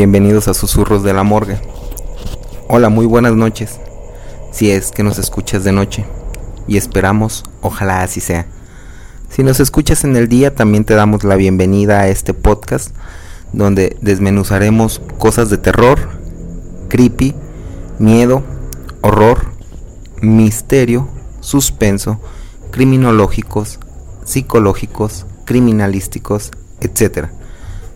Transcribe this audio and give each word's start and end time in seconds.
Bienvenidos 0.00 0.48
a 0.48 0.54
Susurros 0.54 1.02
de 1.02 1.12
la 1.12 1.24
Morgue. 1.24 1.60
Hola, 2.68 2.88
muy 2.88 3.04
buenas 3.04 3.34
noches. 3.34 3.78
Si 4.50 4.70
es 4.70 4.92
que 4.92 5.02
nos 5.02 5.18
escuchas 5.18 5.62
de 5.62 5.72
noche. 5.72 6.06
Y 6.66 6.78
esperamos, 6.78 7.44
ojalá 7.60 8.00
así 8.00 8.20
sea. 8.20 8.46
Si 9.28 9.42
nos 9.42 9.60
escuchas 9.60 10.04
en 10.04 10.16
el 10.16 10.26
día, 10.26 10.54
también 10.54 10.86
te 10.86 10.94
damos 10.94 11.22
la 11.22 11.36
bienvenida 11.36 12.00
a 12.00 12.08
este 12.08 12.32
podcast 12.32 12.96
donde 13.52 13.98
desmenuzaremos 14.00 15.02
cosas 15.18 15.50
de 15.50 15.58
terror, 15.58 15.98
creepy, 16.88 17.34
miedo, 17.98 18.42
horror, 19.02 19.52
misterio, 20.22 21.10
suspenso, 21.40 22.18
criminológicos, 22.70 23.78
psicológicos, 24.24 25.26
criminalísticos, 25.44 26.52
etc. 26.80 27.26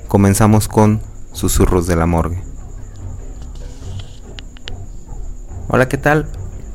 Comenzamos 0.06 0.68
con 0.68 1.00
Susurros 1.34 1.88
de 1.88 1.96
la 1.96 2.06
Morgue. 2.06 2.40
Hola, 5.68 5.88
¿qué 5.88 5.98
tal? 5.98 6.28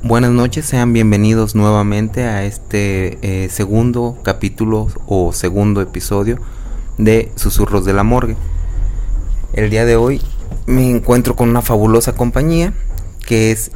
Buenas 0.04 0.32
noches, 0.32 0.66
sean 0.66 0.92
bienvenidos 0.92 1.56
nuevamente 1.56 2.26
a 2.26 2.44
este 2.44 3.18
eh, 3.22 3.48
segundo 3.50 4.18
capítulo 4.22 4.88
o 5.08 5.32
segundo 5.32 5.82
episodio 5.82 6.40
de 6.98 7.32
Susurros 7.36 7.86
de 7.86 7.94
la 7.94 8.04
Morgue. 8.04 8.36
El 9.54 9.70
día 9.70 9.86
de 9.86 9.96
hoy 9.96 10.22
me 10.66 10.92
encuentro 10.92 11.38
con 11.38 11.50
una 11.50 11.62
fabulosa 11.62 12.14
compañía 12.14 12.74
que 13.26 13.52
es 13.52 13.72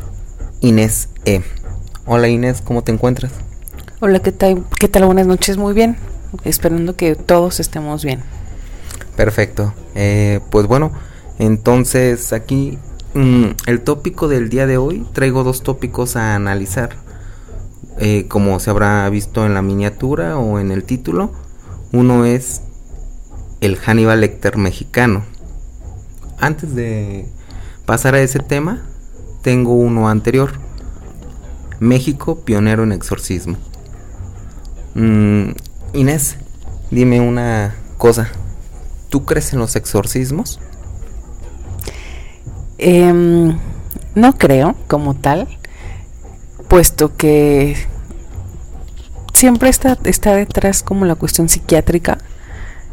Inés 0.59 1.07
E. 1.23 1.43
Hola 2.05 2.27
Inés, 2.27 2.61
¿cómo 2.61 2.83
te 2.83 2.91
encuentras? 2.91 3.31
Hola, 4.01 4.19
¿qué 4.19 4.33
tal? 4.33 4.65
¿Qué 4.77 4.89
tal? 4.89 5.05
Buenas 5.05 5.27
noches, 5.27 5.55
muy 5.55 5.73
bien. 5.73 5.95
Esperando 6.43 6.97
que 6.97 7.15
todos 7.15 7.61
estemos 7.61 8.03
bien. 8.03 8.21
Perfecto. 9.15 9.73
Eh, 9.95 10.39
pues 10.49 10.67
bueno, 10.67 10.91
entonces 11.39 12.33
aquí 12.33 12.77
mm, 13.13 13.45
el 13.67 13.81
tópico 13.81 14.27
del 14.27 14.49
día 14.49 14.65
de 14.67 14.77
hoy 14.77 15.05
traigo 15.13 15.43
dos 15.43 15.63
tópicos 15.63 16.15
a 16.15 16.35
analizar. 16.35 16.97
Eh, 17.99 18.25
como 18.27 18.59
se 18.59 18.71
habrá 18.71 19.07
visto 19.09 19.45
en 19.45 19.53
la 19.53 19.61
miniatura 19.61 20.37
o 20.37 20.59
en 20.59 20.71
el 20.71 20.83
título, 20.83 21.31
uno 21.91 22.25
es 22.25 22.61
el 23.61 23.77
Hannibal 23.77 24.21
Lecter 24.21 24.57
mexicano. 24.57 25.23
Antes 26.39 26.75
de 26.75 27.27
pasar 27.85 28.15
a 28.15 28.21
ese 28.21 28.39
tema, 28.39 28.83
tengo 29.43 29.73
uno 29.73 30.09
anterior. 30.09 30.51
México, 31.79 32.39
pionero 32.43 32.83
en 32.83 32.93
exorcismo. 32.93 33.57
Mm, 34.95 35.51
Inés, 35.93 36.37
dime 36.91 37.19
una 37.19 37.75
cosa. 37.97 38.29
¿Tú 39.13 39.25
crees 39.25 39.53
en 39.53 39.59
los 39.59 39.75
exorcismos? 39.75 40.59
Em, 42.79 43.59
no 44.15 44.33
creo 44.39 44.75
como 44.87 45.13
tal, 45.13 45.47
puesto 46.67 47.15
que 47.15 47.75
siempre 49.31 49.69
está, 49.69 49.99
está 50.05 50.35
detrás 50.35 50.81
como 50.81 51.05
la 51.05 51.13
cuestión 51.13 51.47
psiquiátrica, 51.47 52.17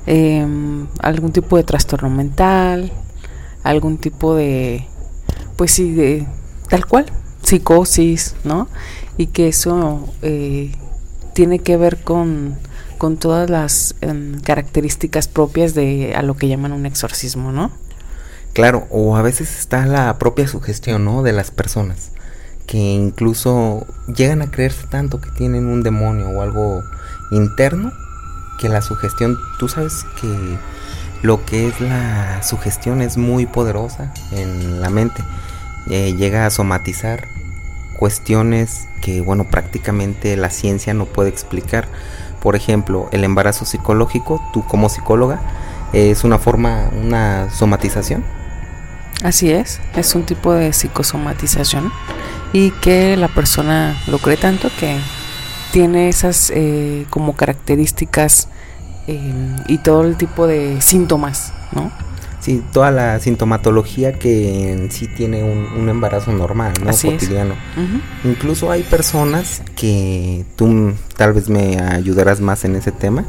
em, 0.04 0.88
algún 1.00 1.32
tipo 1.32 1.56
de 1.56 1.64
trastorno 1.64 2.10
mental, 2.10 2.92
algún 3.62 3.96
tipo 3.96 4.34
de, 4.34 4.86
pues 5.56 5.70
sí, 5.70 5.90
de 5.90 6.26
tal 6.68 6.84
cual, 6.84 7.06
psicosis, 7.42 8.36
¿no? 8.44 8.68
Y 9.16 9.28
que 9.28 9.48
eso 9.48 10.06
eh, 10.20 10.70
tiene 11.32 11.60
que 11.60 11.78
ver 11.78 12.04
con 12.04 12.58
con 13.00 13.16
todas 13.16 13.48
las 13.48 13.94
em, 14.02 14.38
características 14.42 15.26
propias 15.26 15.72
de 15.72 16.12
a 16.14 16.20
lo 16.20 16.36
que 16.36 16.48
llaman 16.48 16.72
un 16.72 16.84
exorcismo, 16.84 17.50
¿no? 17.50 17.70
Claro, 18.52 18.86
o 18.90 19.16
a 19.16 19.22
veces 19.22 19.58
está 19.58 19.86
la 19.86 20.18
propia 20.18 20.46
sugestión, 20.46 21.06
¿no? 21.06 21.22
De 21.22 21.32
las 21.32 21.50
personas, 21.50 22.10
que 22.66 22.76
incluso 22.76 23.86
llegan 24.14 24.42
a 24.42 24.50
creerse 24.50 24.86
tanto 24.86 25.18
que 25.18 25.30
tienen 25.30 25.64
un 25.64 25.82
demonio 25.82 26.28
o 26.28 26.42
algo 26.42 26.84
interno, 27.30 27.90
que 28.60 28.68
la 28.68 28.82
sugestión, 28.82 29.38
tú 29.58 29.66
sabes 29.70 30.04
que 30.20 30.58
lo 31.22 31.42
que 31.46 31.68
es 31.68 31.80
la 31.80 32.42
sugestión 32.42 33.00
es 33.00 33.16
muy 33.16 33.46
poderosa 33.46 34.12
en 34.30 34.82
la 34.82 34.90
mente, 34.90 35.24
eh, 35.88 36.14
llega 36.18 36.44
a 36.44 36.50
somatizar 36.50 37.28
cuestiones 37.98 38.88
que, 39.00 39.22
bueno, 39.22 39.44
prácticamente 39.48 40.36
la 40.36 40.50
ciencia 40.50 40.92
no 40.92 41.06
puede 41.06 41.30
explicar 41.30 41.88
por 42.40 42.56
ejemplo, 42.56 43.08
el 43.12 43.24
embarazo 43.24 43.64
psicológico, 43.64 44.42
tú 44.52 44.64
como 44.64 44.88
psicóloga, 44.88 45.40
es 45.92 46.24
una 46.24 46.38
forma, 46.38 46.90
una 46.92 47.50
somatización. 47.50 48.24
Así 49.22 49.50
es, 49.50 49.80
es 49.96 50.14
un 50.14 50.24
tipo 50.24 50.52
de 50.54 50.72
psicosomatización 50.72 51.92
y 52.52 52.70
que 52.70 53.16
la 53.16 53.28
persona 53.28 53.96
lo 54.06 54.18
cree 54.18 54.36
tanto 54.36 54.70
que 54.78 54.98
tiene 55.72 56.08
esas 56.08 56.50
eh, 56.54 57.06
como 57.10 57.34
características 57.36 58.48
eh, 59.06 59.56
y 59.66 59.78
todo 59.78 60.02
el 60.02 60.16
tipo 60.16 60.46
de 60.46 60.80
síntomas, 60.80 61.52
¿no? 61.72 61.92
Sí, 62.40 62.62
toda 62.72 62.90
la 62.90 63.20
sintomatología 63.20 64.14
que 64.14 64.72
en 64.72 64.90
sí 64.90 65.06
tiene 65.06 65.44
un, 65.44 65.88
embarazo 65.90 66.32
normal, 66.32 66.72
¿no? 66.82 66.90
Cotidiano. 66.90 67.54
Incluso 68.24 68.70
hay 68.70 68.82
personas 68.82 69.62
que 69.76 70.46
tú 70.56 70.94
tal 71.16 71.34
vez 71.34 71.50
me 71.50 71.78
ayudarás 71.78 72.40
más 72.40 72.64
en 72.64 72.76
ese 72.76 72.92
tema. 72.92 73.26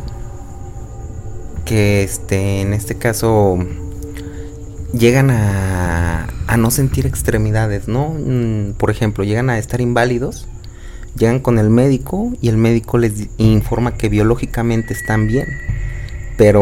Que 1.65 2.03
este, 2.03 2.61
en 2.61 2.73
este 2.73 2.95
caso 2.95 3.59
llegan 4.93 5.29
a, 5.29 6.27
a 6.47 6.57
no 6.57 6.71
sentir 6.71 7.05
extremidades, 7.05 7.89
¿no? 7.89 8.13
Mm, 8.17 8.73
por 8.77 8.91
ejemplo, 8.91 9.25
llegan 9.25 9.49
a 9.49 9.57
estar 9.57 9.81
inválidos, 9.81 10.47
llegan 11.17 11.39
con 11.39 11.59
el 11.59 11.69
médico 11.69 12.31
y 12.41 12.47
el 12.47 12.55
médico 12.55 12.97
les 12.97 13.27
informa 13.37 13.97
que 13.97 14.07
biológicamente 14.07 14.93
están 14.93 15.27
bien 15.27 15.47
pero 16.41 16.61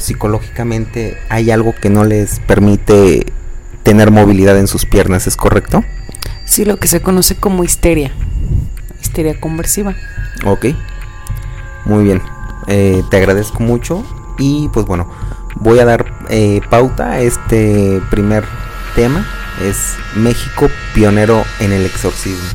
psicológicamente 0.00 1.16
hay 1.28 1.50
algo 1.50 1.74
que 1.74 1.90
no 1.90 2.04
les 2.04 2.40
permite 2.40 3.26
tener 3.82 4.10
movilidad 4.10 4.58
en 4.58 4.66
sus 4.66 4.86
piernas, 4.86 5.26
¿es 5.26 5.36
correcto? 5.36 5.84
Sí, 6.44 6.64
lo 6.64 6.78
que 6.78 6.88
se 6.88 7.00
conoce 7.00 7.36
como 7.36 7.64
histeria, 7.64 8.12
histeria 9.00 9.40
conversiva. 9.40 9.94
Ok, 10.44 10.66
muy 11.84 12.04
bien, 12.04 12.22
eh, 12.66 13.02
te 13.10 13.16
agradezco 13.16 13.62
mucho 13.62 14.04
y 14.38 14.68
pues 14.68 14.86
bueno, 14.86 15.08
voy 15.56 15.78
a 15.78 15.84
dar 15.84 16.12
eh, 16.28 16.60
pauta 16.68 17.12
a 17.12 17.20
este 17.20 18.00
primer 18.10 18.44
tema, 18.94 19.26
es 19.62 19.94
México 20.14 20.68
pionero 20.94 21.44
en 21.60 21.72
el 21.72 21.86
exorcismo. 21.86 22.48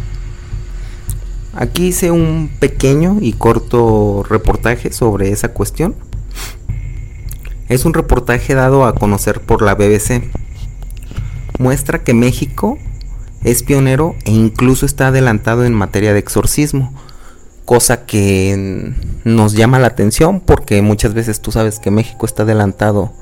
Aquí 1.53 1.87
hice 1.87 2.11
un 2.11 2.49
pequeño 2.59 3.17
y 3.19 3.33
corto 3.33 4.23
reportaje 4.27 4.93
sobre 4.93 5.31
esa 5.31 5.49
cuestión. 5.49 5.95
Es 7.71 7.85
un 7.85 7.93
reportaje 7.93 8.53
dado 8.53 8.83
a 8.83 8.93
conocer 8.93 9.39
por 9.39 9.61
la 9.61 9.75
BBC. 9.75 10.23
Muestra 11.57 12.03
que 12.03 12.13
México 12.13 12.77
es 13.45 13.63
pionero 13.63 14.13
e 14.25 14.31
incluso 14.31 14.85
está 14.85 15.07
adelantado 15.07 15.63
en 15.63 15.73
materia 15.73 16.11
de 16.11 16.19
exorcismo, 16.19 16.93
cosa 17.63 18.05
que 18.05 18.93
nos 19.23 19.53
llama 19.53 19.79
la 19.79 19.87
atención 19.87 20.41
porque 20.41 20.81
muchas 20.81 21.13
veces 21.13 21.39
tú 21.39 21.53
sabes 21.53 21.79
que 21.79 21.91
México 21.91 22.25
está 22.25 22.43
adelantado 22.43 23.13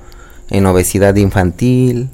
en 0.50 0.66
obesidad 0.66 1.16
infantil. 1.18 2.10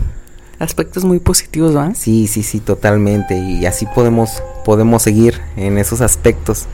Aspectos 0.58 1.04
muy 1.04 1.18
positivos, 1.18 1.74
¿no? 1.74 1.94
Sí, 1.94 2.28
sí, 2.28 2.42
sí, 2.44 2.60
totalmente. 2.60 3.36
Y 3.36 3.66
así 3.66 3.84
podemos 3.94 4.42
podemos 4.64 5.02
seguir 5.02 5.38
en 5.58 5.76
esos 5.76 6.00
aspectos 6.00 6.64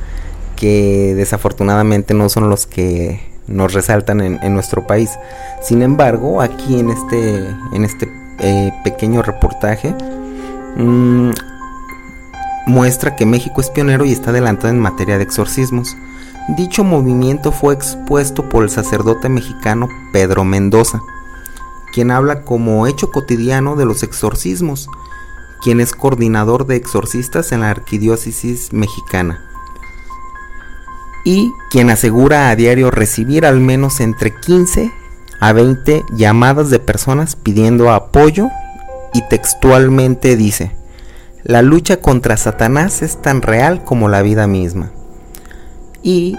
que 0.54 1.14
desafortunadamente 1.16 2.14
no 2.14 2.28
son 2.28 2.48
los 2.48 2.68
que 2.68 3.29
nos 3.50 3.72
resaltan 3.72 4.20
en, 4.20 4.54
nuestro 4.54 4.86
país. 4.86 5.10
Sin 5.60 5.82
embargo, 5.82 6.40
aquí 6.40 6.78
en 6.78 6.90
este, 6.90 7.48
en 7.72 7.84
este 7.84 8.08
eh, 8.38 8.72
pequeño 8.84 9.22
reportaje 9.22 9.94
mm, 10.76 11.30
muestra 12.66 13.16
que 13.16 13.26
México 13.26 13.60
es 13.60 13.70
pionero 13.70 14.04
y 14.04 14.12
está 14.12 14.30
adelantado 14.30 14.68
en 14.68 14.78
materia 14.78 15.18
de 15.18 15.24
exorcismos. 15.24 15.96
Dicho 16.56 16.84
movimiento 16.84 17.52
fue 17.52 17.74
expuesto 17.74 18.48
por 18.48 18.64
el 18.64 18.70
sacerdote 18.70 19.28
mexicano 19.28 19.88
Pedro 20.12 20.44
Mendoza, 20.44 21.00
quien 21.92 22.10
habla 22.10 22.42
como 22.44 22.86
hecho 22.86 23.10
cotidiano 23.10 23.76
de 23.76 23.84
los 23.84 24.02
exorcismos 24.02 24.88
quien 25.62 25.78
es 25.80 25.92
coordinador 25.92 26.66
de 26.66 26.76
exorcistas 26.76 27.52
en 27.52 27.60
la 27.60 27.68
Arquidiócesis 27.68 28.72
mexicana 28.72 29.49
y 31.24 31.52
quien 31.70 31.90
asegura 31.90 32.50
a 32.50 32.56
diario 32.56 32.90
recibir 32.90 33.44
al 33.44 33.60
menos 33.60 34.00
entre 34.00 34.34
15 34.34 34.92
a 35.40 35.52
20 35.52 36.04
llamadas 36.12 36.70
de 36.70 36.78
personas 36.78 37.36
pidiendo 37.36 37.90
apoyo 37.90 38.48
y 39.12 39.22
textualmente 39.28 40.36
dice, 40.36 40.72
la 41.42 41.62
lucha 41.62 41.98
contra 41.98 42.36
Satanás 42.36 43.02
es 43.02 43.20
tan 43.20 43.42
real 43.42 43.84
como 43.84 44.08
la 44.08 44.22
vida 44.22 44.46
misma. 44.46 44.90
Y 46.02 46.36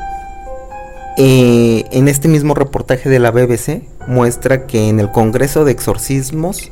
eh, 1.17 1.85
en 1.91 2.07
este 2.07 2.27
mismo 2.27 2.53
reportaje 2.53 3.09
de 3.09 3.19
la 3.19 3.31
BBC 3.31 3.83
muestra 4.07 4.65
que 4.65 4.89
en 4.89 4.99
el 4.99 5.11
Congreso 5.11 5.65
de 5.65 5.71
Exorcismos, 5.71 6.71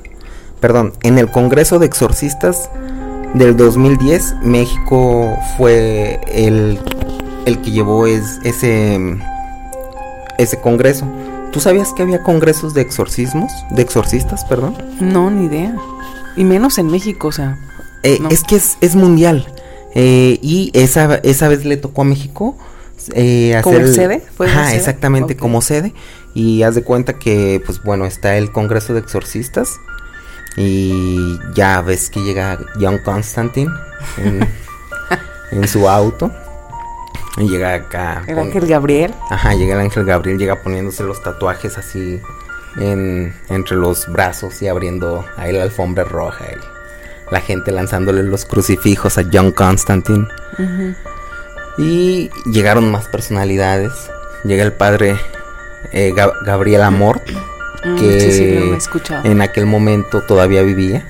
perdón, 0.60 0.94
en 1.04 1.18
el 1.18 1.30
Congreso 1.30 1.80
de 1.80 1.88
Exorcistas 1.88 2.70
del 3.34 3.58
2010, 3.58 4.36
México 4.44 5.38
fue 5.58 6.20
el, 6.28 6.80
el 7.50 7.62
que 7.62 7.72
llevó 7.72 8.08
es, 8.08 8.40
ese, 8.44 9.00
ese 10.38 10.60
congreso. 10.62 11.06
¿Tú 11.52 11.60
sabías 11.60 11.94
que 11.94 12.04
había 12.04 12.24
congresos 12.24 12.74
de 12.74 12.82
exorcismos? 12.82 13.52
De 13.72 13.82
exorcistas, 13.82 14.46
perdón. 14.46 14.78
No, 15.00 15.30
ni 15.30 15.46
idea. 15.46 15.76
Y 16.38 16.44
menos 16.44 16.78
en 16.78 16.88
México, 16.88 17.28
o 17.28 17.32
sea. 17.32 17.58
Eh, 18.04 18.20
Es 18.30 18.44
que 18.44 18.56
es, 18.56 18.78
es 18.82 18.96
mundial. 18.96 19.52
Eh, 19.96 20.40
y 20.42 20.72
esa, 20.74 21.16
esa 21.16 21.48
vez 21.48 21.66
le 21.66 21.76
tocó 21.76 22.04
a 22.04 22.06
México 22.06 22.56
eh, 23.14 23.56
hacer... 23.56 23.82
¿Como 23.82 23.88
sede? 23.88 24.24
Ajá, 24.40 24.76
exactamente, 24.76 25.36
como 25.36 25.62
sede. 25.62 25.94
Y 26.36 26.62
haz 26.62 26.76
de 26.76 26.84
cuenta 26.84 27.18
que, 27.18 27.62
pues 27.66 27.82
bueno, 27.84 28.06
está 28.06 28.38
el 28.38 28.52
Congreso 28.52 28.94
de 28.94 29.00
Exorcistas. 29.00 29.80
Y 30.56 31.40
ya 31.56 31.82
ves 31.82 32.10
que 32.10 32.22
llega 32.22 32.60
John 32.80 33.00
Constantine 33.04 33.72
en, 34.18 34.48
en 35.52 35.68
su 35.68 35.90
auto. 35.90 36.32
Y 37.40 37.50
llega 37.50 37.74
acá. 37.74 38.24
El 38.28 38.38
ángel 38.38 38.68
Gabriel. 38.68 39.14
Ajá, 39.30 39.54
llega 39.56 39.76
el 39.76 39.82
ángel 39.82 40.06
Gabriel, 40.06 40.38
llega 40.38 40.62
poniéndose 40.62 41.04
los 41.04 41.24
tatuajes 41.24 41.78
así 41.78 42.22
en, 42.78 43.34
entre 43.48 43.78
los 43.78 44.08
brazos 44.12 44.62
y 44.62 44.68
abriendo 44.68 45.26
ahí 45.38 45.54
la 45.54 45.64
alfombra 45.64 46.04
roja. 46.04 46.46
La 47.32 47.40
gente 47.40 47.72
lanzándole 47.72 48.24
los 48.24 48.46
crucifijos 48.46 49.18
a 49.18 49.24
John 49.32 49.52
Constantine. 49.52 50.28
Y 51.78 52.30
llegaron 52.46 52.92
más 52.92 53.08
personalidades. 53.08 53.94
Llega 54.44 54.64
el 54.64 54.74
padre 54.74 55.18
eh, 55.94 56.14
Gabriel 56.46 56.82
Amor, 56.82 57.22
mm, 57.86 57.96
que 57.98 58.78
en 59.24 59.42
aquel 59.42 59.66
momento 59.66 60.22
todavía 60.22 60.62
vivía 60.62 61.06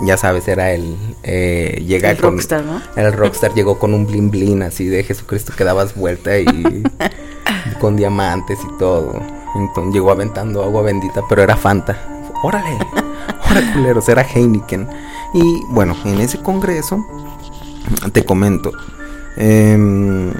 ya 0.00 0.16
sabes, 0.16 0.46
era 0.48 0.72
el 0.72 0.96
eh, 1.22 1.82
llega 1.86 2.10
el 2.10 2.18
rockstar, 2.18 2.64
¿no? 2.64 2.82
El 2.96 3.12
rockstar 3.12 3.54
llegó 3.54 3.78
con 3.78 3.94
un 3.94 4.06
blin 4.06 4.30
blin 4.30 4.62
así 4.62 4.86
de 4.86 5.02
Jesucristo 5.02 5.52
que 5.56 5.64
dabas 5.64 5.94
vuelta 5.94 6.38
y 6.38 6.46
con 7.80 7.96
diamantes 7.96 8.58
y 8.62 8.78
todo. 8.78 9.20
Entonces 9.54 9.94
llegó 9.94 10.10
aventando 10.10 10.62
agua 10.62 10.82
bendita, 10.82 11.22
pero 11.28 11.42
era 11.42 11.56
Fanta. 11.56 11.98
Órale, 12.42 12.78
órale 13.50 13.72
culeros, 13.72 14.08
era 14.08 14.22
Heineken. 14.22 14.88
Y 15.32 15.62
bueno, 15.68 15.96
en 16.04 16.20
ese 16.20 16.42
congreso, 16.42 17.04
te 18.12 18.24
comento, 18.24 18.72
em, 19.36 20.32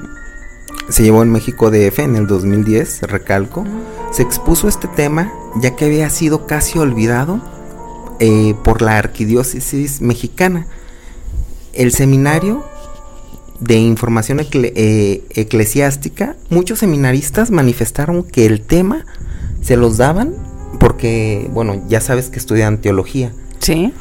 se 0.88 1.02
llevó 1.02 1.22
en 1.22 1.32
México 1.32 1.70
DF 1.70 1.98
en 2.00 2.16
el 2.16 2.26
2010, 2.26 3.02
recalco, 3.02 3.64
se 4.10 4.22
expuso 4.22 4.68
este 4.68 4.88
tema 4.88 5.32
ya 5.56 5.74
que 5.74 5.86
había 5.86 6.08
sido 6.10 6.46
casi 6.46 6.78
olvidado 6.78 7.40
eh, 8.20 8.54
por 8.64 8.82
la 8.82 8.98
arquidiócesis 8.98 10.00
mexicana. 10.00 10.66
El 11.72 11.92
seminario 11.92 12.64
de 13.60 13.78
información 13.78 14.40
eh, 14.52 15.22
eclesiástica, 15.30 16.36
muchos 16.50 16.78
seminaristas 16.78 17.50
manifestaron 17.50 18.22
que 18.22 18.46
el 18.46 18.60
tema 18.60 19.06
se 19.62 19.76
los 19.76 19.96
daban 19.96 20.34
porque, 20.78 21.48
bueno, 21.52 21.82
ya 21.88 22.00
sabes 22.00 22.28
que 22.28 22.38
estudian 22.38 22.80
teología. 22.80 23.32
Sí. 23.60 23.92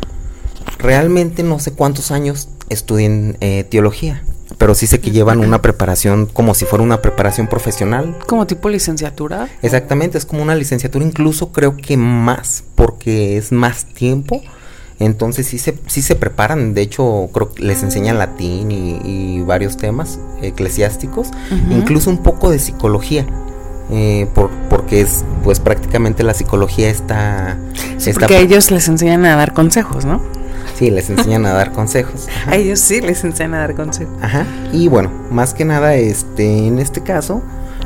Realmente 0.78 1.44
no 1.44 1.60
sé 1.60 1.72
cuántos 1.72 2.12
años 2.12 2.50
estudian 2.70 3.38
eh, 3.40 3.64
teología 3.64 4.24
pero 4.58 4.76
sí 4.76 4.88
sé 4.88 5.00
que 5.00 5.12
llevan 5.12 5.40
una 5.40 5.62
preparación 5.62 6.26
como 6.26 6.54
si 6.54 6.66
fuera 6.66 6.84
una 6.84 7.02
preparación 7.02 7.48
profesional. 7.48 8.18
Como 8.28 8.48
tipo 8.48 8.70
licenciatura. 8.70 9.50
Exactamente, 9.62 10.18
es 10.18 10.26
como 10.26 10.42
una 10.42 10.56
licenciatura, 10.56 11.06
incluso 11.06 11.52
creo 11.52 11.76
que 11.78 11.98
más, 11.98 12.64
porque 12.76 13.38
es 13.38 13.52
más 13.52 13.86
tiempo. 13.86 14.42
Entonces 14.98 15.48
sí 15.48 15.58
se, 15.58 15.78
sí 15.88 16.02
se 16.02 16.16
preparan, 16.16 16.74
de 16.74 16.82
hecho 16.82 17.30
creo 17.34 17.54
que 17.54 17.64
les 17.64 17.84
enseñan 17.84 18.18
latín 18.18 18.72
y, 18.72 19.42
varios 19.42 19.78
temas 19.78 20.20
eclesiásticos, 20.42 21.30
incluso 21.70 22.10
un 22.10 22.24
poco 22.24 22.50
de 22.50 22.60
psicología. 22.60 23.28
Eh, 23.92 24.28
por, 24.34 24.50
porque 24.68 25.02
es 25.02 25.24
pues 25.44 25.60
prácticamente 25.60 26.24
la 26.24 26.34
psicología 26.34 26.90
está, 26.90 27.60
sí, 27.98 28.14
porque 28.14 28.40
ellos 28.40 28.72
les 28.72 28.88
enseñan 28.88 29.26
a 29.26 29.36
dar 29.36 29.54
consejos, 29.54 30.06
¿no? 30.06 30.24
Sí, 30.76 30.92
les 30.92 31.10
enseñan 31.10 31.46
a 31.46 31.54
dar 31.54 31.72
consejos. 31.72 32.28
A 32.48 32.56
ellos 32.58 32.80
sí 32.80 33.02
les 33.02 33.24
enseñan 33.24 33.54
a 33.56 33.60
dar 33.60 33.76
consejos. 33.76 34.14
Ajá. 34.22 34.46
Y 34.74 34.88
bueno, 34.90 35.10
más 35.32 35.54
que 35.54 35.64
nada, 35.64 35.96
este, 35.96 36.68
en 36.68 36.80
este 36.80 37.02
caso, 37.02 37.42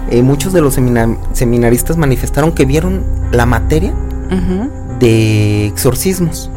eh, 0.10 0.24
muchos 0.24 0.54
de 0.54 0.62
los 0.62 0.74
seminaristas 1.34 1.98
manifestaron 1.98 2.52
que 2.52 2.66
vieron 2.66 3.04
la 3.32 3.46
materia 3.46 3.94
de 5.00 5.68
exorcismos. 5.68 6.50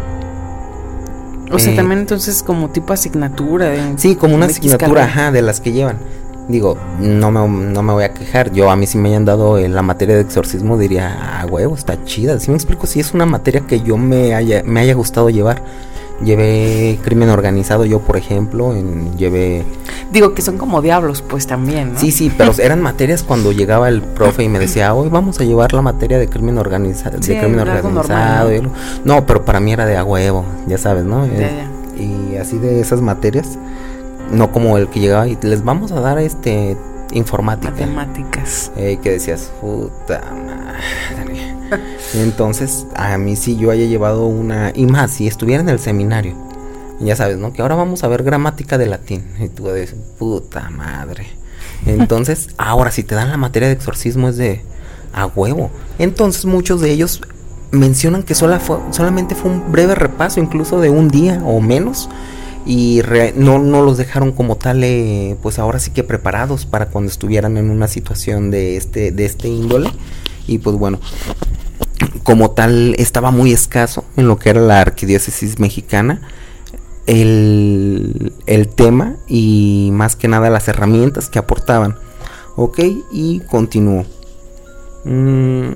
O 1.51 1.59
sea, 1.59 1.73
eh, 1.73 1.77
también 1.77 2.01
entonces 2.01 2.43
como 2.43 2.71
tipo 2.71 2.95
asignatura. 2.95 3.69
De, 3.69 3.99
sí, 3.99 4.17
como 4.17 4.35
una 4.35 4.47
asignatura, 4.47 5.05
ajá, 5.05 5.33
de 5.33 5.43
las 5.43 5.61
que 5.61 5.73
llevan. 5.73 5.99
Digo, 6.49 6.77
no 6.99 7.31
me, 7.31 7.47
no 7.47 7.83
me 7.83 7.93
voy 7.93 8.05
a 8.05 8.15
quejar. 8.15 8.53
Yo 8.53 8.71
a 8.71 8.77
mí 8.77 8.87
si 8.87 8.99
me 8.99 9.11
hayan 9.11 9.25
dado 9.25 9.59
en 9.59 9.75
la 9.75 9.83
materia 9.83 10.15
de 10.17 10.23
exorcismo 10.23 10.79
diría, 10.79 11.17
ah, 11.21 11.47
huevo, 11.47 11.75
está 11.75 12.03
chida. 12.05 12.41
Si 12.41 12.51
me 12.51 12.57
explico, 12.57 12.87
si 12.87 13.01
es 13.01 13.13
una 13.13 13.27
materia 13.27 13.61
que 13.61 13.81
yo 13.81 13.97
me 13.97 14.35
haya, 14.35 14.63
me 14.65 14.81
haya 14.81 14.95
gustado 14.95 15.29
llevar. 15.31 15.63
Llevé 16.25 16.99
crimen 17.03 17.31
organizado 17.31 17.85
yo, 17.85 18.01
por 18.01 18.17
ejemplo, 18.17 18.75
en, 18.75 19.17
llevé... 19.17 19.65
Digo 20.13 20.35
que 20.35 20.43
son 20.43 20.59
como 20.59 20.83
diablos, 20.83 21.23
pues 21.23 21.47
también, 21.47 21.95
¿no? 21.95 21.99
Sí, 21.99 22.13
sí, 22.13 22.33
pero 22.37 22.53
eran 22.59 22.81
materias 22.81 23.23
cuando 23.23 23.53
llegaba 23.53 23.89
el 23.89 24.03
profe 24.03 24.45
y 24.45 24.49
me 24.49 24.59
decía, 24.59 24.95
hoy 24.95 25.09
vamos 25.09 25.41
a 25.41 25.45
llevar 25.45 25.73
la 25.73 25.83
materia 25.83 26.19
de 26.19 26.29
crimen, 26.29 26.59
organizado 26.59 27.19
de 27.19 27.39
crimen 27.39 27.61
organizado. 27.61 28.51
¿no? 29.05 29.27
pero 29.27 29.45
para 29.45 29.61
mí 29.61 29.73
era 29.73 29.87
de 29.87 29.97
a 29.97 30.05
huevo, 30.05 30.45
ya 30.67 30.79
sabes, 30.79 31.05
¿no? 31.05 31.27
Y 31.97 32.37
así 32.37 32.59
de 32.59 32.81
esas 32.81 33.01
materias, 33.01 33.59
no 34.31 34.51
como 34.53 34.79
el 34.79 34.89
que 34.89 35.01
llegaba 35.01 35.29
y 35.29 35.39
les 35.43 35.65
vamos 35.65 35.93
a 35.93 36.01
dar 36.01 36.19
este 36.19 36.77
informática. 37.13 37.71
Matemáticas. 37.71 38.73
Eh, 38.77 38.99
que 39.03 39.11
decías, 39.11 39.51
puta 39.61 40.23
madre. 40.35 41.32
Entonces, 42.15 42.87
a 42.95 43.17
mí 43.19 43.37
sí 43.37 43.57
yo 43.57 43.71
haya 43.71 43.87
llevado 43.87 44.27
una... 44.27 44.73
Y 44.75 44.87
más, 44.87 45.13
si 45.13 45.27
estuviera 45.27 45.63
en 45.63 45.69
el 45.69 45.79
seminario. 45.79 46.35
Ya 47.01 47.17
sabes, 47.17 47.39
¿no? 47.39 47.53
Que 47.53 47.63
ahora 47.63 47.75
vamos 47.75 48.05
a 48.05 48.09
ver 48.09 48.23
gramática 48.23 48.79
de 48.79 48.87
latín. 48.87 49.25
Y 49.41 49.49
tú 49.49 49.67
decir, 49.67 49.99
puta 50.19 50.71
madre. 50.71 51.27
Entonces, 51.87 52.49
ahora 52.59 52.91
si 52.91 53.03
te 53.03 53.15
dan 53.15 53.31
la 53.31 53.37
materia 53.37 53.69
de 53.69 53.75
exorcismo 53.75 54.29
es 54.29 54.37
de 54.37 54.63
a 55.13 55.27
huevo. 55.27 55.71
Entonces 55.99 56.45
muchos 56.45 56.81
de 56.81 56.91
ellos 56.91 57.21
mencionan 57.71 58.23
que 58.23 58.35
sola 58.35 58.61
fue, 58.61 58.79
solamente 58.91 59.35
fue 59.35 59.51
un 59.51 59.73
breve 59.73 59.95
repaso, 59.95 60.41
incluso 60.41 60.81
de 60.81 60.91
un 60.91 61.09
día 61.09 61.43
o 61.45 61.61
menos. 61.61 62.09
Y 62.65 63.03
no, 63.35 63.59
no 63.59 63.83
los 63.83 63.99
dejaron 63.99 64.31
como 64.31 64.57
tal, 64.57 64.85
eh, 64.85 65.37
pues 65.43 65.59
ahora 65.59 65.81
sí 65.81 65.91
que 65.91 66.05
preparados 66.05 66.65
para 66.65 66.87
cuando 66.87 67.11
estuvieran 67.11 67.57
en 67.57 67.71
una 67.71 67.89
situación 67.89 68.53
de 68.53 68.77
este, 68.77 69.11
de 69.11 69.25
este 69.25 69.49
índole. 69.49 69.91
Y 70.53 70.59
pues 70.59 70.77
bueno, 70.77 71.01
como 72.23 72.51
tal 72.51 72.95
estaba 72.99 73.31
muy 73.31 73.53
escaso 73.53 74.05
en 74.17 74.29
lo 74.29 74.39
que 74.39 74.51
era 74.51 74.61
la 74.61 74.81
arquidiócesis 74.81 75.59
mexicana 75.59 76.21
el, 77.07 78.33
tema 78.77 79.17
y 79.29 79.91
más 79.93 80.17
que 80.17 80.29
nada 80.29 80.51
las 80.51 80.69
herramientas 80.69 81.29
que 81.29 81.39
aportaban. 81.39 81.97
Ok, 82.57 82.81
y 83.13 83.41
continúo. 83.41 84.05
Mm, 85.05 85.73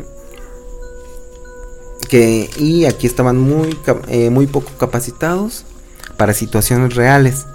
que, 2.09 2.51
y 2.59 2.85
aquí 2.85 3.07
estaban 3.07 3.39
muy, 3.39 3.77
eh, 4.09 4.31
muy 4.31 4.47
poco 4.47 4.71
capacitados 4.79 5.65
para 6.17 6.35
situaciones 6.35 6.95
reales. 6.95 7.47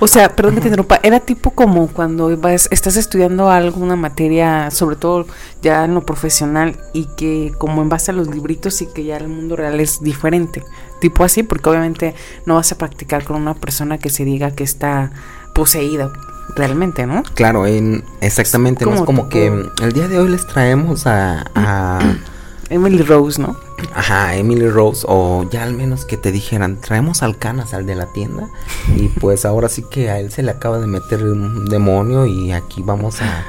O 0.00 0.06
sea, 0.06 0.34
perdón 0.34 0.54
que 0.56 0.60
te 0.60 0.68
interrumpa, 0.68 1.00
era 1.02 1.20
tipo 1.20 1.50
como 1.50 1.88
cuando 1.88 2.36
vas, 2.36 2.68
estás 2.70 2.96
estudiando 2.96 3.50
alguna 3.50 3.96
materia, 3.96 4.70
sobre 4.70 4.96
todo 4.96 5.26
ya 5.62 5.84
en 5.84 5.94
lo 5.94 6.04
profesional, 6.04 6.76
y 6.92 7.06
que 7.16 7.52
como 7.58 7.82
en 7.82 7.88
base 7.88 8.10
a 8.10 8.14
los 8.14 8.28
libritos 8.28 8.80
y 8.82 8.86
que 8.86 9.04
ya 9.04 9.16
el 9.16 9.28
mundo 9.28 9.56
real 9.56 9.80
es 9.80 10.02
diferente. 10.02 10.62
Tipo 11.00 11.24
así, 11.24 11.42
porque 11.42 11.68
obviamente 11.68 12.14
no 12.46 12.56
vas 12.56 12.72
a 12.72 12.78
practicar 12.78 13.24
con 13.24 13.36
una 13.36 13.54
persona 13.54 13.98
que 13.98 14.10
se 14.10 14.24
diga 14.24 14.50
que 14.50 14.64
está 14.64 15.12
poseída 15.54 16.12
realmente, 16.56 17.06
¿no? 17.06 17.22
Claro, 17.34 17.66
en, 17.66 18.04
exactamente, 18.20 18.84
¿no? 18.84 18.94
es 18.94 19.02
como 19.02 19.28
que 19.28 19.46
el 19.46 19.92
día 19.92 20.08
de 20.08 20.18
hoy 20.18 20.28
les 20.28 20.46
traemos 20.46 21.06
a 21.06 21.44
Emily 22.70 23.02
Rose, 23.02 23.40
¿no? 23.40 23.56
Ajá, 23.94 24.34
Emily 24.36 24.68
Rose, 24.68 25.06
o 25.08 25.44
ya 25.50 25.62
al 25.62 25.74
menos 25.74 26.04
que 26.04 26.16
te 26.16 26.32
dijeran, 26.32 26.80
traemos 26.80 27.22
al 27.22 27.38
Canas, 27.38 27.74
al 27.74 27.86
de 27.86 27.94
la 27.94 28.06
tienda, 28.12 28.48
y 28.96 29.08
pues 29.08 29.44
ahora 29.44 29.68
sí 29.68 29.84
que 29.90 30.10
a 30.10 30.20
él 30.20 30.30
se 30.30 30.42
le 30.42 30.50
acaba 30.50 30.78
de 30.78 30.86
meter 30.86 31.22
un 31.24 31.66
demonio 31.66 32.26
y 32.26 32.52
aquí 32.52 32.82
vamos 32.82 33.20
a, 33.22 33.44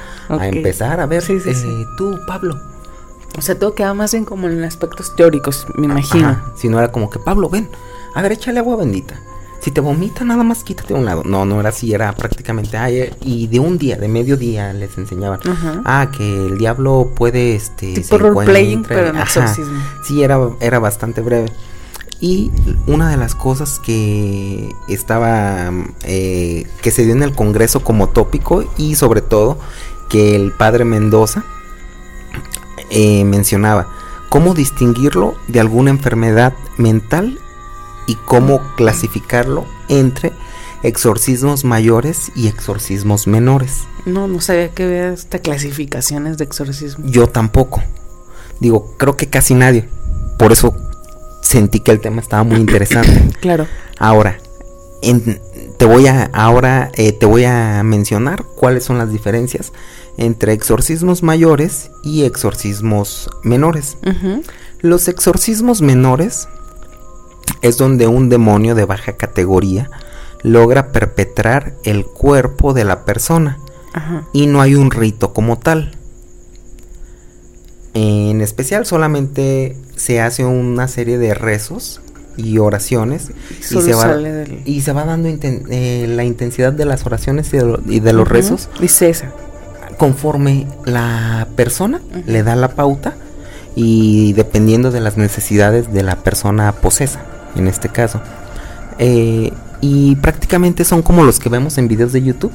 empezar 0.45 0.99
a 0.99 1.05
ver, 1.05 1.21
sí, 1.21 1.39
sí, 1.39 1.49
eh, 1.49 1.85
tú, 1.97 2.19
Pablo. 2.27 2.59
O 3.38 3.41
sea, 3.41 3.57
todo 3.57 3.75
queda 3.75 3.93
más 3.93 4.11
bien 4.11 4.25
como 4.25 4.47
en 4.47 4.63
aspectos 4.63 5.15
teóricos, 5.15 5.65
me 5.75 5.85
imagino. 5.85 6.41
si 6.55 6.67
no 6.69 6.79
era 6.79 6.91
como 6.91 7.09
que, 7.09 7.19
Pablo, 7.19 7.49
ven, 7.49 7.69
a 8.13 8.21
ver, 8.21 8.33
échale 8.33 8.59
agua 8.59 8.77
bendita. 8.77 9.19
Si 9.62 9.72
te 9.72 9.82
vomita, 9.82 10.24
nada 10.24 10.44
más 10.44 10.63
quítate 10.63 10.94
a 10.94 10.98
un 10.98 11.06
lado. 11.06 11.24
No, 11.25 11.46
no 11.46 11.60
era 11.60 11.70
así, 11.70 11.94
era 11.94 12.13
prácticamente. 12.13 12.78
Ay, 12.78 13.12
y 13.22 13.48
de 13.48 13.60
un 13.60 13.78
día, 13.78 13.98
de 13.98 14.08
mediodía, 14.08 14.72
les 14.74 14.98
enseñaban. 14.98 15.39
Ajá. 15.46 15.82
Ah, 15.86 16.12
que 16.16 16.48
el 16.48 16.58
diablo 16.58 17.12
puede, 17.16 17.56
este. 17.56 17.94
Tipo 17.94 18.18
role-playing, 18.18 18.84
pero 18.84 19.08
en 19.08 19.18
exorcismo. 19.18 19.82
Sí, 20.04 20.24
era, 20.24 20.39
era 20.62 20.80
bastante 20.80 21.22
breve. 21.22 21.51
Y 22.22 22.51
una 22.86 23.10
de 23.10 23.18
las 23.18 23.34
cosas 23.34 23.80
que 23.80 24.70
estaba, 24.89 25.72
eh, 26.04 26.68
que 26.82 26.92
se 26.92 27.06
dio 27.06 27.13
en 27.13 27.24
el 27.24 27.34
Congreso 27.34 27.82
como 27.82 28.10
tópico 28.10 28.66
y 28.78 28.96
sobre 28.96 29.22
todo 29.22 29.58
que 30.10 30.36
el 30.36 30.51
padre 30.51 30.84
Mendoza 30.84 31.46
eh, 32.89 33.24
mencionaba, 33.24 33.88
cómo 34.28 34.54
distinguirlo 34.54 35.36
de 35.48 35.62
alguna 35.62 35.92
enfermedad 35.92 36.54
mental 36.78 37.39
y 38.10 38.16
cómo 38.25 38.60
clasificarlo 38.75 39.66
entre 39.88 40.32
exorcismos 40.84 41.63
mayores 41.63 42.32
y 42.36 42.48
exorcismos 42.48 43.28
menores. 43.28 43.82
No, 44.06 44.28
no 44.28 44.42
sabía 44.42 44.70
que 44.72 44.84
había 44.84 45.10
hasta 45.12 45.39
clasificaciones 45.39 46.38
de 46.38 46.46
exorcismo. 46.46 47.06
Yo 47.08 47.28
tampoco. 47.28 47.84
Digo, 48.60 48.96
creo 48.98 49.16
que 49.16 49.28
casi 49.28 49.54
nadie. 49.54 49.88
Por 50.38 50.51
eso 50.51 50.75
sentí 51.42 51.80
que 51.82 51.92
el 51.92 52.00
tema 52.00 52.22
estaba 52.22 52.44
muy 52.44 52.58
interesante. 52.66 53.30
Claro. 53.42 53.68
Ahora, 54.00 54.38
en- 55.01 55.39
te 55.78 55.86
voy 55.86 56.08
a 56.08 56.24
ahora 56.34 56.92
eh, 56.96 57.13
te 57.13 57.25
voy 57.25 57.46
a 57.46 57.82
mencionar 57.84 58.44
cuáles 58.56 58.84
son 58.84 58.98
las 58.98 59.12
diferencias 59.13 59.72
entre 60.18 60.51
exorcismos 60.51 61.24
mayores 61.24 61.92
y 62.04 62.24
exorcismos 62.25 63.30
menores. 63.44 63.96
Los 64.82 65.08
exorcismos 65.08 65.82
menores 65.82 66.50
es 67.62 67.77
donde 67.77 68.08
un 68.08 68.29
demonio 68.29 68.75
de 68.75 68.86
baja 68.86 69.13
categoría 69.13 69.89
logra 70.44 70.91
perpetrar 70.91 71.74
el 71.84 72.06
cuerpo 72.06 72.74
de 72.74 72.86
la 72.86 73.03
persona 73.06 73.58
Ajá. 73.94 74.24
y 74.34 74.48
no 74.48 74.62
hay 74.62 74.75
un 74.75 74.91
rito 74.91 75.34
como 75.34 75.58
tal. 75.60 75.91
En 77.94 78.41
especial 78.41 78.86
solamente 78.86 79.75
se 79.96 80.22
hace 80.22 80.46
una 80.46 80.88
serie 80.88 81.18
de 81.18 81.34
rezos 81.34 82.01
y 82.38 82.58
oraciones 82.60 83.32
y 83.60 83.63
se 83.63 83.94
va, 83.94 84.15
del- 84.15 84.62
y 84.65 84.82
se 84.82 84.94
va 84.94 85.03
dando 85.03 85.27
inten- 85.27 85.65
eh, 85.70 86.06
la 86.08 86.24
intensidad 86.24 86.72
de 86.72 86.86
las 86.86 87.06
oraciones 87.06 87.53
y 87.53 87.58
de, 87.58 87.65
lo- 87.65 87.82
y 87.86 88.00
de 88.00 88.13
los 88.13 88.27
rezos 88.27 88.70
Dice 88.79 89.10
esa. 89.10 89.32
conforme 89.98 90.68
la 90.86 91.48
persona 91.58 92.00
le 92.25 92.44
da 92.44 92.56
la 92.56 92.70
pauta 92.75 93.15
y 93.75 94.32
dependiendo 94.34 94.91
de 94.91 95.01
las 95.01 95.18
necesidades 95.18 95.91
de 95.91 96.03
la 96.03 96.18
persona 96.18 96.72
posesa, 96.72 97.22
en 97.56 97.68
este 97.68 97.89
caso. 97.89 98.22
Eh, 98.98 99.51
y 99.82 100.15
prácticamente 100.18 100.84
son 100.84 101.01
como 101.01 101.24
los 101.24 101.39
que 101.39 101.50
vemos 101.50 101.77
en 101.77 101.88
videos 101.88 102.12
de 102.12 102.22
YouTube, 102.22 102.51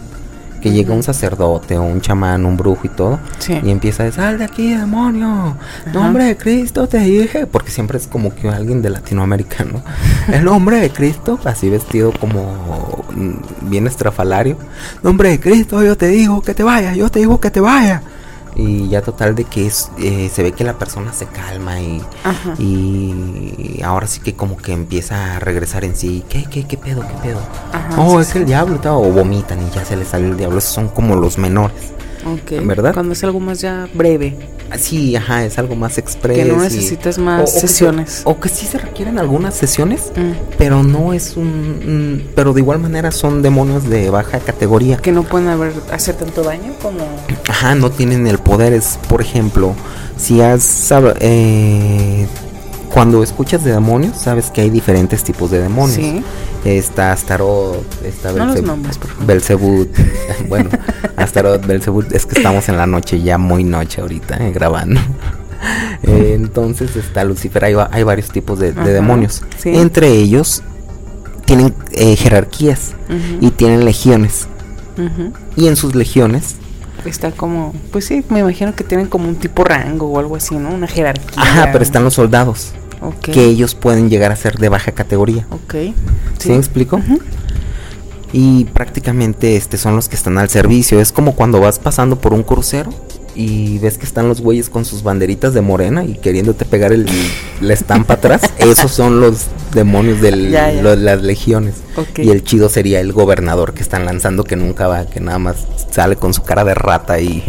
que 0.61 0.71
llega 0.73 0.95
un 0.95 1.03
sacerdote 1.03 1.77
o 1.77 1.83
un 1.83 2.01
chamán, 2.01 2.47
un 2.47 2.57
brujo 2.57 2.81
y 2.85 2.89
todo, 2.89 3.19
Sí. 3.39 3.59
y 3.63 3.71
empieza 3.71 4.03
a 4.03 4.07
decir, 4.07 4.23
sal 4.23 4.39
de 4.39 4.45
aquí, 4.45 4.73
demonio, 4.75 5.57
nombre 5.93 6.25
de 6.25 6.37
Cristo 6.39 6.87
te 6.89 7.01
dije, 7.01 7.47
porque 7.47 7.71
siempre 7.71 7.99
es 7.99 8.07
como 8.07 8.35
que 8.35 8.49
alguien 8.49 8.81
de 8.81 8.89
Latinoamérica, 8.89 9.65
¿no? 9.65 9.83
El 10.35 10.45
nombre 10.45 10.81
de 10.81 10.89
Cristo, 10.91 11.39
así 11.45 11.69
vestido 11.69 12.13
como 12.19 13.05
mm, 13.15 13.69
bien 13.69 13.87
estrafalario, 13.87 14.57
nombre 15.03 15.29
de 15.31 15.41
Cristo, 15.41 15.83
yo 15.83 15.99
te 15.99 16.09
digo 16.09 16.41
que 16.41 16.55
te 16.55 16.63
vayas, 16.63 16.97
yo 16.97 17.11
te 17.11 17.19
digo 17.19 17.41
que 17.41 17.51
te 17.51 17.61
vayas. 17.61 18.01
Y 18.57 18.89
ya 18.89 19.03
total 19.03 19.35
de 19.35 19.45
que 19.45 19.67
es, 19.67 19.91
eh, 19.99 20.31
se 20.33 20.43
ve 20.43 20.53
que 20.53 20.63
la 20.63 20.75
persona 20.75 21.13
se 21.13 21.27
calma 21.27 21.81
y, 21.81 22.01
y 22.59 23.81
ahora 23.83 24.07
sí 24.07 24.21
que 24.21 24.35
como 24.35 24.57
que 24.57 24.73
empieza 24.73 25.37
a 25.37 25.41
regresar 25.41 25.85
en 25.85 25.97
sí. 25.97 26.25
¿Qué, 26.29 26.45
qué, 26.45 26.67
qué 26.67 26.77
pedo, 26.77 27.01
qué 27.03 27.15
pedo? 27.23 27.41
Ajá, 27.73 28.01
oh, 28.01 28.17
sí, 28.17 28.23
es 28.23 28.29
sí. 28.29 28.39
el 28.39 28.47
diablo, 28.47 28.79
o 28.85 29.13
vomitan 29.13 29.61
y 29.67 29.71
ya 29.71 29.85
se 29.85 29.97
les 29.97 30.09
sale 30.09 30.29
el 30.29 30.37
diablo. 30.37 30.59
Esos 30.59 30.73
son 30.73 30.89
como 30.89 31.17
los 31.17 31.37
menores. 31.39 31.95
Ok. 32.27 32.65
¿Verdad? 32.67 32.95
Cuando 32.95 33.13
es 33.13 33.23
algo 33.25 33.41
más 33.41 33.61
ya 33.61 33.89
breve. 33.95 34.37
Sí, 34.79 35.15
ajá, 35.15 35.45
es 35.45 35.59
algo 35.59 35.77
más 35.77 35.99
express. 35.99 36.37
Que 36.39 36.45
no 36.47 36.55
y- 36.55 36.59
necesitas 36.59 37.19
más 37.19 37.41
o- 37.41 37.43
o 37.43 37.47
que 37.47 37.61
se- 37.61 37.69
sesiones. 37.69 38.23
o 38.25 38.41
que 38.41 38.49
sí 38.49 38.67
se 38.67 38.79
requieren 38.79 39.19
algunas 39.19 39.55
sesiones, 39.55 40.11
Mm. 40.17 40.33
pero 40.59 40.83
no 40.83 41.13
es 41.13 41.37
un... 41.37 42.17
mm, 42.25 42.33
pero 42.35 42.53
de 42.55 42.61
igual 42.61 42.79
manera 42.81 43.11
son 43.13 43.43
demonios 43.43 43.89
de 43.89 44.11
baja 44.11 44.41
categoría. 44.41 44.97
Que 44.97 45.13
no 45.13 45.23
pueden 45.23 45.49
haber, 45.49 45.73
hacer 45.93 46.17
tanto 46.17 46.43
daño 46.43 46.73
como. 46.83 46.99
Ajá, 47.49 47.75
no 47.75 47.91
tienen 47.91 48.27
el 48.27 48.39
poder. 48.39 48.73
Es, 48.73 48.99
por 49.09 49.21
ejemplo, 49.21 49.75
si 50.17 50.41
has... 50.41 50.91
eh, 51.21 52.27
cuando 52.95 53.23
escuchas 53.25 53.65
de 53.65 53.73
demonios, 53.73 54.17
sabes 54.17 54.51
que 54.53 54.61
hay 54.63 54.71
diferentes 54.71 55.25
tipos 55.25 55.51
de 55.51 55.61
demonios. 55.61 55.97
Sí. 55.97 56.23
Está 56.65 57.13
Astaroth, 57.13 57.85
está 58.05 58.33
No 58.33 58.47
los 58.47 58.57
Belzebú- 58.57 58.63
nombres, 58.67 58.99
por 58.99 59.11
favor. 59.11 59.27
Belzebut. 59.27 59.89
bueno, 60.49 60.71
Astaroth, 61.17 61.67
Belzebut. 61.67 62.13
Es 62.13 62.25
que 62.25 62.37
estamos 62.39 62.69
en 62.69 62.77
la 62.77 62.87
noche, 62.87 63.21
ya 63.21 63.37
muy 63.37 63.65
noche 63.65 64.01
ahorita, 64.01 64.37
eh, 64.47 64.53
grabando. 64.53 65.01
Eh, 66.03 66.35
entonces 66.37 66.95
está 66.95 67.25
Lucifer. 67.25 67.65
Hay, 67.65 67.73
va- 67.73 67.89
hay 67.91 68.03
varios 68.03 68.29
tipos 68.31 68.59
de, 68.59 68.73
de 68.73 68.81
Ajá, 68.83 68.91
demonios. 68.91 69.43
sí. 69.57 69.71
Entre 69.75 70.09
ellos 70.13 70.63
tienen 71.47 71.75
eh, 71.93 72.17
jerarquías 72.17 72.93
y 73.41 73.51
tienen 73.51 73.87
legiones. 73.87 74.47
Ujú. 74.99 75.33
Y 75.57 75.69
en 75.69 75.77
sus 75.77 75.95
legiones 75.95 76.57
Está 77.07 77.31
como. 77.33 77.75
Pues 77.93 78.05
sí, 78.07 78.23
me 78.29 78.41
imagino 78.41 78.75
que 78.75 78.85
tienen 78.85 79.07
como 79.07 79.27
un 79.29 79.37
tipo 79.37 79.65
rango 79.65 80.07
o 80.09 80.19
algo 80.19 80.37
así, 80.37 80.55
¿no? 80.57 80.69
Una 80.71 80.87
jerarquía. 80.87 81.43
Ajá, 81.43 81.69
pero 81.73 81.83
están 81.83 82.05
los 82.05 82.13
soldados, 82.15 82.73
Que 83.21 83.45
ellos 83.45 83.75
pueden 83.75 84.11
llegar 84.11 84.33
a 84.33 84.37
ser 84.37 84.59
de 84.59 84.69
baja 84.69 84.93
categoría. 84.93 85.47
¿Sí, 86.39 86.51
me 86.51 86.57
explico? 86.57 87.01
Y 88.33 88.65
prácticamente 88.67 89.57
este 89.57 89.79
son 89.79 89.95
los 89.97 90.09
que 90.09 90.17
están 90.17 90.39
al 90.39 90.49
servicio. 90.49 91.01
Es 91.01 91.13
como 91.13 91.37
cuando 91.37 91.61
vas 91.61 91.79
pasando 91.79 92.19
por 92.19 92.33
un 92.33 92.43
crucero 92.43 92.91
y 93.35 93.79
ves 93.79 93.99
que 93.99 94.07
están 94.07 94.29
los 94.29 94.41
güeyes 94.41 94.71
con 94.71 94.85
sus 94.85 95.03
banderitas 95.03 95.55
de 95.55 95.61
morena 95.61 96.05
y 96.05 96.15
queriéndote 96.15 96.65
pegar 96.65 96.93
el, 96.93 97.07
la 97.61 97.75
estampa 97.75 98.15
atrás. 98.15 98.43
Esos 98.59 98.91
son 98.91 99.21
los 99.21 99.47
demonios 99.73 100.21
de 100.21 100.33
las 100.33 101.23
legiones. 101.23 101.75
Y 102.17 102.31
el 102.31 102.45
chido 102.45 102.69
sería 102.69 103.01
el 103.01 103.13
gobernador 103.13 103.75
que 103.75 103.83
están 103.83 104.05
lanzando 104.05 104.45
que 104.45 104.57
nunca 104.57 104.89
va, 104.89 105.07
que 105.07 105.21
nada 105.21 105.39
más 105.39 105.57
sale 105.91 106.17
con 106.17 106.35
su 106.35 106.43
cara 106.43 106.65
de 106.65 106.75
rata 106.75 107.21
y 107.21 107.43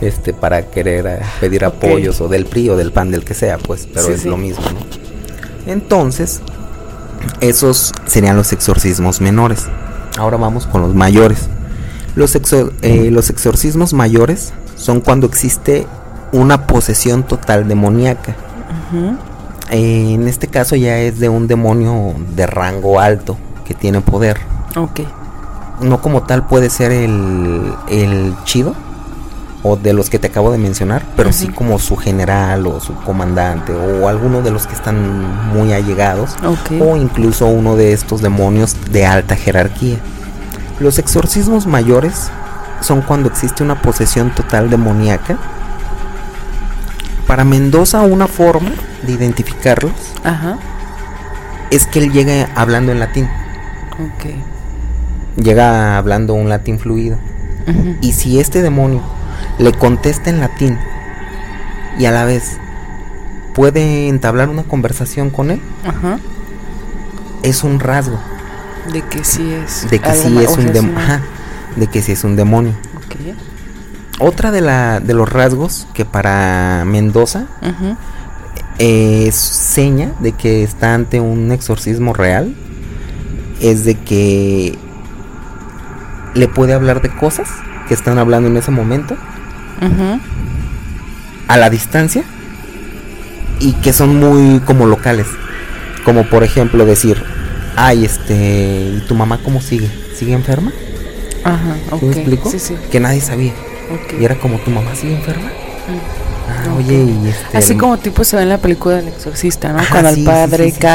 este 0.00 0.32
para 0.32 0.62
querer 0.70 1.06
eh, 1.06 1.18
pedir 1.40 1.64
apoyos 1.64 2.20
o 2.20 2.28
del 2.28 2.46
PRI 2.46 2.70
o 2.70 2.76
del 2.76 2.92
PAN 2.92 3.10
del 3.10 3.24
que 3.24 3.34
sea, 3.34 3.58
pues, 3.58 3.88
pero 3.92 4.06
Sí, 4.06 4.12
es 4.12 4.22
sí. 4.22 4.28
lo 4.28 4.36
mismo, 4.36 4.64
¿no? 4.64 5.72
Entonces, 5.72 6.40
esos 7.40 7.92
serían 8.06 8.36
los 8.36 8.52
exorcismos 8.52 9.20
menores. 9.20 9.66
Ahora 10.18 10.36
vamos 10.36 10.66
con 10.66 10.82
los 10.82 10.94
mayores. 10.94 11.48
Los, 12.14 12.34
exor- 12.36 12.72
eh, 12.82 13.10
los 13.10 13.30
exorcismos 13.30 13.92
mayores 13.92 14.52
son 14.76 15.00
cuando 15.00 15.26
existe 15.26 15.86
una 16.32 16.66
posesión 16.66 17.22
total 17.22 17.68
demoníaca. 17.68 18.34
Eh, 19.70 20.12
en 20.14 20.26
este 20.28 20.48
caso 20.48 20.76
ya 20.76 20.98
es 20.98 21.18
de 21.20 21.28
un 21.28 21.46
demonio 21.46 22.14
de 22.34 22.46
rango 22.46 23.00
alto 23.00 23.36
que 23.66 23.74
tiene 23.74 24.00
poder. 24.00 24.38
Ok. 24.76 25.00
No 25.82 26.00
como 26.00 26.22
tal 26.22 26.46
puede 26.46 26.70
ser 26.70 26.90
el, 26.90 27.72
el 27.88 28.34
chido 28.44 28.74
o 29.62 29.76
de 29.76 29.92
los 29.92 30.08
que 30.08 30.18
te 30.20 30.28
acabo 30.28 30.52
de 30.52 30.58
mencionar, 30.58 31.04
pero 31.16 31.32
sí 31.32 31.46
Ujú. 31.46 31.54
como 31.54 31.78
su 31.78 31.96
general 31.96 32.66
o 32.68 32.78
su 32.80 32.94
comandante 32.94 33.72
o 33.74 34.08
alguno 34.08 34.40
de 34.42 34.50
los 34.52 34.66
que 34.68 34.74
están 34.74 35.48
muy 35.52 35.72
allegados 35.72 36.36
Ok. 36.44 36.80
o 36.80 36.96
incluso 36.96 37.46
uno 37.46 37.74
de 37.74 37.92
estos 37.92 38.22
demonios 38.22 38.76
de 38.92 39.04
alta 39.06 39.34
jerarquía. 39.36 39.96
Los 40.78 40.98
exorcismos 41.00 41.66
mayores 41.66 42.30
son 42.80 43.02
cuando 43.02 43.28
existe 43.28 43.64
una 43.64 43.82
posesión 43.82 44.30
total 44.32 44.70
demoníaca. 44.70 45.36
Para 47.26 47.44
Mendoza 47.44 48.00
una 48.02 48.26
forma 48.28 48.70
de 49.02 49.12
identificarlos 49.12 49.92
Ajá. 50.24 50.56
es 51.70 51.86
que 51.86 51.98
él 51.98 52.12
llega 52.12 52.48
hablando 52.54 52.92
en 52.92 53.00
latín, 53.00 53.28
Ok. 53.94 54.30
llega 55.42 55.98
hablando 55.98 56.34
un 56.34 56.48
latín 56.48 56.78
fluido. 56.78 57.18
Ujú. 57.66 57.96
Y 58.00 58.12
si 58.12 58.40
este 58.40 58.62
demonio 58.62 59.02
le 59.58 59.72
contesta 59.72 60.30
en 60.30 60.40
latín 60.40 60.78
y 61.98 62.06
a 62.06 62.10
la 62.12 62.24
vez 62.24 62.58
puede 63.54 64.08
entablar 64.08 64.48
una 64.48 64.62
conversación 64.62 65.30
con 65.30 65.50
él, 65.50 65.60
Ajá. 65.84 66.18
es 67.42 67.64
un 67.64 67.80
rasgo 67.80 68.18
De 68.92 69.02
que 69.02 69.24
sí 69.24 69.52
es. 69.52 69.88
de 69.90 69.98
que 69.98 70.12
sí 70.14 70.38
es 70.38 70.56
un 70.56 70.72
demonio. 70.72 71.20
de 71.76 71.86
que 71.88 72.02
sí 72.02 72.12
es 72.12 72.24
un 72.24 72.36
demonio. 72.36 72.72
Otra 74.20 74.50
de, 74.50 74.60
la, 74.60 74.98
de 75.00 75.14
los 75.14 75.28
rasgos 75.28 75.86
que 75.94 76.04
para 76.04 76.82
Mendoza 76.84 77.46
es 78.78 79.34
seña 79.36 80.12
de 80.20 80.32
que 80.32 80.62
está 80.64 80.94
ante 80.94 81.20
un 81.20 81.50
exorcismo 81.52 82.12
real 82.14 82.54
es 83.60 83.84
de 83.84 83.94
que 83.96 84.78
le 86.34 86.46
puede 86.48 86.74
hablar 86.74 87.00
de 87.02 87.10
cosas 87.10 87.48
que 87.88 87.94
están 87.94 88.18
hablando 88.18 88.48
en 88.48 88.56
ese 88.56 88.70
momento 88.70 89.16
A 91.48 91.56
la 91.56 91.70
distancia 91.70 92.24
y 93.60 93.72
que 93.74 93.92
son 93.92 94.16
muy 94.16 94.60
como 94.60 94.86
locales. 94.86 95.26
Como 96.04 96.24
por 96.24 96.44
ejemplo 96.44 96.84
decir, 96.84 97.22
ay, 97.76 98.04
este, 98.04 98.92
¿y 98.96 99.04
tu 99.06 99.14
mamá 99.14 99.38
cómo 99.42 99.60
sigue? 99.60 99.90
¿Sigue 100.14 100.32
enferma? 100.32 100.72
Ajá, 101.44 101.76
ok. 101.90 102.00
¿Sí 102.00 102.06
me 102.06 102.12
explico? 102.12 102.50
Sí, 102.50 102.58
sí. 102.58 102.76
Que 102.90 103.00
nadie 103.00 103.20
sabía. 103.20 103.52
Y 104.18 104.24
era 104.24 104.36
como, 104.36 104.58
¿tu 104.58 104.70
mamá 104.70 104.94
sigue 104.94 105.16
enferma? 105.16 105.48
Mm. 105.48 106.27
Ah, 106.50 106.74
oye, 106.76 106.94
y 107.04 107.28
este... 107.28 107.58
Así 107.58 107.76
como 107.76 107.98
tipo 107.98 108.24
se 108.24 108.36
ve 108.36 108.42
en 108.42 108.48
la 108.48 108.58
película 108.58 108.96
del 108.96 109.08
exorcista, 109.08 109.72
¿no? 109.72 109.78
Ajá, 109.80 109.90
Cuando 109.90 110.12
sí, 110.14 110.20
el 110.20 110.26
padre 110.26 110.64
sí, 110.70 110.70
sí, 110.80 110.86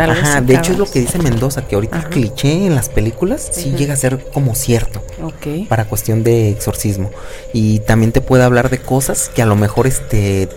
Ajá, 0.00 0.40
de 0.40 0.54
hecho 0.54 0.72
es 0.72 0.78
lo 0.78 0.90
que 0.90 1.00
dice 1.00 1.18
Mendoza, 1.18 1.66
que 1.66 1.74
ahorita 1.76 1.96
Ajá. 1.98 2.06
el 2.08 2.12
cliché 2.12 2.66
en 2.66 2.74
las 2.74 2.88
películas 2.88 3.48
sí 3.52 3.72
llega 3.76 3.94
a 3.94 3.96
ser 3.96 4.18
como 4.32 4.54
cierto 4.54 5.02
Ok. 5.22 5.66
para 5.68 5.86
cuestión 5.86 6.22
de 6.24 6.50
exorcismo. 6.50 7.10
Y 7.52 7.80
también 7.80 8.12
te 8.12 8.20
puede 8.20 8.44
hablar 8.44 8.68
de 8.70 8.78
cosas 8.78 9.30
que 9.34 9.42
a 9.42 9.46
lo 9.46 9.56
mejor 9.56 9.86
este 9.86 10.48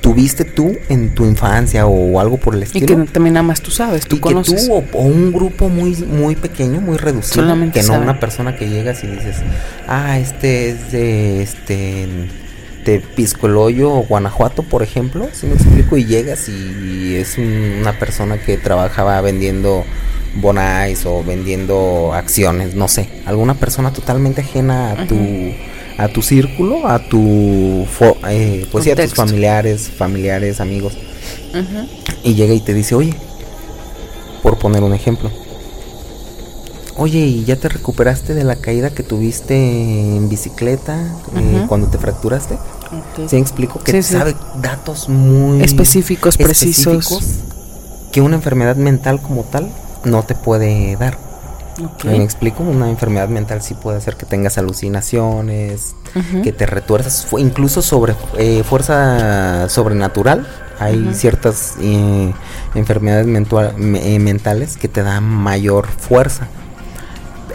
tuviste 0.00 0.44
tú 0.44 0.76
en 0.88 1.12
tu 1.14 1.24
infancia 1.24 1.86
o 1.86 2.20
algo 2.20 2.36
por 2.38 2.54
el 2.54 2.60
Y 2.60 2.64
estilo. 2.64 2.86
que 2.86 3.12
también 3.12 3.34
nada 3.34 3.42
más 3.42 3.60
tú 3.60 3.70
sabes, 3.72 4.06
tú 4.06 4.16
y 4.16 4.18
que 4.20 4.22
conoces. 4.22 4.66
tú 4.68 4.74
o, 4.74 4.84
o 4.92 5.02
un 5.02 5.32
grupo 5.32 5.68
muy 5.68 5.96
muy 5.96 6.36
pequeño, 6.36 6.80
muy 6.80 6.96
reducido, 6.96 7.42
Solamente 7.42 7.80
que 7.80 7.86
no 7.86 7.94
una 7.98 8.20
persona 8.20 8.54
que 8.56 8.68
llegas 8.68 9.02
y 9.02 9.08
dices, 9.08 9.36
"Ah, 9.88 10.18
este 10.20 10.70
es 10.70 10.92
de 10.92 11.42
este 11.42 12.06
de 12.92 13.00
Pisco 13.00 13.46
el 13.46 13.56
Hoyo 13.56 13.92
o 13.92 14.02
Guanajuato, 14.04 14.62
por 14.62 14.82
ejemplo", 14.82 15.28
si 15.32 15.46
me 15.46 15.54
explico 15.54 15.96
y 15.96 16.04
llegas 16.06 16.48
y 16.48 17.16
es 17.16 17.36
un- 17.38 17.78
una 17.80 17.98
persona 17.98 18.38
que 18.38 18.56
trabajaba 18.56 19.20
vendiendo 19.20 19.84
bonais 20.36 21.04
o 21.06 21.22
vendiendo 21.24 22.12
acciones, 22.14 22.74
no 22.74 22.88
sé, 22.88 23.08
alguna 23.26 23.54
persona 23.54 23.92
totalmente 23.92 24.40
ajena 24.42 24.92
a 24.92 25.06
tu 25.06 25.16
a 26.00 26.06
tu 26.06 26.22
círculo, 26.22 26.86
a 26.86 27.00
tu 27.08 27.84
eh, 28.28 28.66
pues 28.70 28.84
sí, 28.84 28.90
a 28.90 28.94
tus 28.94 29.14
familiares, 29.16 29.90
familiares, 29.90 30.60
amigos. 30.60 30.96
Y 32.22 32.34
llega 32.34 32.54
y 32.54 32.60
te 32.60 32.72
dice, 32.72 32.94
oye, 32.94 33.14
por 34.42 34.58
poner 34.58 34.82
un 34.84 34.94
ejemplo, 34.94 35.28
oye, 36.96 37.18
¿y 37.18 37.44
ya 37.44 37.56
te 37.56 37.68
recuperaste 37.68 38.34
de 38.34 38.44
la 38.44 38.56
caída 38.56 38.90
que 38.90 39.02
tuviste 39.02 39.54
en 39.56 40.28
bicicleta 40.28 40.94
eh, 41.36 41.64
cuando 41.68 41.88
te 41.88 41.98
fracturaste? 41.98 42.58
Ok. 42.90 43.28
¿Sí 43.28 43.36
me 43.36 43.42
explico? 43.42 43.78
Que 43.80 43.92
Sí, 43.92 44.02
sí. 44.02 44.12
sabe 44.14 44.34
datos 44.62 45.08
muy 45.08 45.62
Específicos, 45.62 46.36
precisos. 46.36 46.86
específicos 46.94 47.24
que 48.12 48.20
una 48.22 48.36
enfermedad 48.36 48.76
mental 48.76 49.20
como 49.20 49.42
tal 49.44 49.70
no 50.04 50.22
te 50.22 50.34
puede 50.34 50.96
dar. 50.96 51.18
Ok. 51.82 52.04
¿Me 52.06 52.22
explico? 52.24 52.62
Una 52.64 52.88
enfermedad 52.90 53.28
mental 53.28 53.62
sí 53.62 53.74
puede 53.74 53.98
hacer 53.98 54.16
que 54.16 54.26
tengas 54.26 54.58
alucinaciones, 54.58 55.94
que 56.42 56.52
te 56.52 56.66
retuerzas, 56.66 57.26
incluso 57.38 57.82
sobre 57.82 58.14
eh, 58.36 58.64
fuerza 58.64 59.68
sobrenatural. 59.68 60.46
Hay 60.80 61.10
ciertas 61.14 61.74
eh, 61.80 62.32
enfermedades 62.74 63.26
mentua- 63.26 63.74
me- 63.76 64.14
eh, 64.14 64.18
mentales 64.18 64.76
que 64.76 64.88
te 64.88 65.02
dan 65.02 65.24
mayor 65.24 65.86
fuerza 65.88 66.48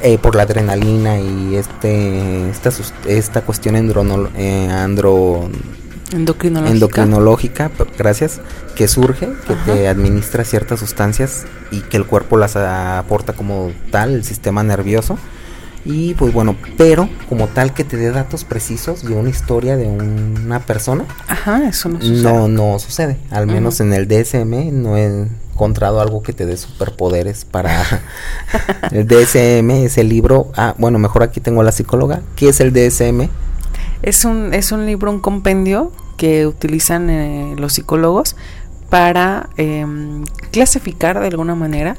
eh, 0.04 0.18
por 0.18 0.36
la 0.36 0.44
adrenalina 0.44 1.20
y 1.20 1.56
este 1.56 2.50
esta, 2.50 2.70
esta 3.08 3.42
cuestión 3.42 3.76
eh, 3.76 4.70
andro, 4.70 5.50
Endocrinológica. 6.12 7.72
gracias, 7.98 8.42
que 8.76 8.88
surge, 8.88 9.30
que 9.48 9.54
Ajá. 9.54 9.66
te 9.74 9.88
administra 9.88 10.44
ciertas 10.44 10.82
sustancias 10.82 11.46
y 11.72 11.80
que 11.80 11.98
el 11.98 12.06
cuerpo 12.06 12.38
las 12.38 12.56
aporta 12.56 13.34
como 13.34 13.72
tal, 13.92 14.14
el 14.14 14.24
sistema 14.24 14.62
nervioso. 14.64 15.18
Y 15.86 16.14
pues 16.14 16.34
bueno, 16.34 16.56
pero 16.78 17.10
como 17.28 17.48
tal 17.48 17.74
que 17.74 17.84
te 17.84 17.98
dé 17.98 18.12
datos 18.12 18.46
precisos 18.46 19.04
de 19.04 19.16
una 19.16 19.30
historia 19.30 19.76
de 19.76 19.88
una 19.88 20.60
persona, 20.60 21.06
Ajá, 21.28 21.68
eso 21.68 21.90
no 21.90 22.00
sucede. 22.00 22.24
no, 22.24 22.48
no 22.48 22.80
sucede. 22.80 23.18
Al 23.32 23.48
menos 23.48 23.82
en 23.82 23.92
el 23.92 24.08
DSM 24.08 24.72
no 24.72 24.98
he 24.98 25.28
encontrado 25.54 26.02
algo 26.02 26.22
que 26.24 26.34
te 26.34 26.46
dé 26.46 26.58
superpoderes 26.58 27.46
para... 27.46 27.82
el 28.92 29.08
DSM 29.08 29.70
es 29.86 29.98
el 29.98 30.10
libro... 30.10 30.52
Ah, 30.56 30.76
bueno, 30.78 31.00
mejor 31.00 31.24
aquí 31.24 31.40
tengo 31.40 31.62
a 31.62 31.64
la 31.64 31.72
psicóloga. 31.72 32.22
¿Qué 32.36 32.50
es 32.50 32.60
el 32.60 32.74
DSM? 32.74 33.30
Es 34.02 34.26
un, 34.26 34.54
es 34.54 34.72
un 34.72 34.86
libro, 34.86 35.12
un 35.12 35.20
compendio 35.20 35.92
que 36.18 36.46
utilizan 36.48 37.10
eh, 37.10 37.56
los 37.58 37.74
psicólogos 37.74 38.36
para 38.90 39.50
em, 39.58 40.26
clasificar 40.52 41.20
de 41.20 41.28
alguna 41.28 41.56
manera 41.56 41.96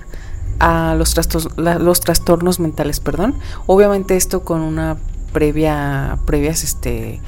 a 0.61 0.95
los, 0.97 1.17
trastos- 1.17 1.51
la- 1.57 1.79
los 1.79 2.01
trastornos 2.01 2.61
mentales, 2.61 3.01
perdón. 3.01 3.35
Obviamente 3.67 4.17
esto 4.17 4.43
con 4.45 4.61
una 4.61 4.97
previa, 5.33 6.19
previas 6.27 6.63
este, 6.63 7.21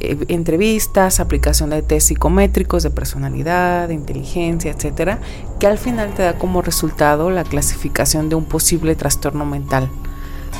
eh, 0.00 0.16
entrevistas, 0.28 1.20
aplicación 1.20 1.70
de 1.70 1.82
test 1.82 2.08
psicométricos 2.08 2.82
de 2.82 2.90
personalidad, 2.90 3.88
de 3.88 3.94
inteligencia, 3.94 4.70
etcétera, 4.72 5.18
que 5.58 5.66
al 5.66 5.78
final 5.78 6.12
te 6.14 6.22
da 6.22 6.34
como 6.38 6.62
resultado 6.62 7.30
la 7.30 7.44
clasificación 7.44 8.28
de 8.28 8.34
un 8.34 8.44
posible 8.44 8.94
trastorno 8.96 9.44
mental 9.46 9.88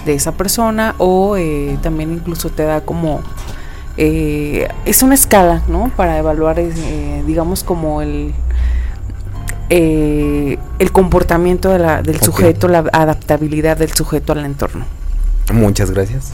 de 0.04 0.14
esa 0.14 0.32
persona 0.32 0.94
o 0.98 1.36
eh, 1.36 1.76
también 1.82 2.12
incluso 2.12 2.48
te 2.50 2.62
da 2.62 2.80
como 2.82 3.20
eh, 3.96 4.68
es 4.86 5.02
una 5.02 5.14
escala, 5.14 5.62
¿no? 5.68 5.90
Para 5.96 6.16
evaluar, 6.16 6.58
eh, 6.58 7.22
digamos, 7.26 7.64
como 7.64 8.00
el 8.02 8.32
eh, 9.68 10.58
el 10.78 10.92
comportamiento 10.92 11.70
de 11.70 11.78
la- 11.78 12.02
del 12.02 12.16
Ok. 12.16 12.24
sujeto, 12.24 12.66
la 12.68 12.78
adaptabilidad 12.92 13.76
del 13.76 13.92
sujeto 13.92 14.32
al 14.32 14.44
entorno. 14.44 14.84
Muchas 15.52 15.90
gracias. 15.90 16.32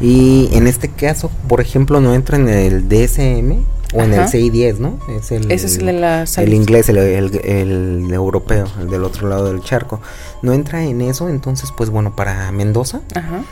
Y 0.00 0.48
en 0.52 0.66
este 0.66 0.88
caso, 0.88 1.30
por 1.48 1.60
ejemplo, 1.60 2.00
no 2.00 2.14
entra 2.14 2.36
en 2.36 2.48
el 2.48 2.88
DSM 2.88 3.64
o 3.94 4.02
en 4.02 4.12
el 4.12 4.20
Ajá. 4.20 4.30
CI10, 4.30 4.78
¿no? 4.78 4.98
Es 5.08 5.32
el, 5.32 5.50
Ese 5.50 5.66
es 5.66 5.78
el 5.78 5.86
de 5.86 5.92
la 5.94 6.24
el 6.36 6.54
inglés, 6.54 6.88
el, 6.88 6.98
el- 6.98 7.40
el 7.44 8.12
europeo, 8.12 8.66
el 8.80 8.90
del 8.90 9.02
otro 9.04 9.28
lado 9.28 9.46
del 9.50 9.62
charco. 9.62 10.00
No 10.42 10.52
entra 10.52 10.84
en 10.84 11.00
eso, 11.00 11.28
entonces, 11.28 11.72
pues 11.76 11.90
bueno, 11.90 12.14
para 12.14 12.52
Mendoza 12.52 13.00
Ajá. 13.14 13.42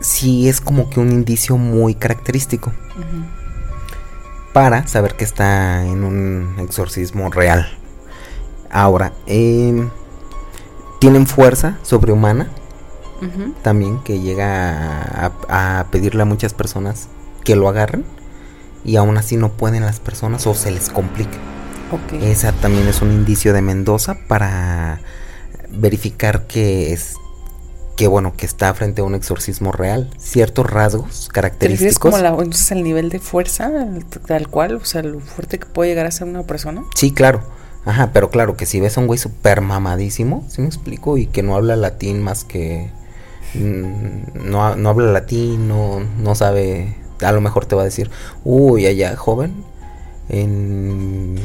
sí 0.00 0.48
es 0.48 0.60
como 0.60 0.90
que 0.90 1.00
un 1.00 1.10
indicio 1.10 1.56
muy 1.56 1.94
característico 1.94 2.72
para 4.52 4.86
saber 4.86 5.14
que 5.16 5.24
está 5.24 5.84
en 5.86 6.04
un 6.04 6.54
exorcismo 6.58 7.30
real. 7.30 7.66
Ahora, 8.70 9.12
em, 9.26 9.90
tienen 11.00 11.26
fuerza 11.26 11.78
sobrehumana 11.82 12.48
También 13.62 13.98
que 14.02 14.20
llega 14.20 15.02
a, 15.48 15.78
a 15.80 15.86
pedirle 15.90 16.22
a 16.22 16.24
muchas 16.26 16.54
personas 16.54 17.08
que 17.44 17.56
lo 17.56 17.68
agarren 17.68 18.04
y 18.84 18.96
aún 18.96 19.16
así 19.18 19.36
no 19.36 19.52
pueden 19.52 19.84
las 19.84 20.00
personas 20.00 20.46
o 20.46 20.54
se 20.54 20.70
les 20.70 20.88
complica. 20.90 21.38
Ok. 21.92 22.22
Esa 22.22 22.52
también 22.52 22.86
es 22.88 23.00
un 23.02 23.12
indicio 23.12 23.52
de 23.52 23.62
Mendoza 23.62 24.16
para 24.28 25.00
verificar 25.70 26.46
que 26.46 26.92
es 26.92 27.14
que 27.96 28.08
bueno 28.08 28.34
que 28.36 28.44
está 28.44 28.74
frente 28.74 29.00
a 29.00 29.04
un 29.04 29.14
exorcismo 29.14 29.72
real, 29.72 30.10
ciertos 30.18 30.70
rasgos 30.70 31.06
¿Te 31.06 31.12
refieres 31.12 31.28
característicos. 31.32 32.10
como 32.10 32.22
la, 32.22 32.28
entonces 32.30 32.70
al 32.72 32.82
nivel 32.82 33.08
de 33.08 33.18
fuerza, 33.20 33.66
al- 33.66 34.04
tal 34.26 34.48
cual, 34.48 34.74
o 34.76 34.84
sea, 34.84 35.02
lo 35.02 35.18
fuerte 35.20 35.58
que 35.58 35.64
puede 35.66 35.90
llegar 35.90 36.04
a 36.04 36.10
ser 36.10 36.28
una 36.28 36.42
persona? 36.42 36.82
Sí, 36.94 37.10
claro. 37.12 37.40
Ajá, 37.86 38.10
pero 38.12 38.28
claro 38.30 38.56
que 38.56 38.66
si 38.66 38.80
ves 38.80 38.98
a 38.98 39.00
un 39.00 39.06
güey 39.06 39.18
super 39.18 39.60
mamadísimo, 39.62 40.44
¿sí 40.50 40.60
me 40.60 40.66
explico? 40.66 41.16
Y 41.16 41.26
que 41.26 41.42
no 41.42 41.54
habla 41.56 41.76
latín 41.76 42.20
más 42.20 42.44
que 42.44 42.90
no, 43.60 44.66
ha- 44.66 44.76
no 44.76 44.88
habla 44.90 45.12
latín, 45.12 45.68
no, 45.68 46.00
no 46.18 46.34
sabe, 46.34 46.96
a 47.22 47.32
lo 47.32 47.40
mejor 47.40 47.66
te 47.66 47.74
va 47.76 47.82
a 47.82 47.84
decir, 47.86 48.10
uy, 48.44 48.86
allá, 48.86 49.16
joven, 49.16 49.54
en, 50.28 51.36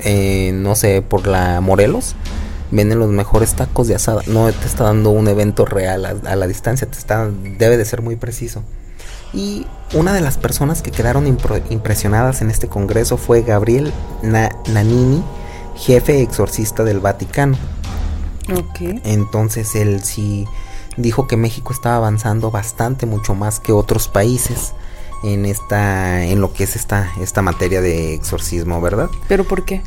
en, 0.00 0.62
no 0.62 0.74
sé, 0.74 1.02
por 1.02 1.26
la 1.26 1.60
Morelos, 1.60 2.14
venden 2.70 2.98
los 2.98 3.08
mejores 3.10 3.54
tacos 3.54 3.88
de 3.88 3.94
asada. 3.94 4.22
No 4.26 4.50
te 4.52 4.66
está 4.66 4.84
dando 4.84 5.10
un 5.10 5.28
evento 5.28 5.64
real 5.64 6.20
a, 6.24 6.36
la 6.36 6.46
distancia, 6.46 6.86
te 6.88 6.98
está, 6.98 7.28
debe 7.58 7.76
de 7.76 7.84
ser 7.84 8.02
muy 8.02 8.16
preciso. 8.16 8.62
Y 9.32 9.66
una 9.94 10.12
de 10.12 10.20
las 10.20 10.38
personas 10.38 10.82
que 10.82 10.90
quedaron 10.90 11.26
impresionadas 11.26 12.42
en 12.42 12.50
este 12.50 12.66
congreso 12.68 13.16
fue 13.16 13.42
Gabriel 13.42 13.92
Na- 14.22 14.50
Nanini, 14.72 15.22
jefe 15.76 16.20
exorcista 16.22 16.82
del 16.82 16.98
Vaticano. 17.00 17.56
Entonces 19.04 19.74
él 19.74 20.02
sí 20.04 20.46
dijo 20.96 21.26
que 21.26 21.36
México 21.36 21.72
estaba 21.72 21.96
avanzando 21.96 22.50
bastante, 22.50 23.06
mucho 23.06 23.34
más 23.34 23.60
que 23.60 23.72
otros 23.72 24.08
países 24.08 24.72
en 25.22 25.44
esta, 25.46 26.24
en 26.24 26.40
lo 26.40 26.52
que 26.52 26.64
es 26.64 26.76
esta, 26.76 27.10
esta 27.20 27.42
materia 27.42 27.80
de 27.80 28.14
exorcismo, 28.14 28.80
¿verdad? 28.80 29.08
¿Pero 29.28 29.44
por 29.44 29.64
qué? 29.64 29.82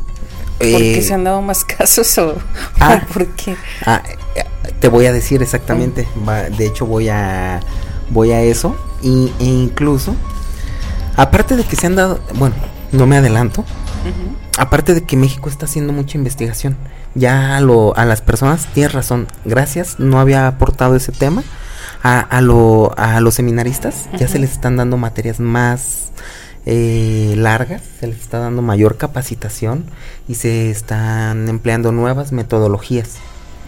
¿Porque 0.60 1.00
Eh, 1.00 1.02
se 1.02 1.14
han 1.14 1.24
dado 1.24 1.42
más 1.42 1.66
casos 1.78 2.18
o, 2.20 2.36
ah. 2.80 3.02
o 3.04 3.14
por 3.14 3.28
qué? 3.36 3.56
Ah, 3.86 4.02
eh, 4.36 4.44
te 4.80 4.88
voy 4.88 5.06
a 5.08 5.12
decir 5.14 5.42
exactamente. 5.42 6.08
va- 6.28 6.44
de 6.50 6.66
hecho, 6.68 6.86
voy 6.86 7.10
a 7.10 7.60
voy 8.10 8.32
a 8.32 8.42
eso. 8.42 8.76
Y, 9.02 9.32
e 9.40 9.44
incluso, 9.46 10.16
aparte 11.18 11.56
de 11.58 11.64
que 11.64 11.76
se 11.76 11.88
han 11.88 11.96
dado, 11.96 12.20
bueno, 12.36 12.56
no 12.92 13.06
me 13.08 13.18
adelanto. 13.18 13.66
Aparte 14.58 14.94
de 14.94 15.04
que 15.04 15.18
México 15.18 15.50
está 15.50 15.66
haciendo 15.66 15.94
mucha 15.94 16.18
investigación. 16.18 16.78
Ya 17.16 17.56
a, 17.58 17.62
lo, 17.62 17.96
a 17.98 18.06
las 18.06 18.22
personas, 18.22 18.68
tienes 18.74 18.94
razón. 18.94 19.28
Gracias, 19.46 20.00
no 20.00 20.20
había 20.20 20.48
aportado 20.48 20.96
ese 20.96 21.12
tema. 21.12 21.44
A, 22.02 22.20
a, 22.20 22.42
lo, 22.42 22.94
a 22.98 23.22
los 23.22 23.36
seminaristas 23.36 24.10
ya 24.18 24.28
se 24.28 24.38
les 24.40 24.52
están 24.52 24.76
dando 24.76 24.98
materias 24.98 25.40
más 25.40 26.12
eh, 26.66 27.34
largas, 27.38 27.82
se 28.00 28.08
les 28.08 28.20
está 28.20 28.40
dando 28.40 28.62
mayor 28.62 28.98
capacitación 28.98 29.86
y 30.28 30.36
se 30.36 30.70
están 30.70 31.48
empleando 31.48 31.92
nuevas 31.92 32.32
metodologías 32.32 33.20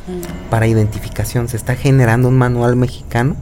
Mm. 0.08 0.50
para 0.52 0.68
identificación. 0.68 1.48
Se 1.48 1.58
está 1.58 1.76
generando 1.76 2.28
un 2.28 2.38
manual 2.38 2.76
mexicano 2.76 3.36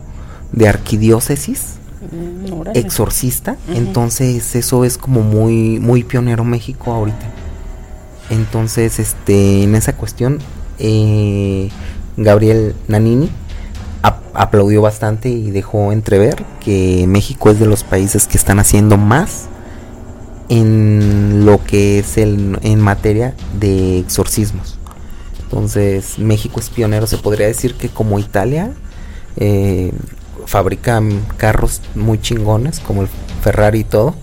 de 0.51 0.67
arquidiócesis 0.69 1.73
Mm, 2.11 2.75
exorcista. 2.75 3.55
Entonces 3.69 4.55
eso 4.55 4.83
es 4.83 4.97
como 4.97 5.21
muy, 5.21 5.79
muy 5.79 6.03
pionero 6.03 6.43
México 6.43 6.91
ahorita. 6.91 7.25
Entonces, 8.29 8.99
este, 8.99 9.63
en 9.63 9.75
esa 9.75 9.93
cuestión, 9.93 10.39
eh, 10.79 11.69
Gabriel 12.17 12.75
Nanini 12.87 13.29
ap- 14.01 14.21
aplaudió 14.33 14.81
bastante 14.81 15.29
y 15.29 15.51
dejó 15.51 15.91
entrever 15.91 16.43
que 16.59 17.05
México 17.07 17.49
es 17.51 17.59
de 17.59 17.65
los 17.65 17.83
países 17.83 18.27
que 18.27 18.37
están 18.37 18.59
haciendo 18.59 18.97
más 18.97 19.45
en 20.49 21.45
lo 21.45 21.63
que 21.63 21.99
es 21.99 22.17
el, 22.17 22.59
en 22.63 22.79
materia 22.79 23.33
de 23.59 23.99
exorcismos. 23.99 24.77
Entonces, 25.43 26.17
México 26.17 26.59
es 26.59 26.69
pionero, 26.69 27.05
se 27.07 27.17
podría 27.17 27.47
decir 27.47 27.75
que 27.75 27.89
como 27.89 28.19
Italia 28.19 28.71
eh, 29.37 29.91
fabrican 30.45 31.23
carros 31.37 31.81
muy 31.95 32.19
chingones, 32.19 32.79
como 32.79 33.03
el 33.03 33.07
Ferrari 33.41 33.79
y 33.79 33.83
todo. 33.83 34.15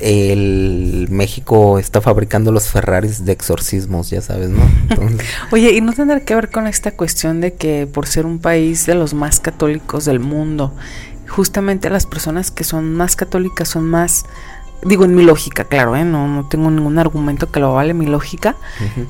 El 0.00 1.06
México 1.10 1.78
está 1.78 2.00
fabricando 2.00 2.52
los 2.52 2.68
Ferraris 2.68 3.24
de 3.24 3.32
exorcismos, 3.32 4.10
ya 4.10 4.20
sabes, 4.20 4.50
¿no? 4.50 4.62
Entonces, 4.90 5.26
Oye, 5.52 5.72
¿y 5.72 5.80
no 5.80 5.92
tendrá 5.92 6.20
que 6.20 6.34
ver 6.34 6.50
con 6.50 6.66
esta 6.66 6.92
cuestión 6.92 7.40
de 7.40 7.54
que 7.54 7.86
por 7.86 8.06
ser 8.06 8.26
un 8.26 8.38
país 8.38 8.86
de 8.86 8.94
los 8.94 9.14
más 9.14 9.40
católicos 9.40 10.04
del 10.04 10.20
mundo, 10.20 10.72
justamente 11.28 11.90
las 11.90 12.06
personas 12.06 12.50
que 12.50 12.64
son 12.64 12.94
más 12.94 13.16
católicas 13.16 13.68
son 13.68 13.84
más, 13.84 14.24
digo 14.82 15.04
en 15.04 15.14
mi 15.14 15.22
lógica, 15.22 15.64
claro, 15.64 15.96
¿eh? 15.96 16.04
no, 16.04 16.28
no 16.28 16.48
tengo 16.48 16.70
ningún 16.70 16.98
argumento 16.98 17.50
que 17.50 17.60
lo 17.60 17.74
vale 17.74 17.94
mi 17.94 18.06
lógica, 18.06 18.56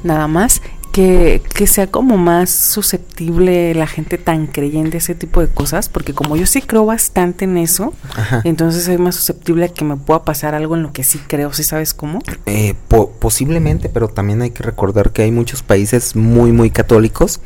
nada 0.03 0.29
más, 0.29 0.63
que, 0.95 1.43
que 1.55 1.67
sea 1.67 1.89
como 1.89 2.17
más 2.17 2.51
susceptible 2.51 3.75
la 3.75 3.89
gente 3.89 4.17
tan 4.17 4.47
creyente 4.47 4.97
a 4.97 4.99
ese 4.99 5.17
tipo 5.17 5.41
de 5.41 5.49
cosas, 5.49 5.89
porque 5.89 6.15
como 6.15 6.37
yo 6.37 6.47
sí 6.47 6.63
creo 6.63 6.87
bastante 6.87 7.47
en 7.47 7.57
eso, 7.59 7.93
Ajá. 8.15 8.43
entonces 8.45 8.85
soy 8.85 8.97
más 8.99 9.17
susceptible 9.17 9.65
a 9.65 9.69
que 9.71 9.85
me 9.85 9.97
pueda 9.97 10.23
pasar 10.23 10.55
algo 10.55 10.77
en 10.77 10.85
lo 10.85 10.93
que 10.93 11.03
sí 11.03 11.19
creo, 11.27 11.53
¿sí 11.53 11.65
sabes 11.65 11.95
cómo? 11.95 12.21
Eh, 12.47 12.75
po- 12.87 13.11
posiblemente, 13.11 13.89
pero 13.89 14.07
también 14.07 14.41
hay 14.43 14.51
que 14.53 14.63
recordar 14.63 15.11
que 15.11 15.23
hay 15.23 15.33
muchos 15.33 15.65
países 15.65 16.15
muy, 16.15 16.53
muy 16.53 16.71
católicos 16.71 17.41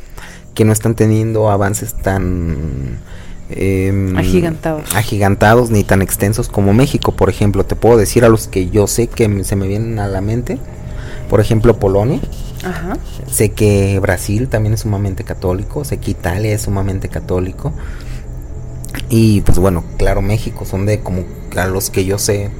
que 0.53 0.63
no 0.63 0.71
están 0.71 0.93
teniendo 0.93 1.49
avances 1.49 1.95
tan 1.95 2.99
em, 3.49 4.15
Agigantados. 4.15 4.95
agigantados 4.95 5.71
ni 5.71 5.83
tan 5.83 6.03
extensos 6.03 6.49
como 6.49 6.73
México. 6.73 7.13
Por 7.13 7.31
ejemplo, 7.31 7.65
te 7.65 7.75
puedo 7.75 7.97
decir 7.97 8.25
a 8.25 8.29
los 8.29 8.47
que 8.47 8.69
yo 8.69 8.85
sé 8.85 9.07
que 9.07 9.43
se 9.43 9.55
me 9.55 9.67
vienen 9.67 9.97
a 9.97 10.07
la 10.07 10.21
mente. 10.21 10.59
Por 11.31 11.39
ejemplo, 11.41 11.79
Polonia. 11.79 12.19
Ajá. 12.63 12.97
Sé 13.29 13.51
que 13.51 13.99
Brasil 13.99 14.49
también 14.49 14.73
es 14.73 14.81
sumamente 14.81 15.23
católico. 15.23 15.85
Sé 15.85 15.97
que 15.97 16.11
Italia 16.11 16.53
es 16.53 16.63
sumamente 16.63 17.09
católico. 17.09 17.73
Y 19.09 19.41
pues 19.41 19.59
bueno, 19.59 19.83
claro, 19.97 20.21
México 20.21 20.65
son 20.65 20.85
de 20.85 20.99
como 20.99 21.23
a 21.55 21.65
los 21.67 21.89
que 21.89 22.05
yo 22.05 22.17
sé 22.17 22.51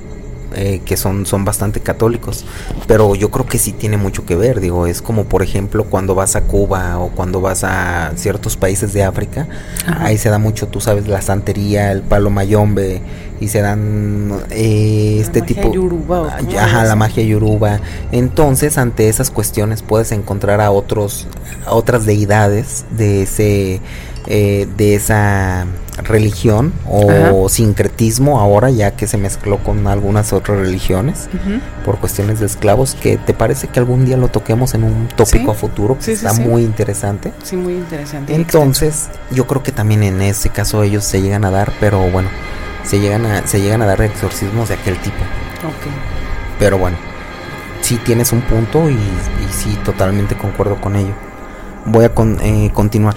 eh, 0.55 0.81
que 0.85 0.97
son, 0.97 1.25
son 1.25 1.45
bastante 1.45 1.79
católicos. 1.79 2.45
Pero 2.87 3.15
yo 3.15 3.29
creo 3.31 3.45
que 3.45 3.57
sí 3.57 3.71
tiene 3.73 3.97
mucho 3.97 4.25
que 4.25 4.35
ver. 4.35 4.59
Digo, 4.59 4.87
es 4.87 5.01
como 5.01 5.25
por 5.25 5.43
ejemplo 5.43 5.85
cuando 5.85 6.15
vas 6.15 6.35
a 6.35 6.41
Cuba 6.41 6.99
o 6.99 7.09
cuando 7.09 7.41
vas 7.41 7.63
a 7.63 8.11
ciertos 8.15 8.57
países 8.57 8.93
de 8.93 9.03
África. 9.03 9.47
Ajá. 9.85 10.05
Ahí 10.05 10.17
se 10.17 10.29
da 10.29 10.39
mucho, 10.39 10.67
tú 10.67 10.81
sabes, 10.81 11.07
la 11.07 11.21
santería, 11.21 11.91
el 11.91 12.01
palo 12.01 12.29
mayombe. 12.29 13.01
Y 13.41 13.47
se 13.47 13.61
dan 13.61 14.33
eh, 14.51 15.19
este 15.21 15.41
tipo... 15.41 15.71
yoruba, 15.71 16.21
¿o 16.21 16.25
Ah, 16.25 16.37
cómo 16.39 16.51
ya, 16.51 16.65
Ajá, 16.65 16.83
la 16.83 16.95
magia 16.97 17.23
yoruba. 17.23 17.79
Entonces, 18.11 18.77
ante 18.77 19.07
esas 19.07 19.31
cuestiones 19.31 19.81
puedes 19.81 20.11
encontrar 20.11 20.59
a 20.59 20.71
otros, 20.71 21.25
a 21.65 21.73
otras 21.73 22.05
deidades 22.05 22.83
de 22.91 23.23
ese, 23.23 23.79
eh, 24.27 24.67
de 24.75 24.95
esa 24.95 25.65
religión 26.03 26.73
o 26.87 27.09
Ajá. 27.09 27.31
sincretismo 27.49 28.39
ahora, 28.39 28.69
ya 28.69 28.91
que 28.91 29.07
se 29.07 29.17
mezcló 29.17 29.57
con 29.57 29.87
algunas 29.87 30.33
otras 30.33 30.59
religiones 30.59 31.27
por 31.85 31.97
cuestiones 31.99 32.39
de 32.39 32.45
esclavos. 32.45 32.95
Que 32.95 33.17
te 33.17 33.33
parece 33.33 33.67
que 33.67 33.79
algún 33.79 34.05
día 34.05 34.17
lo 34.17 34.27
toquemos 34.29 34.73
en 34.73 34.83
un 34.83 35.07
tópico 35.15 35.45
Sí. 35.45 35.49
a 35.49 35.53
futuro, 35.53 35.97
que 35.97 36.03
Sí, 36.03 36.11
está 36.11 36.31
sí. 36.31 36.41
muy 36.41 36.63
interesante. 36.63 37.31
Sí, 37.43 37.55
muy 37.55 37.73
interesante. 37.73 38.33
Entonces, 38.35 39.09
yo 39.31 39.47
creo 39.47 39.63
que 39.63 39.71
también 39.71 40.03
en 40.03 40.21
ese 40.21 40.49
caso 40.49 40.83
ellos 40.83 41.03
se 41.03 41.21
llegan 41.21 41.45
a 41.45 41.51
dar, 41.51 41.71
pero 41.79 41.99
bueno, 42.09 42.29
se 42.83 42.99
llegan 42.99 43.25
a, 43.25 43.45
se 43.47 43.61
llegan 43.61 43.81
a 43.81 43.85
dar 43.85 44.01
exorcismos 44.01 44.69
de 44.69 44.75
aquel 44.75 44.97
tipo. 44.99 45.17
Ok. 45.67 45.93
Pero 46.59 46.77
bueno, 46.77 46.97
sí 47.81 47.97
tienes 48.05 48.31
un 48.31 48.41
punto 48.41 48.89
y, 48.89 48.93
y 48.93 49.47
sí 49.53 49.77
totalmente 49.85 50.35
concuerdo 50.35 50.79
con 50.81 50.95
ello. 50.95 51.13
Voy 51.85 52.05
a 52.05 52.13
con- 52.13 52.37
eh, 52.41 52.71
continuar. 52.73 53.15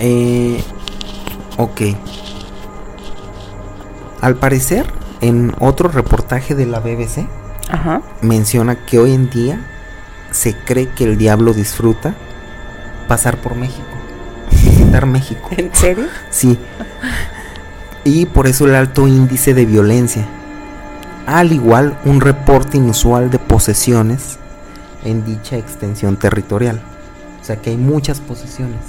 Eh, 0.00 0.62
ok. 1.58 1.80
Al 4.20 4.36
parecer, 4.36 4.86
en 5.20 5.54
otro 5.60 5.88
reportaje 5.88 6.54
de 6.54 6.66
la 6.66 6.80
BBC, 6.80 7.26
Ajá. 7.70 8.02
menciona 8.22 8.74
que 8.86 8.98
hoy 8.98 9.12
en 9.14 9.30
día 9.30 9.60
se 10.30 10.56
cree 10.56 10.88
que 10.88 11.04
el 11.04 11.18
diablo 11.18 11.52
disfruta 11.52 12.14
pasar 13.06 13.36
por 13.40 13.54
México. 13.54 13.86
Visitar 14.50 15.06
México. 15.06 15.48
¿En 15.56 15.74
serio? 15.74 16.06
Sí. 16.30 16.58
Y 18.04 18.26
por 18.26 18.46
eso 18.46 18.66
el 18.66 18.74
alto 18.74 19.06
índice 19.06 19.54
de 19.54 19.66
violencia. 19.66 20.26
Al 21.26 21.52
igual 21.52 21.98
un 22.04 22.20
reporte 22.20 22.78
inusual 22.78 23.30
de 23.30 23.38
posesiones 23.38 24.38
en 25.04 25.24
dicha 25.24 25.56
extensión 25.56 26.16
territorial. 26.16 26.80
O 27.40 27.44
sea 27.44 27.56
que 27.56 27.70
hay 27.70 27.76
muchas 27.76 28.20
posesiones. 28.20 28.80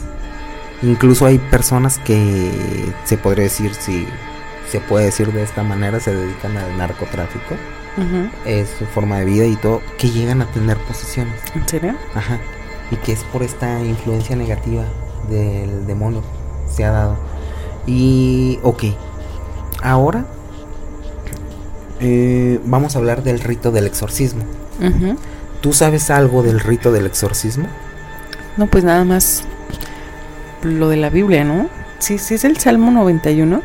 Incluso 0.81 1.25
hay 1.25 1.37
personas 1.37 1.97
que 1.99 2.51
se 3.03 3.17
podría 3.17 3.43
decir, 3.43 3.73
si 3.73 4.07
se 4.69 4.79
puede 4.79 5.05
decir 5.05 5.31
de 5.33 5.43
esta 5.43 5.63
manera, 5.63 5.99
se 5.99 6.15
dedican 6.15 6.57
al 6.57 6.77
narcotráfico. 6.77 7.55
Es 8.45 8.69
su 8.79 8.85
forma 8.85 9.19
de 9.19 9.25
vida 9.25 9.45
y 9.45 9.57
todo, 9.57 9.81
que 9.97 10.09
llegan 10.09 10.41
a 10.41 10.45
tener 10.45 10.77
posesiones. 10.77 11.35
¿En 11.53 11.67
serio? 11.67 11.95
Ajá. 12.15 12.39
Y 12.91 12.95
que 12.95 13.11
es 13.11 13.19
por 13.25 13.43
esta 13.43 13.81
influencia 13.81 14.37
negativa 14.37 14.85
del 15.29 15.85
demonio. 15.85 16.23
Se 16.73 16.85
ha 16.85 16.91
dado. 16.91 17.17
Y, 17.85 18.57
ok. 18.63 18.83
Ahora 19.81 20.25
eh, 21.99 22.59
vamos 22.65 22.95
a 22.95 22.99
hablar 22.99 23.23
del 23.23 23.39
rito 23.39 23.71
del 23.71 23.85
exorcismo. 23.85 24.43
¿Tú 25.61 25.73
sabes 25.73 26.09
algo 26.09 26.41
del 26.41 26.61
rito 26.61 26.91
del 26.93 27.05
exorcismo? 27.05 27.67
No, 28.55 28.67
pues 28.67 28.85
nada 28.85 29.03
más 29.03 29.43
lo 30.63 30.89
de 30.89 30.97
la 30.97 31.09
Biblia, 31.09 31.43
¿no? 31.43 31.69
Sí, 31.99 32.17
sí 32.17 32.35
es 32.35 32.43
el 32.43 32.57
Salmo 32.57 32.91
91. 32.91 33.61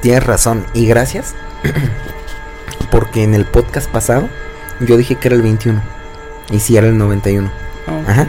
Tienes 0.00 0.24
razón. 0.24 0.64
Y 0.74 0.86
gracias. 0.86 1.34
Porque 2.90 3.22
en 3.22 3.34
el 3.34 3.44
podcast 3.44 3.90
pasado 3.90 4.28
yo 4.80 4.96
dije 4.96 5.16
que 5.16 5.28
era 5.28 5.36
el 5.36 5.42
21. 5.42 5.80
Y 6.50 6.60
sí 6.60 6.76
era 6.76 6.86
el 6.88 6.98
91. 6.98 7.48
Ok. 7.86 8.08
Ajá. 8.08 8.26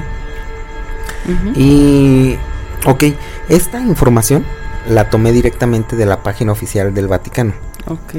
Y, 1.56 2.38
ok, 2.86 3.04
esta 3.50 3.80
información 3.80 4.46
la 4.88 5.10
tomé 5.10 5.32
directamente 5.32 5.96
de 5.96 6.06
la 6.06 6.22
página 6.22 6.52
oficial 6.52 6.94
del 6.94 7.08
Vaticano. 7.08 7.54
Ok. 7.88 8.14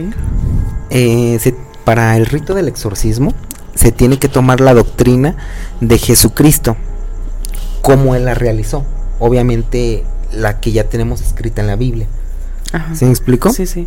Eh, 0.90 1.38
se- 1.40 1.54
para 1.84 2.16
el 2.16 2.26
rito 2.26 2.54
del 2.54 2.66
exorcismo 2.66 3.32
se 3.76 3.92
tiene 3.92 4.18
que 4.18 4.28
tomar 4.28 4.60
la 4.60 4.74
doctrina 4.74 5.36
de 5.80 5.98
Jesucristo, 5.98 6.76
como 7.87 8.16
él 8.16 8.25
la 8.25 8.35
realizó. 8.35 8.85
Obviamente 9.20 10.03
la 10.33 10.59
que 10.59 10.72
ya 10.72 10.88
tenemos 10.88 11.20
escrita 11.20 11.61
en 11.61 11.68
la 11.68 11.77
Biblia. 11.77 12.09
Ajá. 12.72 12.92
¿Sí 12.96 13.05
me 13.05 13.12
explico? 13.12 13.53
Sí, 13.53 13.64
sí. 13.64 13.87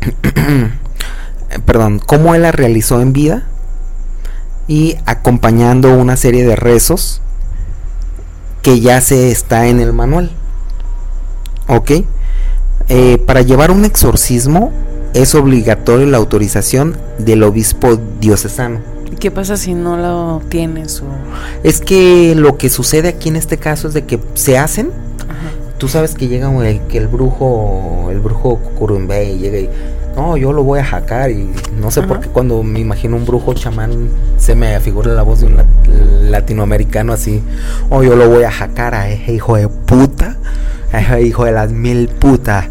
Perdón, 1.66 1.98
cómo 1.98 2.34
él 2.34 2.40
la 2.40 2.52
realizó 2.52 3.02
en 3.02 3.12
vida 3.12 3.42
y 4.66 4.96
acompañando 5.04 5.94
una 5.94 6.16
serie 6.16 6.46
de 6.46 6.56
rezos 6.56 7.20
que 8.62 8.80
ya 8.80 9.02
se 9.02 9.30
está 9.30 9.66
en 9.66 9.78
el 9.78 9.92
manual. 9.92 10.30
¿Ok? 11.68 11.90
Eh, 12.88 13.18
para 13.26 13.42
llevar 13.42 13.70
un 13.70 13.84
exorcismo 13.84 14.72
es 15.12 15.34
obligatorio 15.34 16.06
la 16.06 16.16
autorización 16.16 16.96
del 17.18 17.42
obispo 17.42 18.00
diocesano. 18.20 18.93
¿Y 19.24 19.28
qué 19.28 19.30
pasa 19.30 19.56
si 19.56 19.72
no 19.72 19.96
lo 19.96 20.42
tienes 20.50 21.00
o...? 21.00 21.06
Es 21.62 21.80
que 21.80 22.34
lo 22.36 22.58
que 22.58 22.68
sucede 22.68 23.08
aquí 23.08 23.30
en 23.30 23.36
este 23.36 23.56
caso 23.56 23.88
es 23.88 23.94
de 23.94 24.04
que 24.04 24.20
se 24.34 24.58
hacen. 24.58 24.90
Ajá. 25.22 25.50
Tú 25.78 25.88
sabes 25.88 26.14
que 26.14 26.28
llega 26.28 26.52
el, 26.68 26.80
que 26.88 26.98
el 26.98 27.08
brujo, 27.08 28.08
el 28.10 28.20
brujo 28.20 28.58
Cucurumbe 28.58 29.24
y 29.24 29.38
llega 29.38 29.58
y 29.60 29.70
no, 30.14 30.36
yo 30.36 30.52
lo 30.52 30.62
voy 30.62 30.80
a 30.80 30.84
jacar 30.84 31.30
y 31.30 31.50
no 31.80 31.90
sé 31.90 32.02
por 32.02 32.18
Ajá. 32.18 32.26
qué 32.26 32.28
cuando 32.28 32.62
me 32.62 32.80
imagino 32.80 33.16
un 33.16 33.24
brujo 33.24 33.54
chamán 33.54 34.10
se 34.36 34.54
me 34.54 34.78
figura 34.80 35.14
la 35.14 35.22
voz 35.22 35.40
de 35.40 35.46
un 35.46 35.56
lat- 35.56 35.86
latinoamericano 36.28 37.14
así, 37.14 37.42
oh, 37.88 38.02
yo 38.02 38.16
lo 38.16 38.28
voy 38.28 38.44
a 38.44 38.50
jacar 38.50 38.94
a 38.94 39.08
ese 39.08 39.32
hijo 39.32 39.56
de 39.56 39.68
puta, 39.68 40.36
a 40.92 41.00
ese 41.00 41.22
hijo 41.22 41.46
de 41.46 41.52
las 41.52 41.72
mil 41.72 42.08
putas. 42.08 42.66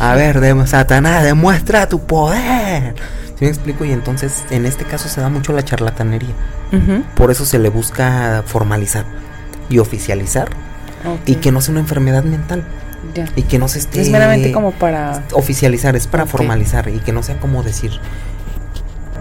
A 0.00 0.14
ver, 0.16 0.40
de, 0.40 0.66
Satanás, 0.66 1.24
demuestra 1.24 1.88
tu 1.88 2.00
poder. 2.00 2.94
¿Sí 3.38 3.44
me 3.44 3.48
explico? 3.50 3.84
Y 3.84 3.92
entonces 3.92 4.44
en 4.50 4.64
este 4.66 4.84
caso 4.84 5.08
se 5.08 5.20
da 5.20 5.28
mucho 5.28 5.52
la 5.52 5.64
charlatanería. 5.64 6.34
Por 7.16 7.30
eso 7.30 7.44
se 7.44 7.58
le 7.58 7.68
busca 7.68 8.42
formalizar 8.46 9.04
y 9.68 9.78
oficializar 9.78 10.48
y 11.26 11.36
que 11.36 11.52
no 11.52 11.60
sea 11.60 11.72
una 11.72 11.80
enfermedad 11.80 12.24
mental 12.24 12.64
Ya. 13.14 13.26
y 13.36 13.42
que 13.42 13.58
no 13.58 13.68
se 13.68 13.78
esté 13.78 14.00
Es 14.00 14.08
meramente 14.10 14.50
como 14.52 14.72
para. 14.72 15.22
oficializar, 15.34 15.94
es 15.96 16.06
para 16.06 16.26
formalizar 16.26 16.88
y 16.88 16.98
que 17.00 17.12
no 17.12 17.22
sea 17.22 17.38
como 17.38 17.62
decir 17.62 17.92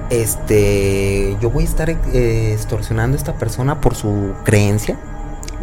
este 0.09 1.35
yo 1.41 1.49
voy 1.49 1.63
a 1.63 1.67
estar 1.67 1.89
eh, 1.89 2.53
extorsionando 2.53 3.15
a 3.15 3.17
esta 3.19 3.33
persona 3.33 3.81
por 3.81 3.95
su 3.95 4.33
creencia. 4.43 4.97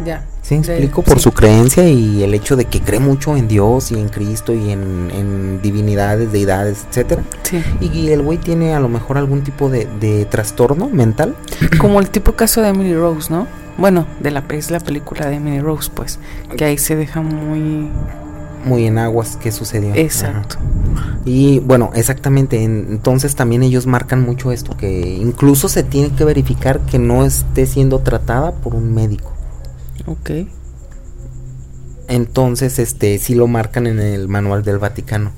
Ya. 0.05 0.25
¿Sí 0.41 0.55
me 0.57 0.61
De- 0.65 0.73
explico? 0.73 1.03
Por 1.03 1.17
sí. 1.17 1.23
su 1.23 1.31
creencia 1.31 1.87
y 1.87 2.23
el 2.23 2.33
hecho 2.33 2.55
de 2.55 2.65
que 2.65 2.81
cree 2.81 2.99
mucho 2.99 3.37
en 3.37 3.47
Dios 3.47 3.91
y 3.91 3.95
en 3.99 4.09
Cristo 4.09 4.53
y 4.53 4.71
en, 4.71 5.11
en 5.13 5.61
divinidades, 5.61 6.31
deidades, 6.31 6.85
etcétera. 6.89 7.23
Sí. 7.43 7.61
Y 7.79 8.09
el 8.09 8.21
güey 8.21 8.37
tiene 8.37 8.73
a 8.73 8.79
lo 8.79 8.89
mejor 8.89 9.17
algún 9.17 9.43
tipo 9.43 9.69
de, 9.69 9.87
de 9.99 10.25
trastorno 10.25 10.89
mental. 10.89 11.35
Como 11.79 11.99
el 11.99 12.09
tipo 12.09 12.33
caso 12.33 12.61
de 12.61 12.69
Emily 12.69 12.95
Rose, 12.95 13.31
¿no? 13.31 13.47
Bueno, 13.77 14.05
de 14.19 14.31
la 14.31 14.43
es 14.49 14.69
la 14.71 14.79
película 14.79 15.27
de 15.27 15.35
Emily 15.35 15.59
Rose, 15.59 15.89
pues, 15.93 16.19
que 16.57 16.65
ahí 16.65 16.77
se 16.77 16.95
deja 16.95 17.21
muy 17.21 17.89
Muy 18.65 18.85
en 18.85 18.97
aguas 18.97 19.37
que 19.37 19.51
sucedió. 19.51 19.93
exacto. 19.95 20.57
Ajá. 20.95 21.17
Y 21.25 21.59
bueno, 21.59 21.91
exactamente. 21.95 22.63
en- 22.63 22.87
Entonces 22.89 23.35
también 23.35 23.63
ellos 23.63 23.87
marcan 23.87 24.21
mucho 24.23 24.51
esto, 24.51 24.75
que 24.75 25.01
incluso 25.13 25.69
se 25.69 25.83
tiene 25.83 26.09
que 26.13 26.25
verificar 26.25 26.79
que 26.81 26.99
no 26.99 27.23
esté 27.25 27.65
siendo 27.65 27.99
tratada 27.99 28.51
por 28.51 28.75
un 28.75 28.93
médico. 28.93 29.31
Ok. 30.07 30.31
Entonces, 32.07 32.77
este, 32.79 33.17
sí 33.19 33.35
lo 33.35 33.47
marcan 33.47 33.87
en 33.87 33.99
el 33.99 34.27
manual 34.27 34.63
del 34.63 34.79
Vaticano. 34.79 35.31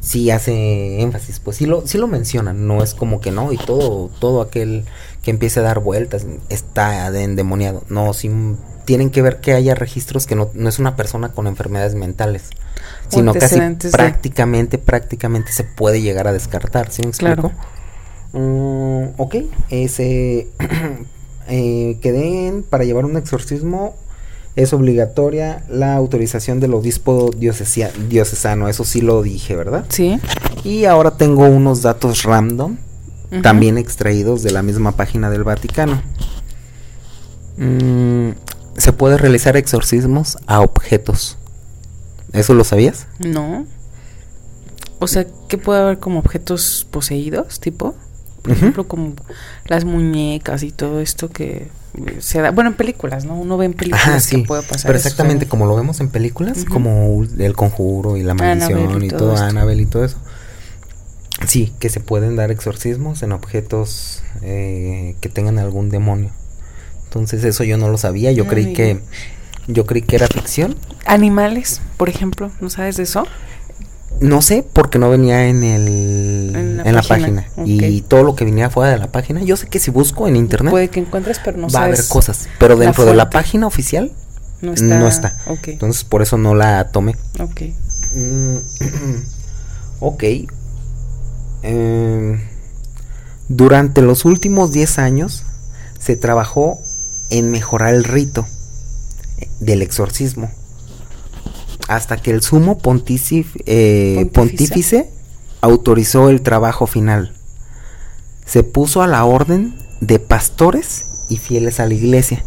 Sí 0.00 0.30
hace 0.30 1.00
énfasis, 1.02 1.38
pues 1.38 1.58
sí 1.58 1.66
lo, 1.66 1.86
sí 1.86 1.98
lo 1.98 2.06
mencionan, 2.08 2.66
no 2.66 2.82
es 2.82 2.94
como 2.94 3.20
que 3.20 3.30
no, 3.30 3.52
y 3.52 3.58
todo, 3.58 4.10
todo 4.18 4.40
aquel 4.40 4.84
que 5.22 5.30
empiece 5.30 5.60
a 5.60 5.62
dar 5.62 5.80
vueltas 5.80 6.26
está 6.48 7.10
de 7.10 7.24
endemoniado. 7.24 7.84
No, 7.90 8.14
sí 8.14 8.30
tienen 8.86 9.10
que 9.10 9.20
ver 9.22 9.40
que 9.40 9.52
haya 9.52 9.74
registros 9.74 10.26
que 10.26 10.34
no, 10.34 10.48
no 10.54 10.68
es 10.68 10.78
una 10.78 10.96
persona 10.96 11.30
con 11.32 11.46
enfermedades 11.46 11.94
mentales, 11.94 12.50
O 13.08 13.16
sino 13.16 13.32
casi 13.34 13.54
de- 13.56 13.60
prácticamente, 13.92 14.78
prácticamente 14.78 15.52
se 15.52 15.64
puede 15.64 16.00
llegar 16.00 16.26
a 16.26 16.32
descartar, 16.32 16.90
¿sí 16.90 17.02
me 17.02 17.08
explico? 17.08 17.50
Claro. 17.50 17.52
Mm, 18.32 19.20
ok, 19.20 19.36
ese 19.70 20.48
eh, 21.48 21.98
que 22.00 22.12
den 22.12 22.62
para 22.62 22.84
llevar 22.84 23.04
un 23.04 23.16
exorcismo 23.16 23.94
es 24.56 24.72
obligatoria 24.72 25.64
la 25.68 25.94
autorización 25.94 26.60
del 26.60 26.74
obispo 26.74 27.30
diocesano, 27.36 28.68
eso 28.68 28.84
sí 28.84 29.00
lo 29.00 29.22
dije, 29.22 29.56
¿verdad? 29.56 29.84
Sí. 29.88 30.20
Y 30.62 30.84
ahora 30.84 31.12
tengo 31.16 31.46
unos 31.46 31.82
datos 31.82 32.22
random, 32.22 32.76
también 33.42 33.78
extraídos 33.78 34.44
de 34.44 34.52
la 34.52 34.62
misma 34.62 34.92
página 34.92 35.28
del 35.28 35.42
Vaticano. 35.42 36.00
Mm, 37.56 38.30
se 38.76 38.92
puede 38.92 39.18
realizar 39.18 39.56
exorcismos 39.56 40.38
a 40.46 40.60
objetos. 40.60 41.36
¿Eso 42.32 42.54
lo 42.54 42.62
sabías? 42.62 43.08
No. 43.18 43.66
O 45.00 45.08
sea, 45.08 45.26
¿qué 45.48 45.58
puede 45.58 45.80
haber 45.80 45.98
como 45.98 46.20
objetos 46.20 46.86
poseídos, 46.90 47.58
tipo? 47.58 47.96
Por 48.44 48.52
ejemplo, 48.52 48.86
como 48.86 49.14
las 49.64 49.86
muñecas 49.86 50.62
y 50.64 50.70
todo 50.70 51.00
esto 51.00 51.30
que 51.30 51.68
se 52.18 52.42
da. 52.42 52.50
Bueno, 52.50 52.68
en 52.68 52.76
películas, 52.76 53.24
¿no? 53.24 53.34
Uno 53.38 53.56
ve 53.56 53.64
en 53.64 53.72
películas 53.72 54.06
Ajá, 54.06 54.20
sí. 54.20 54.36
que 54.42 54.46
puede 54.46 54.62
pasar. 54.62 54.88
Pero 54.88 54.98
exactamente 54.98 55.46
como 55.48 55.64
lo 55.64 55.74
vemos 55.74 55.98
en 56.00 56.10
películas, 56.10 56.66
como 56.66 57.24
El 57.38 57.54
Conjuro 57.56 58.18
y 58.18 58.22
La 58.22 58.34
Maldición 58.34 58.80
Annabelle 58.80 59.04
y 59.04 59.06
y 59.06 59.10
todo 59.10 59.18
todo. 59.32 59.36
Annabelle 59.38 59.82
y 59.82 59.86
todo 59.86 60.04
eso. 60.04 60.18
Sí, 61.46 61.72
que 61.78 61.88
se 61.88 62.00
pueden 62.00 62.36
dar 62.36 62.50
exorcismos 62.50 63.22
en 63.22 63.32
objetos 63.32 64.22
eh, 64.42 65.16
que 65.22 65.30
tengan 65.30 65.58
algún 65.58 65.88
demonio. 65.88 66.30
Entonces 67.04 67.44
eso 67.44 67.64
yo 67.64 67.78
no 67.78 67.88
lo 67.88 67.96
sabía, 67.96 68.30
yo 68.32 68.44
Ah, 68.44 68.48
creí 68.50 68.74
que 68.74 69.00
yo 69.68 69.86
creí 69.86 70.02
que 70.02 70.16
era 70.16 70.26
ficción. 70.26 70.76
Animales, 71.06 71.80
por 71.96 72.10
ejemplo, 72.10 72.50
¿no 72.60 72.68
sabes 72.68 72.98
de 72.98 73.04
eso? 73.04 73.26
No 74.20 74.42
sé 74.42 74.64
porque 74.72 74.98
no 74.98 75.10
venía 75.10 75.48
en 75.48 75.62
el 75.64 76.52
En 76.54 76.76
la 76.76 76.82
en 76.84 76.94
la 76.94 77.02
página, 77.02 77.46
y 77.64 78.02
todo 78.02 78.22
lo 78.22 78.34
que 78.34 78.44
venía 78.44 78.70
fuera 78.70 78.92
de 78.92 78.98
la 78.98 79.08
página, 79.08 79.42
yo 79.42 79.56
sé 79.56 79.66
que 79.66 79.78
si 79.78 79.90
busco 79.90 80.28
en 80.28 80.36
internet 80.36 80.70
Puede 80.70 80.88
que 80.88 81.00
encuentres, 81.00 81.40
pero 81.44 81.58
no 81.58 81.68
va 81.68 81.80
a 81.80 81.84
haber 81.84 82.06
cosas, 82.08 82.48
pero 82.58 82.76
la 82.76 82.84
dentro 82.84 83.04
de 83.04 83.14
la 83.14 83.30
página 83.30 83.66
oficial 83.66 84.12
No 84.60 84.72
está. 84.72 84.98
no 84.98 85.08
está. 85.08 85.36
Ok. 85.46 85.68
entonces 85.68 86.04
por 86.04 86.22
eso 86.22 86.38
no 86.38 86.54
la 86.54 86.90
tomé. 86.90 87.16
Ok. 87.40 87.62
Mm, 88.14 88.56
ok. 90.00 90.24
Em, 91.62 92.40
durante 93.48 94.02
los 94.02 94.24
últimos 94.24 94.72
10 94.72 94.98
años 94.98 95.44
se 95.98 96.16
trabajó 96.16 96.78
en 97.30 97.50
mejorar 97.50 97.94
el 97.94 98.04
rito 98.04 98.46
del 99.60 99.82
exorcismo. 99.82 100.50
Hasta 101.88 102.16
que 102.16 102.30
el 102.30 102.42
sumo 102.42 102.78
pontífice, 102.78 103.58
eh, 103.66 104.30
Pontífice. 104.32 105.10
autorizó 105.60 106.30
el 106.30 106.40
trabajo 106.42 106.86
final. 106.86 107.34
Se 108.46 108.62
puso 108.62 109.02
a 109.02 109.06
la 109.06 109.24
orden 109.24 109.74
de 110.00 110.18
pastores 110.18 111.06
y 111.28 111.36
fieles 111.38 111.80
a 111.80 111.86
la 111.86 111.94
iglesia. 111.94 112.44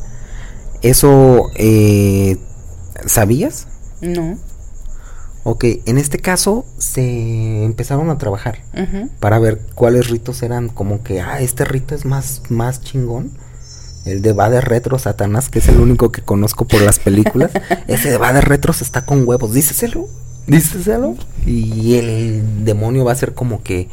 Eso, 0.82 1.50
eh, 1.56 2.38
¿sabías? 3.06 3.68
No. 4.02 4.38
Ok, 5.44 5.64
en 5.86 5.98
este 5.98 6.20
caso 6.20 6.66
se 6.78 7.64
empezaron 7.64 8.10
a 8.10 8.18
trabajar 8.18 8.60
para 9.22 9.40
ver 9.40 9.62
cuáles 9.76 10.10
ritos 10.10 10.44
eran 10.44 10.68
como 10.68 11.04
que, 11.04 11.22
ah, 11.22 11.40
este 11.40 11.64
rito 11.64 11.96
es 11.96 12.04
más, 12.06 12.42
más 12.50 12.82
chingón. 12.82 13.32
El 14.08 14.22
de 14.22 14.34
va 14.34 14.50
de 14.50 14.62
retro 14.62 14.98
Satanás, 14.98 15.50
que 15.50 15.60
es 15.60 15.68
el 15.68 15.80
único 15.80 16.12
que 16.12 16.22
conozco 16.22 16.66
por 16.66 16.82
las 16.82 17.00
películas. 17.00 17.52
Ese 17.88 18.10
de 18.10 18.18
va 18.18 18.34
de 18.34 18.42
retros 18.42 18.82
está 18.82 19.06
con 19.06 19.28
huevos, 19.28 19.54
díceselo, 19.54 20.08
díceselo. 20.48 21.16
Y 21.46 21.96
el 21.96 22.66
demonio 22.66 23.06
va 23.06 23.12
a 23.12 23.16
ser 23.16 23.34
como 23.34 23.64
que, 23.64 23.90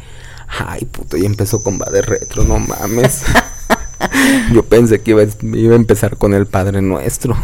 ay, 0.49 0.85
puto, 0.85 1.17
ya 1.17 1.27
empezó 1.27 1.63
con 1.63 1.81
va 1.81 1.91
de 1.91 2.03
retro, 2.03 2.45
no 2.45 2.59
mames. 2.59 3.23
Yo 4.53 4.65
pensé 4.65 5.01
que 5.01 5.13
iba, 5.13 5.23
a- 5.23 5.57
iba 5.57 5.73
a 5.73 5.77
empezar 5.77 6.17
con 6.17 6.35
el 6.35 6.47
Padre 6.47 6.83
Nuestro. 6.83 7.37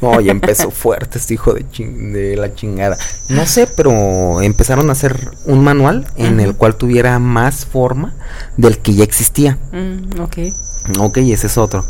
No, 0.00 0.20
ya 0.20 0.32
empezó 0.32 0.70
fuerte 0.70 1.18
este 1.18 1.34
hijo 1.34 1.54
de, 1.54 2.36
la 2.36 2.54
chingada. 2.54 2.96
No 3.28 3.46
sé, 3.46 3.66
pero 3.66 4.42
empezaron 4.42 4.88
a 4.90 4.92
hacer 4.92 5.30
un 5.46 5.62
manual 5.64 6.06
en 6.16 6.40
el 6.40 6.54
cual 6.54 6.76
tuviera 6.76 7.18
más 7.18 7.64
forma 7.66 8.14
del 8.56 8.78
que 8.78 8.94
ya 8.94 9.04
existía. 9.04 9.58
Mm, 9.72 10.20
ok. 10.20 10.36
Ok, 10.98 11.16
ese 11.18 11.46
es 11.46 11.56
otro. 11.58 11.84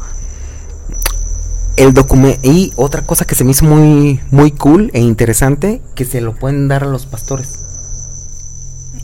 El 1.76 1.92
documento 1.92 2.38
y 2.44 2.72
otra 2.76 3.02
cosa 3.04 3.24
que 3.24 3.34
se 3.34 3.42
me 3.42 3.50
hizo 3.50 3.64
muy 3.64 4.20
muy 4.30 4.52
cool 4.52 4.90
e 4.94 5.00
interesante 5.00 5.82
que 5.96 6.04
se 6.04 6.20
lo 6.20 6.34
pueden 6.36 6.68
dar 6.68 6.84
a 6.84 6.86
los 6.86 7.04
pastores. 7.06 7.58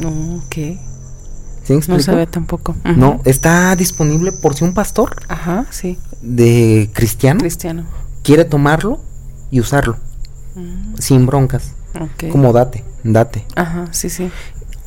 Ok. 0.05 0.79
¿Sí 1.75 1.91
me 1.91 1.97
explico? 1.97 1.97
No 1.99 2.03
sabía 2.05 2.27
tampoco. 2.27 2.73
Ujú. 2.85 2.95
No, 2.99 3.21
está 3.25 3.75
disponible 3.77 4.33
por 4.33 4.55
si 4.55 4.65
un 4.65 4.75
pastor 4.75 5.17
Ajá, 5.29 5.67
sí. 5.71 5.99
de 6.23 6.91
cristiano 6.93 7.41
Cristiano. 7.41 7.85
quiere 8.23 8.45
tomarlo 8.45 9.01
y 9.51 9.61
usarlo 9.61 9.97
Mm, 10.57 10.97
sin 10.99 11.27
broncas. 11.27 11.73
Como 12.33 12.53
date, 12.53 12.83
date. 13.05 13.45
Ajá, 13.55 13.87
sí, 13.93 14.11
sí. 14.11 14.31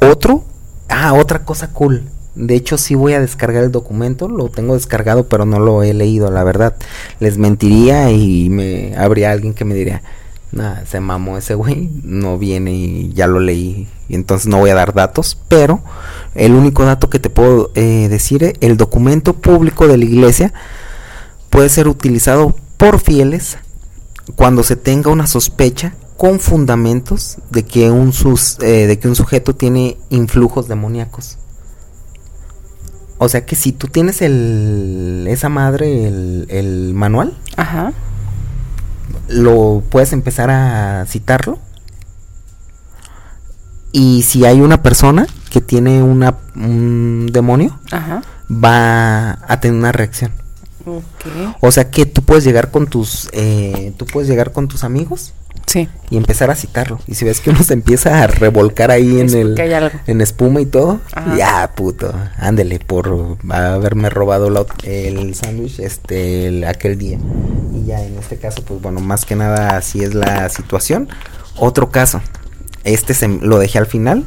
Otro, 0.02 0.44
ah, 0.90 1.14
otra 1.14 1.46
cosa 1.46 1.70
cool. 1.72 2.04
De 2.36 2.56
hecho, 2.56 2.78
sí 2.78 2.96
voy 2.96 3.14
a 3.14 3.20
descargar 3.22 3.64
el 3.64 3.72
documento, 3.72 4.28
lo 4.28 4.50
tengo 4.50 4.74
descargado, 4.74 5.28
pero 5.30 5.46
no 5.46 5.60
lo 5.60 5.84
he 5.84 5.94
leído, 5.94 6.32
la 6.32 6.44
verdad. 6.44 6.76
Les 7.20 7.38
mentiría 7.38 8.12
y 8.12 8.50
me 8.50 8.96
habría 8.98 9.32
alguien 9.32 9.54
que 9.54 9.64
me 9.66 9.74
diría, 9.76 10.02
nada, 10.54 10.86
se 10.86 11.00
mamó 11.00 11.38
ese 11.38 11.56
güey, 11.56 11.90
no 12.04 12.38
viene 12.38 12.74
y 12.74 13.14
ya 13.14 13.28
lo 13.28 13.40
leí, 13.40 13.88
y 14.08 14.16
entonces 14.16 14.48
no 14.48 14.60
voy 14.60 14.70
a 14.70 14.76
dar 14.76 14.94
datos, 14.94 15.38
pero 15.48 15.82
el 16.36 16.54
único 16.54 16.86
dato 16.86 17.10
que 17.10 17.20
te 17.20 17.30
puedo 17.30 17.72
eh, 17.76 18.08
decir, 18.10 18.44
es, 18.44 18.54
el 18.62 18.78
documento 18.78 19.34
público 19.34 19.88
de 19.88 19.98
la 19.98 20.06
iglesia 20.06 20.54
puede 21.50 21.70
ser 21.70 21.88
utilizado 21.88 22.56
por 22.78 23.00
fieles 23.00 23.58
cuando 24.36 24.64
se 24.64 24.76
tenga 24.76 25.12
una 25.12 25.28
sospecha 25.28 25.96
con 26.18 26.40
fundamentos 26.40 27.38
de 27.50 27.64
que 27.64 27.92
un, 27.92 28.14
sus, 28.14 28.58
eh, 28.62 28.88
de 28.88 29.00
que 29.00 29.08
un 29.08 29.16
sujeto 29.16 29.56
tiene 29.56 29.98
influjos 30.10 30.68
demoníacos. 30.68 31.38
O 33.18 33.30
sea 33.30 33.46
que 33.46 33.56
si 33.56 33.72
tú 33.72 33.88
tienes 33.88 34.22
el, 34.22 35.26
esa 35.30 35.50
madre, 35.50 36.08
el, 36.08 36.46
el 36.50 36.94
manual, 36.94 37.38
Ajá. 37.56 37.94
Lo 39.28 39.84
puedes 39.90 40.14
empezar 40.14 40.50
a 40.50 41.06
citarlo. 41.08 41.60
Y 43.92 44.24
si 44.24 44.46
hay 44.46 44.60
una 44.62 44.82
persona 44.82 45.28
que 45.52 45.62
tiene 45.62 46.02
una, 46.02 46.38
un 46.56 47.30
demonio, 47.32 47.80
Ajá. 47.92 48.24
va 48.52 49.38
a 49.48 49.60
tener 49.60 49.78
una 49.78 49.92
reacción. 49.92 50.32
O 51.62 51.72
sea 51.72 51.90
que 51.90 52.06
tú 52.06 52.24
puedes 52.24 52.44
llegar 52.44 52.72
con 52.72 52.88
tus, 52.88 53.30
eh, 53.32 53.94
tú 53.98 54.06
puedes 54.06 54.28
llegar 54.28 54.52
con 54.52 54.68
tus 54.68 54.84
amigos 54.84 55.34
Sí. 55.66 55.90
y 56.10 56.18
empezar 56.18 56.52
a 56.52 56.56
citarlo. 56.56 57.00
Y 57.08 57.16
si 57.16 57.26
ves 57.26 57.40
que 57.40 57.50
uno 57.50 57.64
se 57.64 57.74
empieza 57.74 58.22
a 58.24 58.28
revolcar 58.28 58.92
ahí 58.92 59.20
en 59.20 59.34
el 59.34 59.58
en 60.08 60.22
espuma 60.22 60.62
y 60.62 60.66
todo, 60.68 61.00
Ajá. 61.14 61.36
ya 61.36 61.72
puto, 61.76 62.14
ándele 62.38 62.80
por 62.80 63.38
haberme 63.50 64.10
robado 64.10 64.50
la 64.50 64.66
el 64.84 65.34
sándwich 65.36 65.80
este 65.80 66.48
el- 66.48 66.64
aquel 66.66 66.98
día. 66.98 67.18
Y 67.74 67.86
ya 67.86 68.04
en 68.04 68.18
este 68.20 68.38
caso, 68.38 68.62
pues 68.64 68.82
bueno, 68.82 69.00
más 69.00 69.26
que 69.26 69.36
nada 69.36 69.76
así 69.78 70.04
es 70.04 70.14
la 70.14 70.48
situación. 70.50 71.10
Otro 71.56 71.90
caso, 71.90 72.22
este 72.84 73.14
se, 73.14 73.28
lo 73.28 73.58
dejé 73.58 73.80
al 73.80 73.88
final 73.88 74.26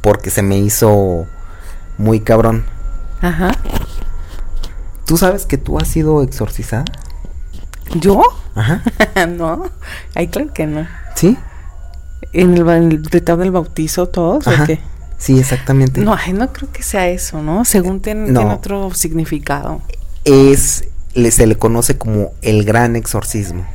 porque 0.00 0.30
se 0.30 0.42
me 0.42 0.58
hizo 0.58 1.26
muy 1.96 2.20
cabrón. 2.20 2.64
Ajá. 3.20 3.50
¿Tú 5.06 5.16
sabes 5.16 5.46
que 5.46 5.56
tú 5.58 5.78
has 5.78 5.88
sido 5.88 6.22
exorcizada? 6.22 6.84
¿Yo? 7.94 8.22
Ajá. 8.54 8.82
no. 9.28 9.64
Ay, 10.14 10.28
claro 10.28 10.52
que 10.52 10.66
no. 10.66 10.86
¿Sí? 11.14 11.36
¿En 12.32 12.54
el, 12.54 12.64
ba- 12.64 12.76
en 12.76 12.90
el 12.92 13.04
ritual 13.04 13.38
del 13.38 13.50
bautizo 13.50 14.08
todos 14.08 14.46
Ajá. 14.46 14.62
o 14.64 14.66
qué? 14.66 14.80
Sí, 15.16 15.38
exactamente. 15.38 16.00
No, 16.00 16.14
ay, 16.14 16.32
no 16.32 16.52
creo 16.52 16.70
que 16.70 16.82
sea 16.82 17.08
eso, 17.08 17.42
¿no? 17.42 17.64
Según 17.64 18.00
tiene, 18.00 18.30
No. 18.30 18.40
tiene 18.40 18.54
otro 18.54 18.92
significado. 18.94 19.80
Es 20.24 20.84
le- 21.14 21.30
se 21.30 21.46
le 21.46 21.56
conoce 21.56 21.96
como 21.98 22.32
el 22.42 22.64
gran 22.64 22.94
exorcismo. 22.96 23.66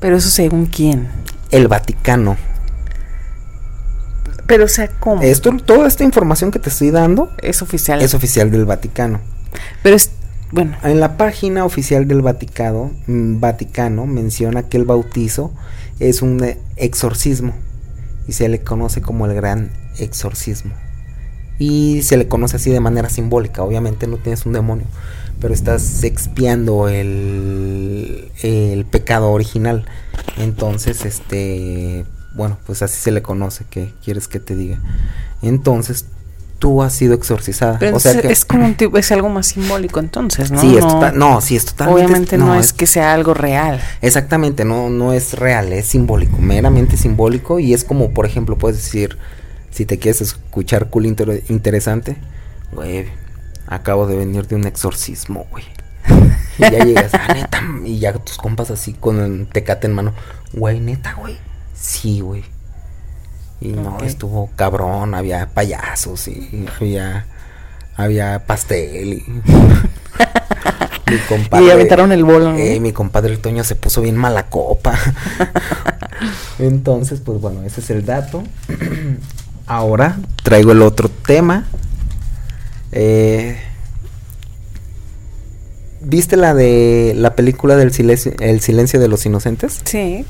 Pero 0.00 0.16
eso 0.16 0.28
según 0.30 0.66
quién. 0.66 1.08
El 1.50 1.68
Vaticano. 1.68 2.36
Pero, 4.46 4.64
o 4.64 4.68
sea, 4.68 4.88
¿cómo? 4.88 5.22
Esto, 5.22 5.50
toda 5.56 5.88
esta 5.88 6.04
información 6.04 6.50
que 6.52 6.58
te 6.60 6.68
estoy 6.68 6.90
dando 6.90 7.30
Es 7.42 7.62
oficial. 7.62 8.00
es 8.00 8.14
oficial 8.14 8.50
del 8.50 8.64
Vaticano. 8.64 9.20
Pero 9.82 9.96
es, 9.96 10.10
bueno, 10.52 10.76
En 10.82 11.00
la 11.00 11.16
página 11.16 11.64
oficial 11.64 12.06
del 12.06 12.22
Vaticano, 12.22 12.92
mm, 13.06 13.40
Vaticano 13.40 14.06
menciona 14.06 14.64
que 14.64 14.76
el 14.76 14.84
bautizo 14.84 15.52
es 15.98 16.22
un 16.22 16.42
eh, 16.44 16.58
exorcismo 16.76 17.52
y 18.28 18.32
se 18.32 18.48
le 18.48 18.62
conoce 18.62 19.00
como 19.00 19.26
el 19.26 19.34
gran 19.34 19.70
exorcismo. 19.98 20.72
Y 21.58 22.02
se 22.02 22.16
le 22.16 22.28
conoce 22.28 22.56
así 22.56 22.70
de 22.70 22.80
manera 22.80 23.08
simbólica. 23.08 23.62
Obviamente 23.62 24.06
no 24.06 24.18
tienes 24.18 24.44
un 24.44 24.52
demonio, 24.52 24.86
pero 25.40 25.54
estás 25.54 26.04
expiando 26.04 26.88
el, 26.88 28.30
el 28.42 28.84
pecado 28.84 29.30
original. 29.30 29.86
Entonces, 30.36 31.04
este, 31.06 32.04
bueno, 32.34 32.58
pues 32.66 32.82
así 32.82 33.00
se 33.00 33.10
le 33.10 33.22
conoce. 33.22 33.64
¿Qué 33.70 33.92
quieres 34.04 34.28
que 34.28 34.38
te 34.38 34.54
diga? 34.54 34.78
Entonces, 35.40 36.06
tú 36.58 36.82
has 36.82 36.92
sido 36.92 37.14
exorcizada. 37.14 37.78
pero 37.78 37.96
o 37.96 38.00
sea 38.00 38.12
entonces 38.12 38.28
que, 38.28 38.32
es 38.32 38.44
como 38.44 38.64
un 38.64 38.74
tipo, 38.74 38.96
es 38.98 39.12
algo 39.12 39.28
más 39.28 39.46
simbólico 39.48 40.00
entonces, 40.00 40.50
¿no? 40.50 40.60
Sí, 40.60 40.76
es 40.76 40.84
no, 40.84 41.12
no, 41.12 41.40
sí, 41.40 41.56
es 41.56 41.66
totalmente. 41.66 42.04
Obviamente 42.06 42.38
no, 42.38 42.54
es, 42.54 42.72
que 42.72 42.86
sea 42.86 43.12
algo 43.12 43.34
real. 43.34 43.80
Exactamente, 44.02 44.64
no, 44.64 44.88
no 44.90 45.12
es 45.12 45.34
real, 45.34 45.72
es 45.72 45.86
simbólico, 45.86 46.38
meramente 46.38 46.96
simbólico. 46.96 47.58
Y 47.58 47.74
es 47.74 47.84
como, 47.84 48.10
por 48.10 48.26
ejemplo, 48.26 48.56
puedes 48.56 48.78
decir, 48.78 49.18
si 49.70 49.84
te 49.84 49.98
quieres 49.98 50.20
escuchar 50.22 50.88
cool 50.88 51.06
inter- 51.06 51.42
interesante, 51.48 52.16
güey, 52.72 53.06
acabo 53.66 54.06
de 54.06 54.16
venir 54.16 54.46
de 54.46 54.56
un 54.56 54.66
exorcismo, 54.66 55.46
güey. 55.50 55.64
Y 56.58 56.62
ya 56.62 56.84
llegas, 56.84 57.12
ah, 57.12 57.34
neta, 57.34 57.62
y 57.84 57.98
ya 57.98 58.12
tus 58.14 58.38
compas 58.38 58.70
así 58.70 58.94
con 58.94 59.20
el 59.20 59.46
tecate 59.48 59.86
en 59.88 59.92
mano, 59.94 60.14
güey, 60.54 60.80
neta, 60.80 61.14
güey. 61.14 61.36
Sí, 61.74 62.20
güey. 62.20 62.44
Y 63.60 63.68
no, 63.68 63.98
estuvo 64.02 64.50
cabrón, 64.56 65.14
había 65.14 65.46
payasos 65.48 66.28
y 66.28 66.66
había, 66.78 67.26
había 67.96 68.44
pastel 68.46 69.14
y... 69.14 69.24
Mi 71.08 71.14
y 71.14 71.18
compadre- 71.20 71.70
aventaron 71.72 72.10
el 72.10 72.24
bolo, 72.24 72.52
¿no? 72.52 72.58
eh, 72.58 72.80
mi 72.80 72.92
compadre 72.92 73.32
el 73.32 73.38
Toño 73.38 73.62
se 73.62 73.76
puso 73.76 74.00
bien 74.02 74.16
mala 74.16 74.48
copa. 74.48 74.98
Entonces, 76.58 77.20
pues 77.20 77.40
bueno, 77.40 77.62
ese 77.62 77.80
es 77.80 77.90
el 77.90 78.04
dato. 78.04 78.42
Ahora 79.66 80.18
traigo 80.42 80.72
el 80.72 80.82
otro 80.82 81.08
tema. 81.08 81.64
Eh, 82.90 83.56
¿Viste 86.00 86.36
la 86.36 86.54
de 86.54 87.12
la 87.16 87.34
película 87.34 87.76
del 87.76 87.92
silencio, 87.92 88.32
El 88.40 88.60
silencio 88.60 89.00
de 89.00 89.08
los 89.08 89.24
inocentes? 89.26 89.80
Sí, 89.84 90.24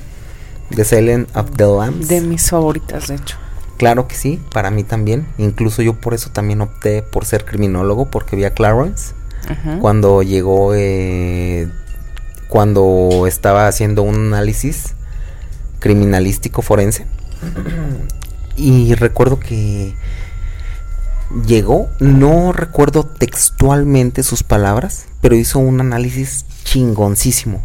The 0.75 0.85
Silence 0.85 1.31
of 1.35 1.51
the 1.57 1.65
Lambs. 1.67 2.09
de 2.09 2.21
mis 2.21 2.51
favoritas, 2.51 3.09
de 3.09 3.17
hecho. 3.17 3.37
Claro 3.77 4.09
que 4.09 4.15
sí, 4.15 4.41
para 4.53 4.71
mí 4.71 4.85
también. 4.85 5.27
Incluso 5.39 5.83
yo 5.83 5.95
por 5.95 6.15
eso 6.15 6.31
también 6.31 6.61
opté 6.61 7.03
por 7.03 7.25
ser 7.27 7.45
criminólogo, 7.45 8.07
porque 8.07 8.37
vi 8.37 8.45
a 8.45 8.51
Clarence 8.51 9.15
cuando 9.81 10.23
llegó, 10.23 10.75
eh, 10.75 11.69
cuando 12.49 13.27
estaba 13.29 13.69
haciendo 13.69 14.03
un 14.03 14.33
análisis 14.35 14.95
criminalístico 15.79 16.63
forense. 16.63 17.07
Y 18.57 18.95
recuerdo 18.95 19.39
que 19.39 19.95
llegó, 21.47 21.89
no 22.01 22.53
recuerdo 22.53 23.05
textualmente 23.05 24.23
sus 24.23 24.43
palabras, 24.43 25.07
pero 25.21 25.37
hizo 25.37 25.59
un 25.59 25.81
análisis 25.81 26.47
chingoncísimo. 26.65 27.63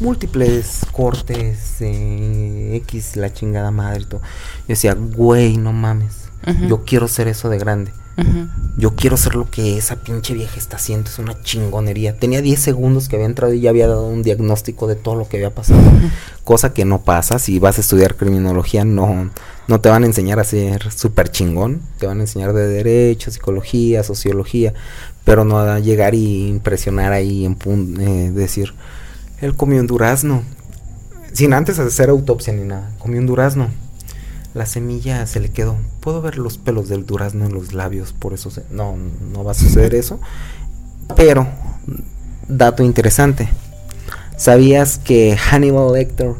Múltiples 0.00 0.80
cortes, 0.92 1.76
eh, 1.80 2.76
X, 2.84 3.16
la 3.16 3.32
chingada 3.32 3.70
madre 3.70 4.02
y 4.02 4.06
todo. 4.06 4.20
Yo 4.22 4.66
decía, 4.68 4.94
güey, 4.94 5.56
no 5.56 5.72
mames. 5.72 6.14
Yo 6.68 6.84
quiero 6.84 7.06
ser 7.08 7.28
eso 7.28 7.48
de 7.48 7.58
grande. 7.58 7.92
Yo 8.76 8.94
quiero 8.94 9.16
ser 9.16 9.36
lo 9.36 9.48
que 9.50 9.78
esa 9.78 9.96
pinche 9.96 10.34
vieja 10.34 10.56
está 10.58 10.76
haciendo. 10.76 11.08
Es 11.08 11.18
una 11.18 11.40
chingonería. 11.42 12.16
Tenía 12.18 12.42
10 12.42 12.58
segundos 12.60 13.08
que 13.08 13.16
había 13.16 13.26
entrado 13.26 13.52
y 13.54 13.60
ya 13.60 13.70
había 13.70 13.86
dado 13.88 14.06
un 14.06 14.22
diagnóstico 14.22 14.86
de 14.86 14.96
todo 14.96 15.14
lo 15.16 15.28
que 15.28 15.36
había 15.38 15.54
pasado. 15.54 15.80
Cosa 16.44 16.74
que 16.74 16.84
no 16.84 17.02
pasa. 17.02 17.38
Si 17.38 17.58
vas 17.58 17.78
a 17.78 17.80
estudiar 17.80 18.16
criminología, 18.16 18.84
no, 18.84 19.30
no 19.68 19.80
te 19.80 19.88
van 19.88 20.02
a 20.02 20.06
enseñar 20.06 20.40
a 20.40 20.44
ser 20.44 20.90
súper 20.92 21.30
chingón. 21.30 21.80
Te 21.98 22.06
van 22.06 22.18
a 22.18 22.22
enseñar 22.22 22.52
de 22.52 22.66
derecho, 22.66 23.30
psicología, 23.30 24.02
sociología. 24.02 24.74
Pero 25.24 25.44
no 25.44 25.60
a 25.60 25.78
llegar 25.78 26.14
y 26.14 26.48
impresionar 26.48 27.12
ahí 27.12 27.44
en 27.46 27.56
pun- 27.58 27.98
eh, 28.00 28.30
decir, 28.32 28.74
él 29.42 29.54
comió 29.54 29.80
un 29.80 29.86
durazno. 29.86 30.42
Sin 31.34 31.52
antes 31.52 31.78
hacer 31.78 32.08
autopsia 32.08 32.52
ni 32.54 32.64
nada. 32.64 32.90
Comió 32.98 33.20
un 33.20 33.26
durazno. 33.26 33.68
La 34.54 34.66
semilla 34.66 35.26
se 35.26 35.40
le 35.40 35.50
quedó. 35.50 35.76
Puedo 36.00 36.20
ver 36.22 36.38
los 36.38 36.58
pelos 36.58 36.88
del 36.88 37.04
durazno 37.06 37.46
en 37.46 37.52
los 37.54 37.72
labios, 37.72 38.12
por 38.12 38.32
eso 38.34 38.50
se- 38.50 38.64
no, 38.70 38.96
no 39.32 39.44
va 39.44 39.52
a 39.52 39.54
suceder 39.54 39.94
eso. 39.94 40.20
Pero, 41.16 41.46
dato 42.48 42.82
interesante. 42.82 43.48
¿Sabías 44.36 44.98
que 44.98 45.36
Hannibal 45.36 45.92
Lecter 45.92 46.32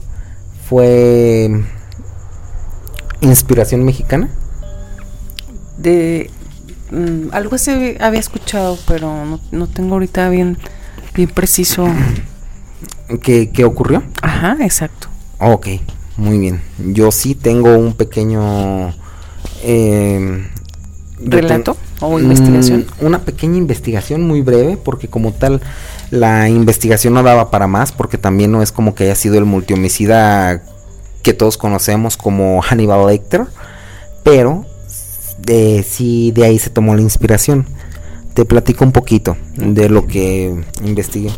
fue 0.69 1.63
inspiración 3.21 3.85
mexicana? 3.85 4.29
De 5.79 6.31
mm, 6.91 7.29
algo 7.33 7.55
así 7.55 7.97
había 8.01 8.21
escuchado, 8.21 8.79
pero 8.87 9.25
no, 9.25 9.41
no 9.53 9.67
tengo 9.69 9.95
ahorita 9.95 10.29
bien, 10.29 10.59
bien 11.15 11.29
preciso. 11.31 11.87
¿Qué, 13.21 13.51
qué 13.51 13.65
ocurrió? 13.65 14.03
Ajá, 14.23 14.57
exacto. 14.61 15.09
Ok, 15.39 15.69
muy 16.17 16.39
bien. 16.39 16.61
Yo 16.79 17.11
sí 17.11 17.35
tengo 17.35 17.77
un 17.77 17.95
pequeño... 17.95 18.95
eh, 19.63 20.49
¿Relato 21.25 21.77
o 22.01 22.19
investigación? 22.19 22.87
Mm, 23.01 23.07
una 23.07 23.21
pequeña 23.21 23.57
investigación 23.57 24.23
muy 24.23 24.41
breve, 24.43 24.77
porque 24.77 25.09
como 25.09 25.33
tal 25.33 25.61
la 26.11 26.49
investigación 26.49 27.15
no 27.15 27.23
daba 27.23 27.51
para 27.51 27.69
más, 27.69 27.93
porque 27.93 28.19
también 28.19 28.51
no 28.51 28.61
es 28.61 28.73
como 28.73 28.95
que 28.95 29.05
haya 29.05 29.15
sido 29.15 29.39
el 29.39 29.45
multihomicida 29.45 30.63
que 31.23 31.33
todos 31.33 31.57
conocemos 31.57 32.17
como 32.17 32.61
Hannibal 32.61 33.07
Lecter, 33.07 33.47
pero 34.25 34.67
de, 35.39 35.85
sí 35.89 36.33
de 36.33 36.45
ahí 36.45 36.59
se 36.59 36.71
tomó 36.71 36.95
la 36.97 37.03
inspiración. 37.03 37.67
Te 38.35 38.45
platico 38.45 38.85
un 38.85 38.93
poquito 38.93 39.37
de 39.57 39.89
lo 39.89 40.07
que 40.07 40.65
investigué. 40.85 41.31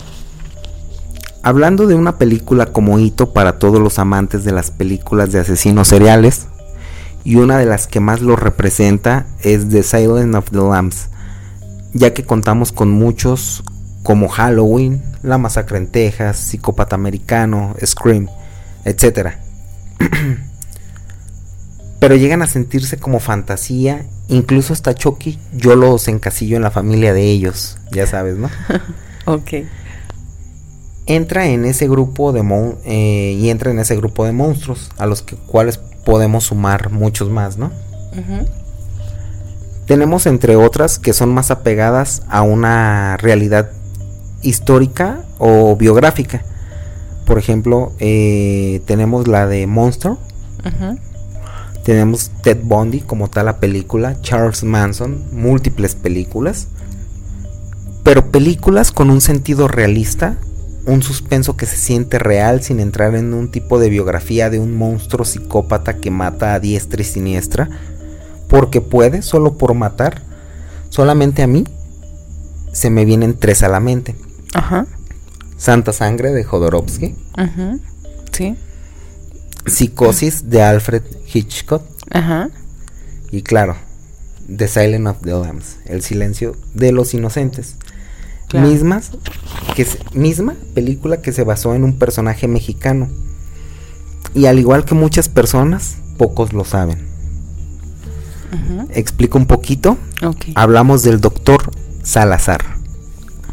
Hablando 1.46 1.86
de 1.86 1.94
una 1.94 2.16
película 2.16 2.64
como 2.64 2.98
hito 2.98 3.34
para 3.34 3.58
todos 3.58 3.78
los 3.78 3.98
amantes 3.98 4.44
de 4.44 4.52
las 4.52 4.70
películas 4.70 5.30
de 5.30 5.40
asesinos 5.40 5.88
seriales, 5.88 6.46
y 7.22 7.36
una 7.36 7.58
de 7.58 7.66
las 7.66 7.86
que 7.86 8.00
más 8.00 8.22
lo 8.22 8.34
representa 8.34 9.26
es 9.42 9.68
The 9.68 9.82
Silence 9.82 10.38
of 10.38 10.50
the 10.50 10.56
Lambs, 10.56 11.10
ya 11.92 12.14
que 12.14 12.24
contamos 12.24 12.72
con 12.72 12.90
muchos 12.90 13.62
como 14.02 14.28
Halloween, 14.28 15.02
La 15.22 15.36
Masacre 15.36 15.76
en 15.76 15.88
Texas, 15.88 16.38
Psicópata 16.38 16.96
Americano, 16.96 17.76
Scream, 17.84 18.26
etc. 18.86 19.34
Pero 22.00 22.16
llegan 22.16 22.40
a 22.40 22.46
sentirse 22.46 22.96
como 22.96 23.20
fantasía, 23.20 24.06
incluso 24.28 24.72
hasta 24.72 24.94
Chucky, 24.94 25.38
yo 25.52 25.76
los 25.76 26.08
encasillo 26.08 26.56
en 26.56 26.62
la 26.62 26.70
familia 26.70 27.12
de 27.12 27.24
ellos, 27.24 27.76
ya 27.92 28.06
sabes, 28.06 28.38
¿no? 28.38 28.48
Ok. 29.26 29.52
Entra 31.06 31.46
en 31.48 31.64
ese 31.64 31.88
grupo 31.88 32.32
de 32.32 32.42
mon- 32.42 32.76
eh, 32.84 33.36
y 33.38 33.50
entra 33.50 33.70
en 33.70 33.78
ese 33.78 33.96
grupo 33.96 34.24
de 34.24 34.32
monstruos 34.32 34.90
a 34.96 35.06
los 35.06 35.22
que, 35.22 35.36
cuales 35.36 35.78
podemos 36.04 36.44
sumar 36.44 36.90
muchos 36.90 37.30
más, 37.30 37.56
¿no? 37.58 37.70
Tenemos 39.86 40.26
entre 40.26 40.56
otras 40.56 40.98
que 40.98 41.12
son 41.12 41.32
más 41.34 41.50
apegadas 41.50 42.22
a 42.28 42.42
una 42.42 43.16
realidad 43.18 43.70
histórica 44.42 45.24
o 45.38 45.76
biográfica, 45.76 46.42
Por 47.26 47.38
ejemplo, 47.38 47.92
eh, 48.00 48.82
tenemos 48.86 49.26
la 49.28 49.46
de 49.46 49.66
Monster. 49.66 50.12
Tenemos 51.82 52.30
Ted 52.42 52.58
Bundy 52.62 53.00
como 53.00 53.28
tal 53.28 53.46
la 53.46 53.58
película. 53.60 54.20
Charles 54.20 54.62
Manson. 54.64 55.24
Múltiples 55.32 55.94
películas. 55.94 56.68
Pero 58.02 58.30
películas 58.30 58.92
con 58.92 59.08
un 59.10 59.20
sentido 59.22 59.68
realista. 59.68 60.36
Un 60.86 61.02
suspenso 61.02 61.56
que 61.56 61.66
se 61.66 61.76
siente 61.76 62.18
real 62.18 62.62
sin 62.62 62.78
entrar 62.78 63.14
en 63.14 63.32
un 63.32 63.50
tipo 63.50 63.78
de 63.78 63.88
biografía 63.88 64.50
de 64.50 64.60
un 64.60 64.76
monstruo 64.76 65.24
psicópata 65.24 65.98
que 65.98 66.10
mata 66.10 66.54
a 66.54 66.60
diestra 66.60 67.00
y 67.00 67.04
siniestra. 67.04 67.68
Porque 68.48 68.80
puede, 68.80 69.22
solo 69.22 69.56
por 69.56 69.74
matar. 69.74 70.22
Solamente 70.90 71.42
a 71.42 71.46
mí 71.46 71.64
se 72.72 72.90
me 72.90 73.04
vienen 73.04 73.38
tres 73.38 73.62
a 73.62 73.68
la 73.68 73.80
mente. 73.80 74.14
Ajá. 74.52 74.86
Santa 75.56 75.92
Sangre 75.92 76.32
de 76.32 76.44
Jodorowsky. 76.44 77.14
Ujú. 77.38 77.80
Sí. 78.32 78.56
Psicosis 79.66 80.50
de 80.50 80.62
Alfred 80.62 81.02
Hitchcock. 81.32 81.82
Ajá. 82.10 82.50
Y 83.30 83.42
claro, 83.42 83.76
The 84.54 84.68
Silence 84.68 85.08
of 85.08 85.22
the 85.22 85.30
Lambs, 85.30 85.78
El 85.86 86.02
silencio 86.02 86.56
de 86.74 86.92
los 86.92 87.14
inocentes. 87.14 87.76
Claro. 88.54 88.68
Mismas 88.68 89.10
que 89.74 89.84
se- 89.84 89.98
misma 90.12 90.54
película 90.74 91.20
que 91.20 91.32
se 91.32 91.42
basó 91.42 91.74
en 91.74 91.82
un 91.82 91.98
personaje 91.98 92.46
mexicano. 92.46 93.08
Y 94.34 94.46
al 94.46 94.58
igual 94.60 94.84
que 94.84 94.94
muchas 94.94 95.28
personas, 95.28 95.96
pocos 96.18 96.52
lo 96.52 96.64
saben. 96.64 96.98
Ujú. 98.52 98.86
Explico 98.92 99.38
un 99.38 99.46
poquito. 99.46 99.98
Hablamos 100.54 101.02
del 101.02 101.20
doctor 101.20 101.70
Salazar. 102.04 102.60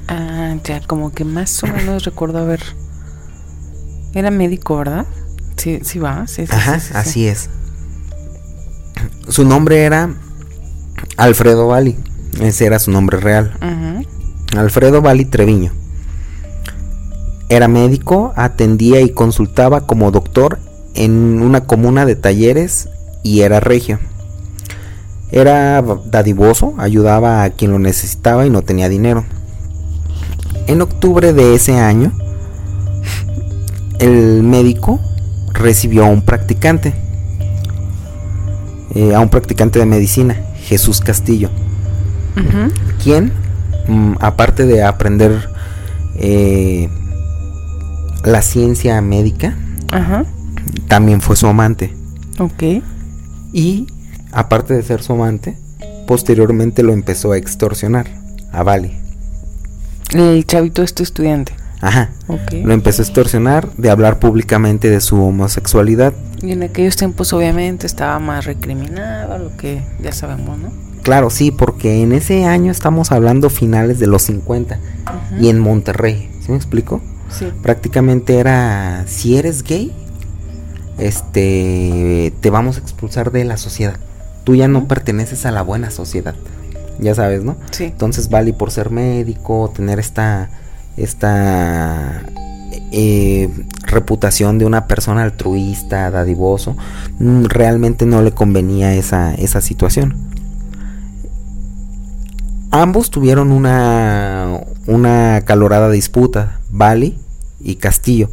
Ah, 0.07 0.55
ya, 0.63 0.81
como 0.85 1.11
que 1.11 1.23
más 1.25 1.63
o 1.63 1.67
menos 1.67 2.03
recuerdo 2.03 2.37
haber. 2.39 2.61
Era 4.13 4.29
médico, 4.29 4.77
¿verdad? 4.77 5.05
Sí, 5.57 5.79
sí 5.83 5.97
va. 5.99 6.27
Sí, 6.27 6.45
sí, 6.45 6.53
Ajá, 6.53 6.79
sí, 6.79 6.87
sí, 6.87 6.87
sí. 6.91 6.93
así 6.97 7.27
es. 7.27 7.49
Su 9.29 9.45
nombre 9.45 9.83
era 9.83 10.13
Alfredo 11.17 11.67
Bali. 11.67 11.97
Ese 12.39 12.65
era 12.65 12.77
su 12.79 12.91
nombre 12.91 13.17
real. 13.19 13.53
Ujú. 13.61 14.05
Alfredo 14.55 15.01
Bali 15.01 15.25
Treviño. 15.25 15.71
Era 17.49 17.67
médico, 17.67 18.33
atendía 18.35 19.01
y 19.01 19.09
consultaba 19.09 19.81
como 19.81 20.11
doctor 20.11 20.59
en 20.93 21.41
una 21.41 21.65
comuna 21.65 22.05
de 22.05 22.15
talleres 22.15 22.89
y 23.23 23.41
era 23.41 23.59
regio. 23.59 23.99
Era 25.31 25.81
dadivoso, 26.05 26.73
ayudaba 26.77 27.43
a 27.43 27.49
quien 27.49 27.71
lo 27.71 27.79
necesitaba 27.79 28.45
y 28.45 28.49
no 28.49 28.61
tenía 28.61 28.89
dinero. 28.89 29.25
En 30.67 30.81
octubre 30.81 31.33
de 31.33 31.55
ese 31.55 31.77
año, 31.77 32.11
el 33.99 34.43
médico 34.43 34.99
recibió 35.53 36.05
a 36.05 36.09
un 36.09 36.21
practicante, 36.21 36.93
eh, 38.95 39.13
a 39.13 39.19
un 39.19 39.29
practicante 39.29 39.79
de 39.79 39.85
medicina, 39.85 40.35
Jesús 40.55 40.99
Castillo 40.99 41.49
quien, 43.03 43.25
mm, 43.25 43.31
aparte 44.19 44.65
de 44.65 44.83
aprender 44.83 45.49
eh, 46.15 46.89
la 48.23 48.41
ciencia 48.41 49.01
médica, 49.01 49.55
Ajá. 49.91 50.25
también 50.87 51.21
fue 51.21 51.35
su 51.35 51.47
amante. 51.47 51.93
Ok. 52.39 52.83
Y, 53.53 53.87
aparte 54.31 54.73
de 54.73 54.83
ser 54.83 55.03
su 55.03 55.13
amante, 55.13 55.57
posteriormente 56.07 56.83
lo 56.83 56.93
empezó 56.93 57.31
a 57.31 57.37
extorsionar 57.37 58.07
a 58.51 58.63
Bali. 58.63 58.97
El 60.13 60.45
chavito 60.45 60.83
es 60.83 60.93
tu 60.93 61.03
estudiante. 61.03 61.53
Ajá. 61.81 62.11
Ok. 62.27 62.53
Lo 62.63 62.73
empezó 62.73 63.01
a 63.01 63.05
extorsionar 63.05 63.71
de 63.75 63.89
hablar 63.89 64.19
públicamente 64.19 64.89
de 64.89 65.01
su 65.01 65.21
homosexualidad. 65.21 66.13
Y 66.41 66.51
en 66.51 66.63
aquellos 66.63 66.95
tiempos, 66.95 67.33
obviamente, 67.33 67.87
estaba 67.87 68.19
más 68.19 68.45
recriminado, 68.45 69.37
lo 69.37 69.57
que 69.57 69.81
ya 70.01 70.11
sabemos, 70.11 70.59
¿no? 70.59 70.69
Claro, 71.03 71.29
sí, 71.29 71.51
porque 71.51 72.01
en 72.03 72.11
ese 72.11 72.45
año 72.45 72.71
estamos 72.71 73.11
hablando 73.11 73.49
finales 73.49 73.99
de 73.99 74.07
los 74.07 74.21
50 74.23 74.75
Ujú. 75.35 75.43
y 75.43 75.49
en 75.49 75.59
Monterrey. 75.59 76.29
¿Sí 76.41 76.51
me 76.51 76.57
explico? 76.57 77.01
Sí. 77.29 77.47
prácticamente 77.63 78.39
era 78.39 79.05
si 79.07 79.37
eres 79.37 79.63
gay 79.63 79.93
este 80.97 82.33
te 82.41 82.49
vamos 82.49 82.75
a 82.77 82.81
expulsar 82.81 83.31
de 83.31 83.45
la 83.45 83.55
sociedad 83.57 83.95
tú 84.43 84.55
ya 84.55 84.67
no 84.67 84.87
perteneces 84.87 85.45
a 85.45 85.51
la 85.51 85.61
buena 85.61 85.91
sociedad 85.91 86.35
ya 86.99 87.15
sabes 87.15 87.43
no 87.43 87.55
Sí. 87.71 87.85
entonces 87.85 88.29
vale 88.29 88.51
por 88.53 88.69
ser 88.71 88.89
médico 88.91 89.71
tener 89.73 89.97
esta 89.99 90.49
esta 90.97 92.21
eh, 92.91 93.49
reputación 93.83 94.57
de 94.59 94.65
una 94.65 94.87
persona 94.87 95.23
altruista 95.23 96.11
dadivoso 96.11 96.75
mm, 97.19 97.45
realmente 97.45 98.05
no 98.05 98.21
le 98.21 98.31
convenía 98.33 98.93
esa 98.93 99.33
esa 99.35 99.61
situación 99.61 100.15
Ambos 102.71 103.11
tuvieron 103.11 103.51
una, 103.51 104.61
una 104.87 105.35
acalorada 105.35 105.89
disputa, 105.89 106.61
Bali 106.69 107.19
y 107.59 107.75
Castillo. 107.75 108.29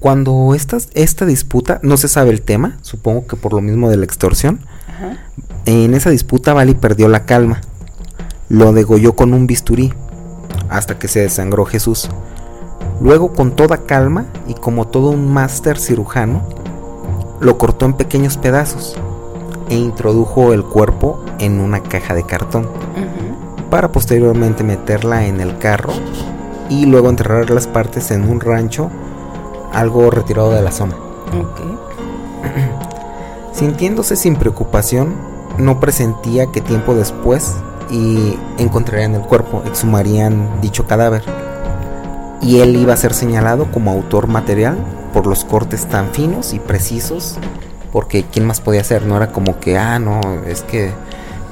Cuando 0.00 0.52
esta, 0.56 0.78
esta 0.94 1.26
disputa, 1.26 1.78
no 1.84 1.96
se 1.96 2.08
sabe 2.08 2.30
el 2.30 2.42
tema, 2.42 2.76
supongo 2.82 3.28
que 3.28 3.36
por 3.36 3.52
lo 3.52 3.60
mismo 3.60 3.88
de 3.88 3.98
la 3.98 4.04
extorsión, 4.04 4.66
Ajá. 4.88 5.18
en 5.64 5.94
esa 5.94 6.10
disputa 6.10 6.52
Bali 6.52 6.74
perdió 6.74 7.06
la 7.06 7.24
calma. 7.24 7.60
Lo 8.48 8.72
degolló 8.72 9.14
con 9.14 9.32
un 9.32 9.46
bisturí, 9.46 9.94
hasta 10.68 10.98
que 10.98 11.06
se 11.06 11.20
desangró 11.20 11.66
Jesús. 11.66 12.10
Luego, 13.00 13.32
con 13.32 13.54
toda 13.54 13.84
calma 13.84 14.26
y 14.48 14.54
como 14.54 14.88
todo 14.88 15.10
un 15.10 15.32
máster 15.32 15.78
cirujano, 15.78 16.48
lo 17.40 17.58
cortó 17.58 17.86
en 17.86 17.94
pequeños 17.94 18.38
pedazos 18.38 18.96
e 19.68 19.76
introdujo 19.76 20.52
el 20.52 20.64
cuerpo 20.64 21.21
en 21.42 21.60
una 21.60 21.82
caja 21.82 22.14
de 22.14 22.24
cartón 22.24 22.68
para 23.70 23.90
posteriormente 23.90 24.64
meterla 24.64 25.26
en 25.26 25.40
el 25.40 25.58
carro 25.58 25.92
y 26.68 26.86
luego 26.86 27.08
enterrar 27.08 27.50
las 27.50 27.66
partes 27.66 28.10
en 28.10 28.28
un 28.28 28.40
rancho 28.40 28.90
algo 29.72 30.10
retirado 30.10 30.52
de 30.52 30.62
la 30.62 30.70
zona. 30.70 30.94
Sintiéndose 33.52 34.16
sin 34.16 34.36
preocupación, 34.36 35.14
no 35.58 35.80
presentía 35.80 36.46
que 36.52 36.60
tiempo 36.60 36.94
después 36.94 37.54
y 37.90 38.38
encontrarían 38.58 39.14
el 39.14 39.22
cuerpo, 39.22 39.62
exhumarían 39.66 40.60
dicho 40.60 40.86
cadáver. 40.86 41.22
Y 42.40 42.60
él 42.60 42.76
iba 42.76 42.92
a 42.92 42.96
ser 42.96 43.14
señalado 43.14 43.70
como 43.70 43.90
autor 43.90 44.26
material 44.26 44.76
por 45.12 45.26
los 45.26 45.44
cortes 45.44 45.86
tan 45.86 46.10
finos 46.10 46.52
y 46.54 46.58
precisos, 46.58 47.38
porque 47.92 48.24
quién 48.24 48.46
más 48.46 48.60
podía 48.60 48.82
ser, 48.82 49.06
no 49.06 49.16
era 49.16 49.32
como 49.32 49.60
que, 49.60 49.78
ah, 49.78 49.98
no, 49.98 50.20
es 50.46 50.62
que 50.62 50.92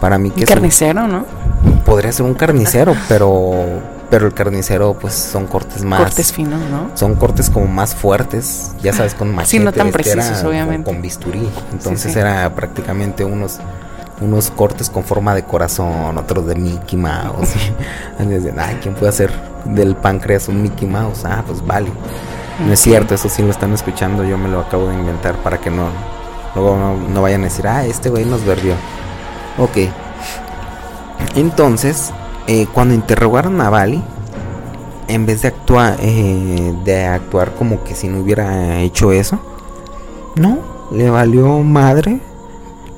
para 0.00 0.18
mí 0.18 0.30
que 0.30 0.36
Un 0.38 0.42
es 0.44 0.48
un- 0.50 0.54
carnicero, 0.54 1.06
¿no? 1.08 1.24
podría 1.84 2.10
ser 2.12 2.24
un 2.26 2.34
carnicero, 2.34 2.94
pero 3.08 3.52
pero 4.10 4.26
el 4.26 4.34
carnicero 4.34 4.94
pues 5.00 5.14
son 5.14 5.46
cortes 5.46 5.84
más 5.84 6.00
Cortes 6.00 6.32
finos, 6.32 6.60
¿no? 6.68 6.90
son 6.94 7.14
cortes 7.14 7.48
como 7.48 7.66
más 7.66 7.94
fuertes, 7.94 8.72
ya 8.82 8.92
sabes, 8.92 9.14
con 9.14 9.32
machete. 9.32 9.58
Sí, 9.58 9.58
no 9.60 9.70
tan 9.72 9.86
era 9.88 9.92
precisos, 9.92 10.38
con- 10.38 10.46
obviamente. 10.48 10.90
Con, 10.90 11.00
bisturí. 11.00 11.48
Entonces 11.72 12.12
sí. 12.12 12.18
era 12.18 12.52
prácticamente 12.54 13.24
unos 13.24 13.58
unos 14.20 14.50
cortes 14.50 14.90
con 14.90 15.02
forma 15.04 15.34
de 15.34 15.44
corazón, 15.44 16.18
otros 16.18 16.44
de 16.46 16.54
Mickey 16.56 16.98
Mouse. 16.98 17.50
De, 18.18 18.52
Ay, 18.58 18.78
¿quién 18.82 18.94
puede 18.94 19.10
hacer 19.10 19.30
del 19.64 19.94
páncreas 19.96 20.48
un 20.48 20.60
Mickey 20.62 20.88
Mouse? 20.88 21.24
Ah, 21.24 21.42
pues 21.46 21.64
vale. 21.64 21.90
No 22.66 22.72
es 22.72 22.80
cierto, 22.80 23.14
eso 23.14 23.28
sí 23.30 23.42
lo 23.42 23.50
están 23.50 23.72
escuchando, 23.72 24.24
yo 24.24 24.36
me 24.36 24.48
lo 24.48 24.60
acabo 24.60 24.88
de 24.88 24.94
inventar 24.94 25.36
para 25.36 25.58
que 25.58 25.70
no 25.70 25.86
luego 26.54 26.76
no, 26.76 26.96
no 26.96 27.22
vayan 27.22 27.42
a 27.42 27.44
decir, 27.44 27.66
ah, 27.68 27.86
este 27.86 28.10
güey 28.10 28.24
nos 28.24 28.44
verbió. 28.44 28.74
Ok. 29.58 29.78
Entonces, 31.34 32.12
eh, 32.46 32.66
cuando 32.72 32.94
interrogaron 32.94 33.60
a 33.60 33.70
Bali, 33.70 34.02
en 35.08 35.26
vez 35.26 35.42
de 35.42 35.48
actuar, 35.48 35.96
eh, 36.00 36.74
de 36.84 37.04
actuar 37.04 37.54
como 37.54 37.82
que 37.84 37.94
si 37.94 38.08
no 38.08 38.20
hubiera 38.20 38.80
hecho 38.80 39.12
eso, 39.12 39.38
no, 40.36 40.58
le 40.92 41.10
valió 41.10 41.58
madre, 41.58 42.20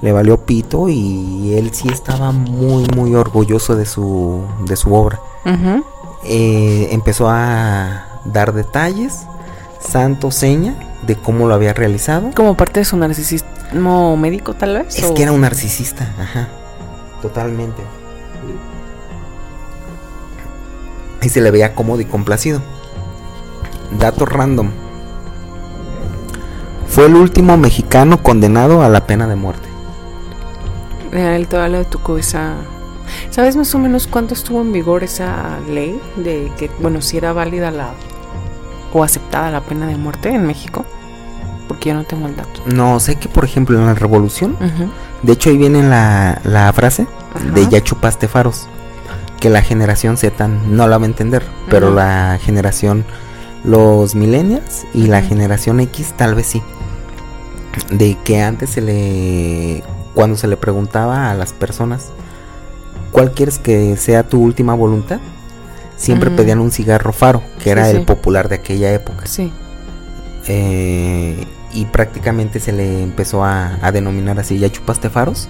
le 0.00 0.12
valió 0.12 0.38
pito 0.38 0.88
y 0.88 1.54
él 1.54 1.70
sí 1.72 1.88
estaba 1.88 2.32
muy, 2.32 2.86
muy 2.94 3.14
orgulloso 3.14 3.76
de 3.76 3.86
su, 3.86 4.42
de 4.66 4.76
su 4.76 4.94
obra. 4.94 5.20
Eh, 6.24 6.88
empezó 6.92 7.28
a 7.28 8.06
dar 8.24 8.52
detalles, 8.52 9.26
santo 9.80 10.30
seña 10.30 10.74
de 11.06 11.16
cómo 11.16 11.48
lo 11.48 11.54
había 11.54 11.72
realizado. 11.72 12.30
Como 12.34 12.56
parte 12.56 12.80
de 12.80 12.84
su 12.84 12.96
narcisismo 13.72 14.16
médico, 14.16 14.54
tal 14.54 14.74
vez. 14.74 14.96
Es 14.98 15.04
o- 15.04 15.14
que 15.14 15.22
era 15.22 15.32
un 15.32 15.40
narcisista, 15.40 16.08
ajá. 16.20 16.48
Totalmente. 17.20 17.82
Y 21.22 21.28
se 21.28 21.40
le 21.40 21.50
veía 21.50 21.74
cómodo 21.74 22.00
y 22.00 22.04
complacido. 22.04 22.60
Dato 23.98 24.26
random. 24.26 24.70
Fue 26.88 27.06
el 27.06 27.14
último 27.14 27.56
mexicano 27.56 28.22
condenado 28.22 28.82
a 28.82 28.88
la 28.88 29.06
pena 29.06 29.26
de 29.26 29.36
muerte. 29.36 29.68
A 31.12 31.36
él 31.36 31.46
todavía 31.46 31.78
le 31.80 31.84
tocó 31.84 32.18
esa. 32.18 32.54
¿Sabes 33.30 33.56
más 33.56 33.74
o 33.74 33.78
menos 33.78 34.06
cuánto 34.06 34.34
estuvo 34.34 34.60
en 34.60 34.72
vigor 34.72 35.04
esa 35.04 35.58
ley? 35.68 36.00
De 36.16 36.50
que, 36.58 36.70
bueno, 36.80 37.00
si 37.00 37.16
era 37.18 37.32
válida 37.32 37.70
la 37.70 37.90
o 38.92 39.02
aceptada 39.04 39.50
la 39.50 39.60
pena 39.60 39.86
de 39.86 39.96
muerte 39.96 40.30
en 40.30 40.46
México? 40.46 40.84
Porque 41.68 41.90
yo 41.90 41.94
no 41.94 42.04
tengo 42.04 42.26
el 42.26 42.36
dato. 42.36 42.62
No, 42.66 43.00
sé 43.00 43.16
que 43.16 43.28
por 43.28 43.44
ejemplo 43.44 43.78
en 43.78 43.86
la 43.86 43.94
revolución, 43.94 44.56
de 45.22 45.32
hecho 45.32 45.50
ahí 45.50 45.56
viene 45.56 45.82
la, 45.82 46.40
la 46.44 46.72
frase 46.72 47.06
de 47.54 47.68
ya 47.68 47.82
chupaste 47.82 48.28
faros, 48.28 48.68
que 49.40 49.50
la 49.50 49.62
generación 49.62 50.16
Z 50.16 50.48
no 50.48 50.86
la 50.88 50.98
va 50.98 51.04
a 51.04 51.06
entender, 51.06 51.44
pero 51.68 51.94
la 51.94 52.38
generación, 52.42 53.04
los 53.64 54.14
millennials 54.14 54.84
y 54.92 55.06
la 55.06 55.22
generación 55.22 55.80
X 55.80 56.14
tal 56.16 56.34
vez 56.34 56.46
sí. 56.46 56.62
De 57.90 58.18
que 58.22 58.42
antes 58.42 58.70
se 58.70 58.82
le, 58.82 59.82
cuando 60.14 60.36
se 60.36 60.46
le 60.46 60.56
preguntaba 60.56 61.30
a 61.30 61.34
las 61.34 61.52
personas, 61.52 62.10
¿cuál 63.12 63.32
quieres 63.32 63.58
que 63.58 63.96
sea 63.96 64.28
tu 64.28 64.42
última 64.42 64.74
voluntad? 64.74 65.20
Siempre 65.96 66.30
pedían 66.30 66.58
un 66.58 66.72
cigarro 66.72 67.12
faro, 67.12 67.42
que 67.58 67.64
Sí, 67.64 67.70
era 67.70 67.88
el 67.88 68.04
popular 68.04 68.48
de 68.48 68.56
aquella 68.56 68.92
época. 68.92 69.24
Sí. 69.26 69.52
Eh, 70.48 71.46
y 71.72 71.84
prácticamente 71.86 72.60
se 72.60 72.72
le 72.72 73.02
empezó 73.02 73.44
a, 73.44 73.78
a 73.80 73.92
denominar 73.92 74.38
así, 74.38 74.58
ya 74.58 74.70
chupaste 74.70 75.08
faros, 75.08 75.48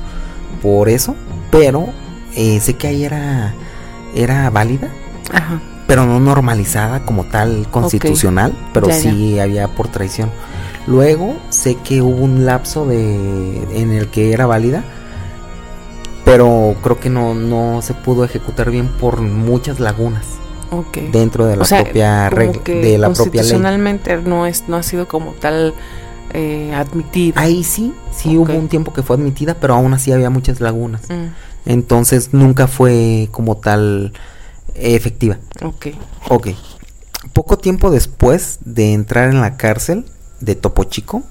por 0.60 0.88
eso, 0.88 1.16
pero 1.50 1.88
eh, 2.36 2.60
sé 2.60 2.74
que 2.74 2.88
ahí 2.88 3.04
era, 3.04 3.54
era 4.14 4.48
válida, 4.50 4.88
Ajá. 5.32 5.60
pero 5.86 6.06
no 6.06 6.20
normalizada 6.20 7.04
como 7.04 7.24
tal 7.24 7.66
constitucional, 7.70 8.52
pero 8.72 8.88
Ya, 8.88 8.94
sí 8.94 9.38
había 9.40 9.68
por 9.68 9.88
traición. 9.88 10.30
Luego 10.86 11.36
sé 11.50 11.76
que 11.76 12.02
hubo 12.02 12.22
un 12.24 12.44
lapso 12.44 12.86
de 12.86 13.62
en 13.74 13.92
el 13.92 14.08
que 14.08 14.32
era 14.32 14.46
válida, 14.46 14.84
pero 16.24 16.76
creo 16.82 17.00
que 17.00 17.10
no, 17.10 17.34
no 17.34 17.82
se 17.82 17.94
pudo 17.94 18.24
ejecutar 18.24 18.70
bien 18.70 18.88
por 18.88 19.20
muchas 19.20 19.80
lagunas 19.80 20.26
Ok. 20.72 20.96
dentro 21.12 21.46
de 21.46 21.56
la 21.56 21.62
O 21.62 21.64
sea, 21.64 21.84
propia 21.84 22.28
regla, 22.30 22.60
de 22.64 22.98
la 22.98 23.08
propia 23.08 23.42
ley. 23.42 23.50
constitucionalmente 23.52 24.16
no 24.22 24.46
es 24.46 24.68
no 24.68 24.76
ha 24.76 24.82
sido 24.82 25.06
como 25.06 25.32
tal 25.32 25.74
eh, 26.34 26.72
admitido. 26.74 27.38
Ahí 27.38 27.62
sí, 27.62 27.94
sí 28.16 28.36
Ok. 28.36 28.48
hubo 28.48 28.58
un 28.58 28.68
tiempo 28.68 28.92
que 28.92 29.02
fue 29.02 29.16
admitida, 29.16 29.54
pero 29.54 29.74
aún 29.74 29.92
así 29.94 30.10
había 30.12 30.30
muchas 30.30 30.60
lagunas. 30.60 31.02
Mm, 31.10 31.26
Entonces 31.66 32.30
nunca 32.32 32.66
fue 32.66 33.28
como 33.30 33.56
tal 33.58 34.12
eh, 34.74 34.94
efectiva. 34.96 35.36
ok. 35.62 35.86
Ok. 36.28 36.48
Poco 37.34 37.56
tiempo 37.58 37.90
después 37.90 38.58
de 38.64 38.92
entrar 38.94 39.30
en 39.30 39.40
la 39.40 39.56
cárcel 39.56 40.06
de 40.40 40.54
Topo 40.56 40.84
Chico, 40.84 41.22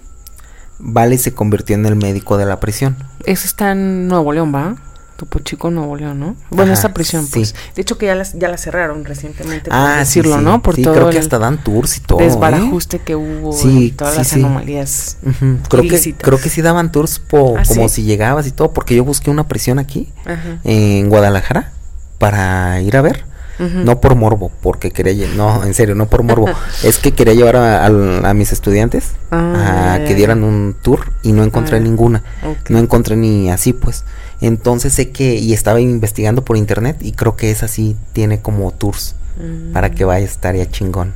Vale 0.84 1.20
se 1.20 1.34
convirtió 1.36 1.76
en 1.76 1.86
el 1.86 1.96
médico 1.96 2.38
de 2.38 2.46
la 2.48 2.60
prisión. 2.60 2.98
Eso 3.26 3.46
está 3.46 3.72
en 3.74 4.08
Nuevo 4.08 4.34
León, 4.34 4.52
¿va? 4.56 4.78
Topo 5.22 5.38
Chico, 5.38 5.70
Nuevo 5.70 5.96
León, 5.96 6.20
¿no? 6.20 6.36
Bueno, 6.50 6.72
Ajá, 6.72 6.74
esta 6.74 6.94
prisión, 6.96 7.26
sí. 7.28 7.32
pues. 7.36 7.54
De 7.76 7.84
hecho, 7.84 8.00
que 8.00 8.08
ya, 8.08 8.16
las, 8.16 8.34
ya 8.34 8.48
la 8.50 8.58
cerraron 8.58 9.06
recientemente, 9.06 9.70
por 9.70 9.78
Ah, 9.78 9.98
decirlo, 10.00 10.40
sí. 10.40 10.44
¿no? 10.44 10.64
Por 10.64 10.76
todo 10.78 10.96
creo 10.96 11.10
que 11.12 11.20
hasta 11.20 11.38
dan 11.38 11.64
tours 11.64 11.98
y 11.98 12.00
todo. 12.00 12.20
¿eh? 12.22 12.24
desbarajuste 12.24 12.98
que 13.00 13.16
hubo 13.16 13.54
Sí, 13.54 13.86
y 13.86 13.92
todas 13.92 14.18
las 14.18 14.34
anomalías. 14.34 15.18
Ujú, 15.24 15.60
Creo 15.70 15.84
que, 15.84 16.16
creo 16.16 16.40
que 16.40 16.50
sí 16.50 16.64
daban 16.64 16.92
tours 16.92 17.20
po- 17.20 17.56
Ah, 17.56 17.62
como 17.68 17.88
si 17.88 18.02
llegabas 18.02 18.48
y 18.48 18.52
todo, 18.52 18.74
porque 18.74 18.96
yo 18.96 19.04
busqué 19.04 19.30
una 19.30 19.48
prisión 19.48 19.78
aquí, 19.78 20.12
Ajá. 20.26 20.58
en 20.64 21.08
Guadalajara, 21.10 21.72
para 22.18 22.82
ir 22.82 22.98
a 22.98 23.02
ver. 23.02 23.30
No 23.60 24.02
por 24.02 24.16
morbo, 24.16 24.52
porque 24.64 24.90
quería, 24.90 25.28
no, 25.36 25.64
en 25.64 25.76
serio, 25.76 25.94
no 25.94 26.08
por 26.08 26.24
morbo. 26.24 26.48
es 26.84 26.98
que 26.98 27.12
quería 27.12 27.36
llevar 27.36 27.58
a, 27.58 27.86
a- 27.86 28.30
a 28.30 28.34
mis 28.34 28.52
estudiantes 28.52 29.12
Ah, 29.30 29.98
a 30.00 30.04
que 30.04 30.16
dieran 30.16 30.44
un 30.44 30.76
tour 30.82 31.14
y 31.22 31.32
no 31.32 31.44
encontré 31.44 31.78
Ah, 31.78 31.80
ninguna. 31.80 32.24
No 32.70 32.80
encontré 32.80 33.16
ni 33.18 33.52
así, 33.52 33.74
pues. 33.74 34.04
Entonces 34.42 34.94
sé 34.94 35.12
que, 35.12 35.36
y 35.36 35.54
estaba 35.54 35.80
investigando 35.80 36.44
por 36.44 36.58
internet 36.58 36.98
y 37.02 37.12
creo 37.12 37.36
que 37.36 37.52
esa 37.52 37.68
sí 37.68 37.96
tiene 38.14 38.42
como 38.42 38.72
tours 38.72 39.16
Mm. 39.38 39.74
para 39.74 39.92
que 39.92 40.06
vaya, 40.06 40.26
estaría 40.26 40.70
chingón. 40.70 41.14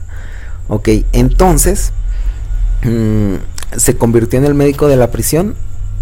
Ok, 0.68 0.90
entonces 1.12 1.92
mm, 2.84 3.36
se 3.78 3.98
convirtió 3.98 4.40
en 4.40 4.46
el 4.46 4.54
médico 4.54 4.88
de 4.88 4.96
la 4.96 5.12
prisión. 5.12 5.56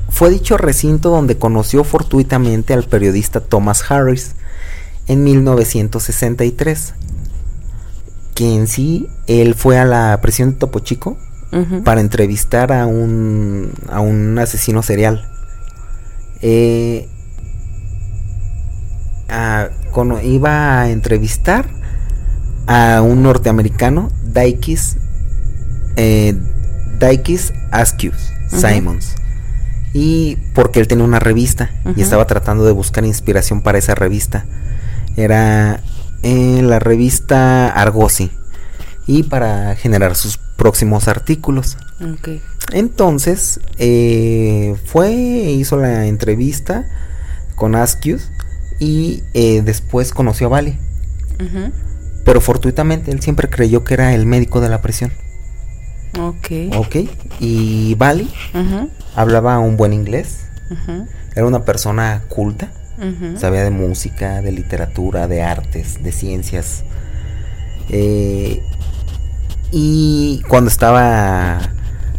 Fue 0.10 0.30
dicho 0.30 0.58
recinto 0.58 1.10
donde 1.10 1.38
conoció 1.38 1.84
fortuitamente 1.84 2.74
al 2.74 2.84
periodista 2.84 3.40
Thomas 3.40 3.90
Harris 3.90 4.34
en 5.08 5.24
1963. 5.24 6.94
Que 8.36 8.56
en 8.56 8.68
sí, 8.68 9.10
él 9.28 9.56
fue 9.56 9.78
a 9.78 9.86
la 9.86 10.20
prisión 10.22 10.52
de 10.52 10.58
Topo 10.58 10.80
Chico 10.80 11.18
para 11.84 12.02
entrevistar 12.02 12.74
a 12.74 12.88
un, 12.88 13.74
a 13.88 14.00
un 14.00 14.40
asesino 14.40 14.82
serial. 14.82 15.30
Eh, 16.42 17.08
a- 19.30 19.70
iba 20.22 20.82
a 20.82 20.90
entrevistar 20.90 21.70
a 22.68 23.02
un 23.02 23.24
norteamericano, 23.24 24.10
Dykes, 24.34 24.98
eh, 25.96 26.36
Dykes 27.00 27.54
Ujú. 28.52 28.60
Simons. 28.60 29.16
Y 29.94 30.38
porque 30.56 30.80
él 30.80 30.88
tenía 30.88 31.04
una 31.06 31.20
revista 31.20 31.70
y 31.96 32.02
estaba 32.02 32.26
tratando 32.26 32.66
de 32.66 32.72
buscar 32.72 33.06
inspiración 33.06 33.62
para 33.62 33.78
esa 33.78 33.94
revista. 33.94 34.46
Era 35.16 35.82
en 36.24 36.68
la 36.70 36.80
revista 36.80 37.68
Argosy. 37.68 38.32
Y 39.06 39.24
para 39.24 39.76
generar 39.76 40.16
sus 40.16 40.38
próximos 40.38 41.08
artículos. 41.08 41.78
Entonces, 42.72 43.60
eh, 43.78 44.76
fue, 44.86 45.12
hizo 45.12 45.78
la 45.78 46.06
entrevista 46.08 46.86
con 47.56 47.76
Askews 47.76 48.32
y 48.84 49.24
eh, 49.34 49.62
después 49.64 50.12
conoció 50.12 50.48
a 50.48 50.50
Vale. 50.52 50.78
Ujú. 51.40 51.72
Pero 52.26 52.42
fortuitamente 52.42 53.12
él 53.12 53.22
siempre 53.22 53.50
creyó 53.50 53.84
que 53.84 53.94
era 53.94 54.14
el 54.14 54.26
médico 54.26 54.60
de 54.62 54.70
la 54.70 54.82
prisión. 54.82 55.12
Ok. 56.20 56.76
¿Ok? 56.76 56.96
Y 57.40 57.96
Vale 57.96 58.28
Ujú. 58.54 58.90
hablaba 59.16 59.60
un 59.60 59.78
buen 59.78 59.94
inglés. 59.94 60.46
Era 61.36 61.46
una 61.46 61.64
persona 61.66 62.24
culta. 62.30 62.72
Sabía 63.38 63.64
de 63.64 63.70
música, 63.72 64.42
de 64.42 64.52
literatura, 64.52 65.28
de 65.28 65.42
artes, 65.44 66.04
de 66.04 66.12
ciencias. 66.12 66.84
Eh, 67.90 68.62
y 69.72 70.42
cuando 70.48 70.70
estaba. 70.70 71.60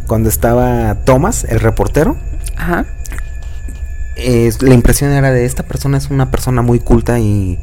Cuando 0.07 0.29
estaba 0.29 1.03
Thomas, 1.05 1.45
el 1.45 1.59
reportero, 1.59 2.15
Ajá. 2.55 2.85
Es- 4.15 4.61
la 4.61 4.73
impresión 4.73 5.11
era 5.11 5.31
de 5.31 5.45
esta 5.45 5.63
persona 5.63 5.97
es 5.97 6.09
una 6.09 6.31
persona 6.31 6.61
muy 6.61 6.79
culta 6.79 7.19
y 7.19 7.59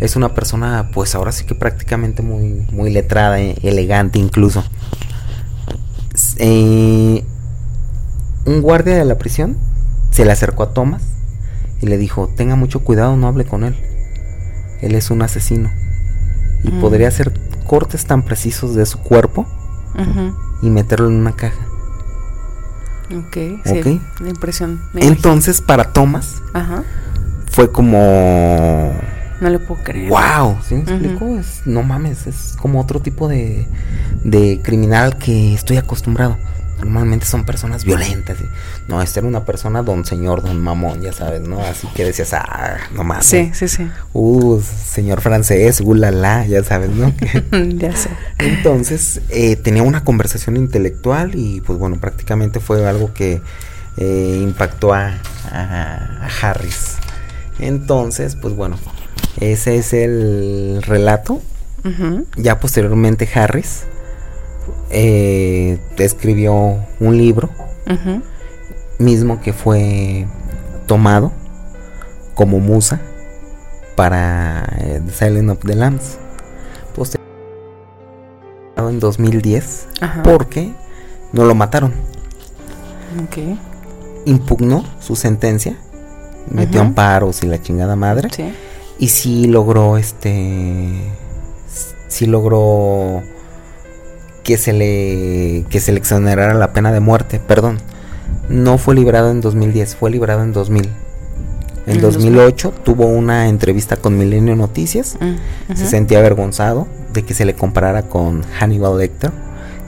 es 0.00 0.16
una 0.16 0.34
persona 0.34 0.90
pues 0.92 1.14
ahora 1.14 1.30
sí 1.32 1.44
que 1.44 1.54
prácticamente 1.54 2.22
muy 2.22 2.66
muy 2.72 2.90
letrada 2.90 3.40
eh, 3.40 3.56
elegante 3.62 4.18
incluso. 4.18 4.64
Eh, 6.38 7.24
un 8.46 8.62
guardia 8.62 8.96
de 8.96 9.04
la 9.04 9.18
prisión 9.18 9.56
se 10.10 10.24
le 10.24 10.32
acercó 10.32 10.62
a 10.64 10.72
Thomas 10.74 11.02
y 11.80 11.86
le 11.86 11.98
dijo 11.98 12.30
tenga 12.36 12.56
mucho 12.56 12.80
cuidado 12.80 13.16
no 13.16 13.26
hable 13.28 13.44
con 13.44 13.64
él. 13.64 13.76
Él 14.80 14.94
es 14.94 15.10
un 15.10 15.22
asesino 15.22 15.70
y 16.64 16.70
Mm. 16.70 16.80
podría 16.80 17.08
hacer 17.08 17.32
cortes 17.66 18.04
tan 18.06 18.22
precisos 18.24 18.74
de 18.74 18.86
su 18.86 18.98
cuerpo 18.98 19.46
y 20.62 20.70
meterlo 20.70 21.08
en 21.08 21.14
una 21.16 21.32
caja 21.36 21.56
Ok. 23.16 23.36
Sí. 23.64 23.80
Ok. 23.80 24.20
La 24.20 24.28
impresión. 24.28 24.80
me 24.92 25.00
imagino. 25.00 25.16
entonces 25.16 25.60
para 25.60 25.92
Thomas 25.92 26.42
Ajá. 26.52 26.84
fue 27.50 27.70
como 27.72 28.92
No 29.40 29.48
le 29.50 29.58
puedo 29.58 29.82
creer. 29.82 30.10
Wow, 30.10 30.58
¿sí 30.66 30.74
me 30.76 30.80
explico? 30.82 31.38
Es- 31.38 31.62
no 31.66 31.82
mames, 31.82 32.26
es 32.26 32.56
como 32.60 32.80
otro 32.80 33.00
tipo 33.00 33.26
de, 33.28 33.66
de 34.24 34.60
criminal 34.62 35.16
que 35.18 35.54
estoy 35.54 35.76
acostumbrado. 35.78 36.36
Normalmente 36.80 37.26
son 37.26 37.44
personas 37.44 37.84
violentas. 37.84 38.38
No, 38.88 39.00
esta 39.02 39.20
era 39.20 39.28
una 39.28 39.44
persona 39.44 39.82
don 39.82 40.04
señor, 40.04 40.42
don 40.42 40.60
mamón, 40.60 41.00
ya 41.02 41.12
sabes, 41.12 41.40
¿no? 41.42 41.60
Así 41.60 41.86
que 41.94 42.04
decías, 42.04 42.32
ah, 42.34 42.76
no 42.92 43.04
mames. 43.04 43.26
Sí, 43.26 43.50
sí, 43.54 43.68
sí. 43.68 43.88
Uh, 44.12 44.60
señor 44.60 45.20
francés, 45.20 45.80
ulala, 45.80 46.46
ya 46.46 46.62
sabes, 46.64 46.90
¿no? 46.90 47.12
ya 47.78 47.94
sé. 47.96 48.10
Entonces, 48.38 49.20
eh, 49.28 49.56
tenía 49.56 49.82
una 49.82 50.04
conversación 50.04 50.56
intelectual 50.56 51.34
y 51.34 51.60
pues 51.60 51.78
bueno, 51.78 51.96
prácticamente 52.00 52.60
fue 52.60 52.86
algo 52.88 53.12
que 53.14 53.40
eh, 53.96 54.40
impactó 54.42 54.94
a, 54.94 55.14
a- 55.50 56.26
a 56.26 56.28
Harris. 56.42 56.96
Entonces, 57.58 58.36
pues 58.36 58.54
bueno, 58.54 58.76
ese 59.40 59.76
es 59.76 59.92
el 59.92 60.82
relato. 60.86 61.42
Ya 62.36 62.60
posteriormente 62.60 63.26
Harris 63.34 63.84
eh, 64.90 65.78
escribió 65.98 66.54
un 67.00 67.16
libro 67.16 67.50
mismo 68.98 69.40
que 69.40 69.52
fue 69.52 70.26
tomado 70.86 71.32
como 72.34 72.60
musa 72.60 73.00
para 73.96 74.64
eh, 74.78 75.00
The 75.04 75.12
Silent 75.12 75.50
of 75.50 75.58
the 75.64 75.74
Lambs. 75.74 76.18
En 78.76 78.98
2010 78.98 79.88
Ajá. 80.00 80.22
porque 80.22 80.72
no 81.32 81.44
lo 81.44 81.54
mataron. 81.54 81.92
Impugnó 84.24 84.84
su 85.00 85.16
sentencia, 85.16 85.76
metió 86.48 86.80
amparos 86.80 87.42
y 87.42 87.46
la 87.46 87.60
chingada 87.60 87.94
madre. 87.94 88.30
Sí. 88.34 88.52
Y 88.98 89.08
sí 89.08 89.46
logró 89.46 89.98
este. 89.98 91.12
Sí 92.08 92.26
logró 92.26 93.22
que 94.42 94.56
se 94.58 94.72
le 94.72 95.64
que 95.70 95.80
se 95.80 95.92
le 95.92 95.98
exonerara 95.98 96.54
la 96.54 96.72
pena 96.72 96.92
de 96.92 97.00
muerte, 97.00 97.40
perdón. 97.40 97.78
No 98.48 98.78
fue 98.78 98.94
liberado 98.94 99.30
en 99.30 99.40
2010, 99.40 99.96
fue 99.96 100.10
liberado 100.10 100.42
en 100.42 100.52
2000. 100.52 100.88
En 101.86 101.96
En 101.96 102.00
2008 102.00 102.72
tuvo 102.84 103.06
una 103.06 103.48
entrevista 103.48 103.96
con 103.96 104.18
Milenio 104.18 104.54
Noticias. 104.56 105.16
Mm, 105.20 105.74
Se 105.74 105.86
sentía 105.86 106.18
avergonzado 106.18 106.86
de 107.12 107.24
que 107.24 107.34
se 107.34 107.44
le 107.44 107.54
comparara 107.54 108.02
con 108.02 108.42
Hannibal 108.58 108.98
Lecter. 108.98 109.32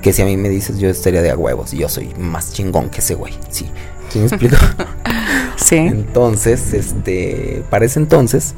Que 0.00 0.12
si 0.12 0.22
a 0.22 0.24
mí 0.24 0.36
me 0.36 0.48
dices, 0.48 0.78
yo 0.78 0.88
estaría 0.88 1.22
de 1.22 1.30
a 1.30 1.36
huevos. 1.36 1.72
Y 1.74 1.78
yo 1.78 1.88
soy 1.88 2.12
más 2.18 2.52
chingón 2.52 2.88
que 2.90 3.00
ese 3.00 3.14
güey. 3.14 3.34
Sí. 3.50 3.70
¿Sí 4.08 4.18
me 4.18 4.26
explico? 4.26 4.56
Sí. 5.56 5.76
Entonces, 5.76 6.72
este, 6.74 7.62
para 7.70 7.84
ese 7.84 8.00
entonces, 8.00 8.54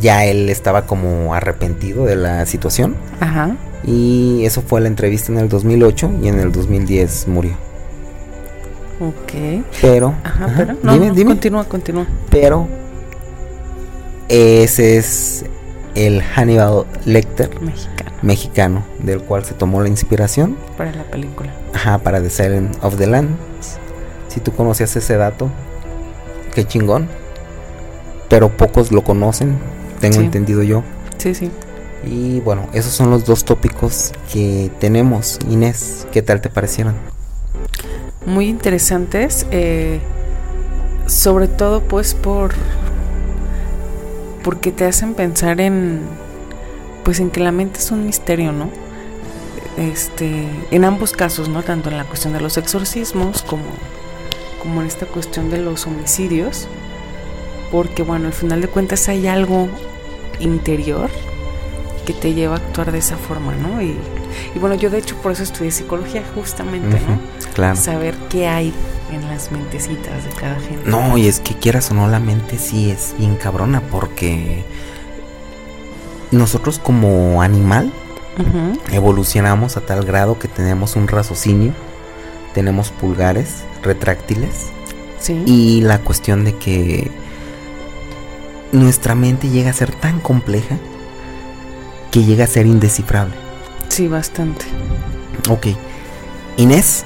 ya 0.00 0.24
él 0.24 0.48
estaba 0.48 0.86
como 0.86 1.34
arrepentido 1.34 2.06
de 2.06 2.16
la 2.16 2.46
situación. 2.46 2.96
Ajá. 3.20 3.56
Y 3.86 4.44
eso 4.44 4.62
fue 4.62 4.80
la 4.80 4.88
entrevista 4.88 5.30
en 5.32 5.38
el 5.38 5.48
2008 5.48 6.10
y 6.22 6.28
en 6.28 6.40
el 6.40 6.50
2010 6.52 7.28
murió. 7.28 7.52
Ok. 9.00 9.62
Pero, 9.80 10.14
Ajá, 10.24 10.44
ajá, 10.46 10.54
pero. 10.56 10.74
No, 10.82 10.92
dime, 10.94 11.06
no, 11.08 11.14
dime. 11.14 11.30
Continúa, 11.32 11.64
continúa. 11.64 12.06
Pero, 12.30 12.66
ese 14.28 14.96
es 14.96 15.44
el 15.94 16.20
Hannibal 16.22 16.84
Lecter 17.04 17.60
Mexicano. 17.62 18.10
mexicano, 18.22 18.84
del 19.00 19.20
cual 19.22 19.44
se 19.44 19.54
tomó 19.54 19.80
la 19.82 19.88
inspiración 19.88 20.56
Para 20.76 20.92
la 20.92 21.04
película. 21.04 21.52
Ajá, 21.74 21.98
para 21.98 22.20
The 22.20 22.30
Silent 22.30 22.76
of 22.82 22.96
the 22.96 23.06
Land. 23.06 23.28
Si 24.28 24.40
tú 24.40 24.52
conocías 24.52 24.94
ese 24.96 25.16
dato, 25.16 25.48
qué 26.54 26.64
chingón. 26.64 27.08
Pero 28.28 28.48
pocos 28.50 28.90
lo 28.90 29.04
conocen, 29.04 29.56
tengo 30.00 30.16
Sí. 30.18 30.24
entendido 30.24 30.62
yo. 30.64 30.82
Sí, 31.18 31.34
sí. 31.34 31.50
Y 32.06 32.40
bueno, 32.40 32.68
esos 32.72 32.92
son 32.92 33.10
los 33.10 33.24
dos 33.24 33.44
tópicos 33.44 34.12
que 34.32 34.70
tenemos. 34.78 35.38
Inés, 35.50 36.06
¿qué 36.12 36.22
tal 36.22 36.40
te 36.40 36.48
parecieron? 36.48 36.94
Muy 38.24 38.48
interesantes. 38.48 39.46
eh, 39.50 40.00
sobre 41.06 41.48
todo, 41.48 41.82
pues, 41.82 42.14
por. 42.14 42.54
Porque 44.42 44.72
te 44.72 44.84
hacen 44.84 45.14
pensar 45.14 45.60
en. 45.60 46.00
Pues 47.04 47.20
en 47.20 47.30
que 47.30 47.40
la 47.40 47.52
mente 47.52 47.78
es 47.78 47.90
un 47.90 48.06
misterio, 48.06 48.52
¿no? 48.52 48.70
Este. 49.76 50.48
En 50.70 50.84
ambos 50.84 51.12
casos, 51.12 51.48
¿no? 51.48 51.62
Tanto 51.62 51.90
en 51.90 51.96
la 51.96 52.04
cuestión 52.04 52.32
de 52.32 52.40
los 52.40 52.56
exorcismos 52.56 53.42
como. 53.42 53.64
Como 54.62 54.80
en 54.80 54.86
esta 54.86 55.06
cuestión 55.06 55.50
de 55.50 55.58
los 55.58 55.86
homicidios. 55.86 56.68
Porque, 57.72 58.02
bueno, 58.02 58.26
al 58.26 58.32
final 58.32 58.60
de 58.60 58.68
cuentas 58.68 59.08
hay 59.08 59.26
algo 59.26 59.68
interior 60.38 61.10
que 62.06 62.14
te 62.14 62.32
lleva 62.32 62.54
a 62.54 62.58
actuar 62.58 62.92
de 62.92 62.98
esa 62.98 63.16
forma, 63.16 63.52
¿no? 63.54 63.82
Y, 63.82 63.96
y 64.54 64.58
bueno, 64.58 64.74
yo 64.76 64.88
de 64.88 64.98
hecho 64.98 65.16
por 65.16 65.32
eso 65.32 65.42
estudié 65.42 65.70
psicología, 65.70 66.22
justamente, 66.34 66.98
Claro. 67.54 67.76
saber 67.76 68.14
qué 68.30 68.46
hay 68.48 68.72
en 69.12 69.26
las 69.28 69.50
mentecitas 69.52 70.24
de 70.24 70.30
cada 70.40 70.58
gente. 70.60 70.88
No, 70.88 71.18
y 71.18 71.26
es 71.28 71.40
que 71.40 71.54
quieras 71.54 71.90
o 71.90 71.94
no, 71.94 72.08
la 72.08 72.20
mente 72.20 72.58
sí 72.58 72.90
es 72.90 73.14
bien 73.18 73.36
cabrona 73.36 73.80
porque 73.90 74.64
nosotros 76.30 76.78
como 76.78 77.42
animal 77.42 77.92
evolucionamos 78.92 79.76
a 79.76 79.80
tal 79.80 80.04
grado 80.04 80.38
que 80.38 80.48
tenemos 80.48 80.94
un 80.96 81.08
raciocinio, 81.08 81.72
tenemos 82.54 82.90
pulgares 82.90 83.62
retráctiles 83.82 84.66
Sí. 85.18 85.42
y 85.46 85.80
la 85.80 85.98
cuestión 86.00 86.44
de 86.44 86.54
que 86.56 87.10
nuestra 88.72 89.14
mente 89.14 89.48
llega 89.48 89.70
a 89.70 89.72
ser 89.72 89.90
tan 89.92 90.20
compleja 90.20 90.76
que 92.16 92.24
llega 92.24 92.44
a 92.44 92.46
ser 92.46 92.64
indescifrable. 92.66 93.34
sí, 93.90 94.08
bastante. 94.08 94.64
Ok. 95.50 95.66
Inés, 96.56 97.04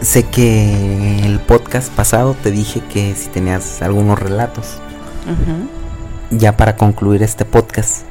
sé 0.00 0.22
que 0.22 1.26
el 1.26 1.40
podcast 1.40 1.92
pasado 1.92 2.34
te 2.42 2.50
dije 2.50 2.80
que 2.90 3.14
si 3.14 3.28
tenías 3.28 3.82
algunos 3.82 4.18
relatos. 4.18 4.78
Ujú, 5.26 6.38
Ya 6.38 6.56
para 6.56 6.74
concluir 6.76 7.22
este 7.22 7.44
podcast. 7.44 8.04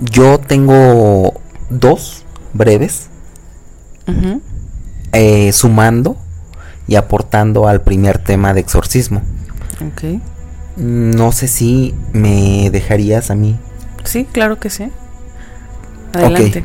Yo 0.00 0.38
tengo 0.40 1.34
dos 1.68 2.24
breves, 2.54 3.08
eh, 5.12 5.52
sumando 5.52 6.16
y 6.86 6.94
aportando 6.94 7.68
al 7.68 7.82
primer 7.82 8.16
tema 8.16 8.54
de 8.54 8.60
exorcismo. 8.60 9.20
Ok. 9.86 10.22
No 10.78 11.32
sé 11.32 11.48
si 11.48 11.94
me 12.14 12.70
dejarías 12.70 13.30
a 13.30 13.34
mí. 13.34 13.58
Sí, 14.04 14.26
claro 14.32 14.58
que 14.58 14.70
sí. 14.70 14.88
Adelante. 16.12 16.64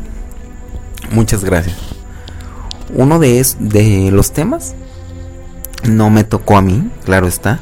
Muchas 1.11 1.43
gracias. 1.43 1.75
Uno 2.93 3.19
de, 3.19 3.39
es, 3.39 3.57
de 3.59 4.09
los 4.11 4.31
temas 4.31 4.75
no 5.83 6.09
me 6.09 6.23
tocó 6.23 6.57
a 6.57 6.61
mí, 6.61 6.89
claro 7.05 7.27
está. 7.27 7.59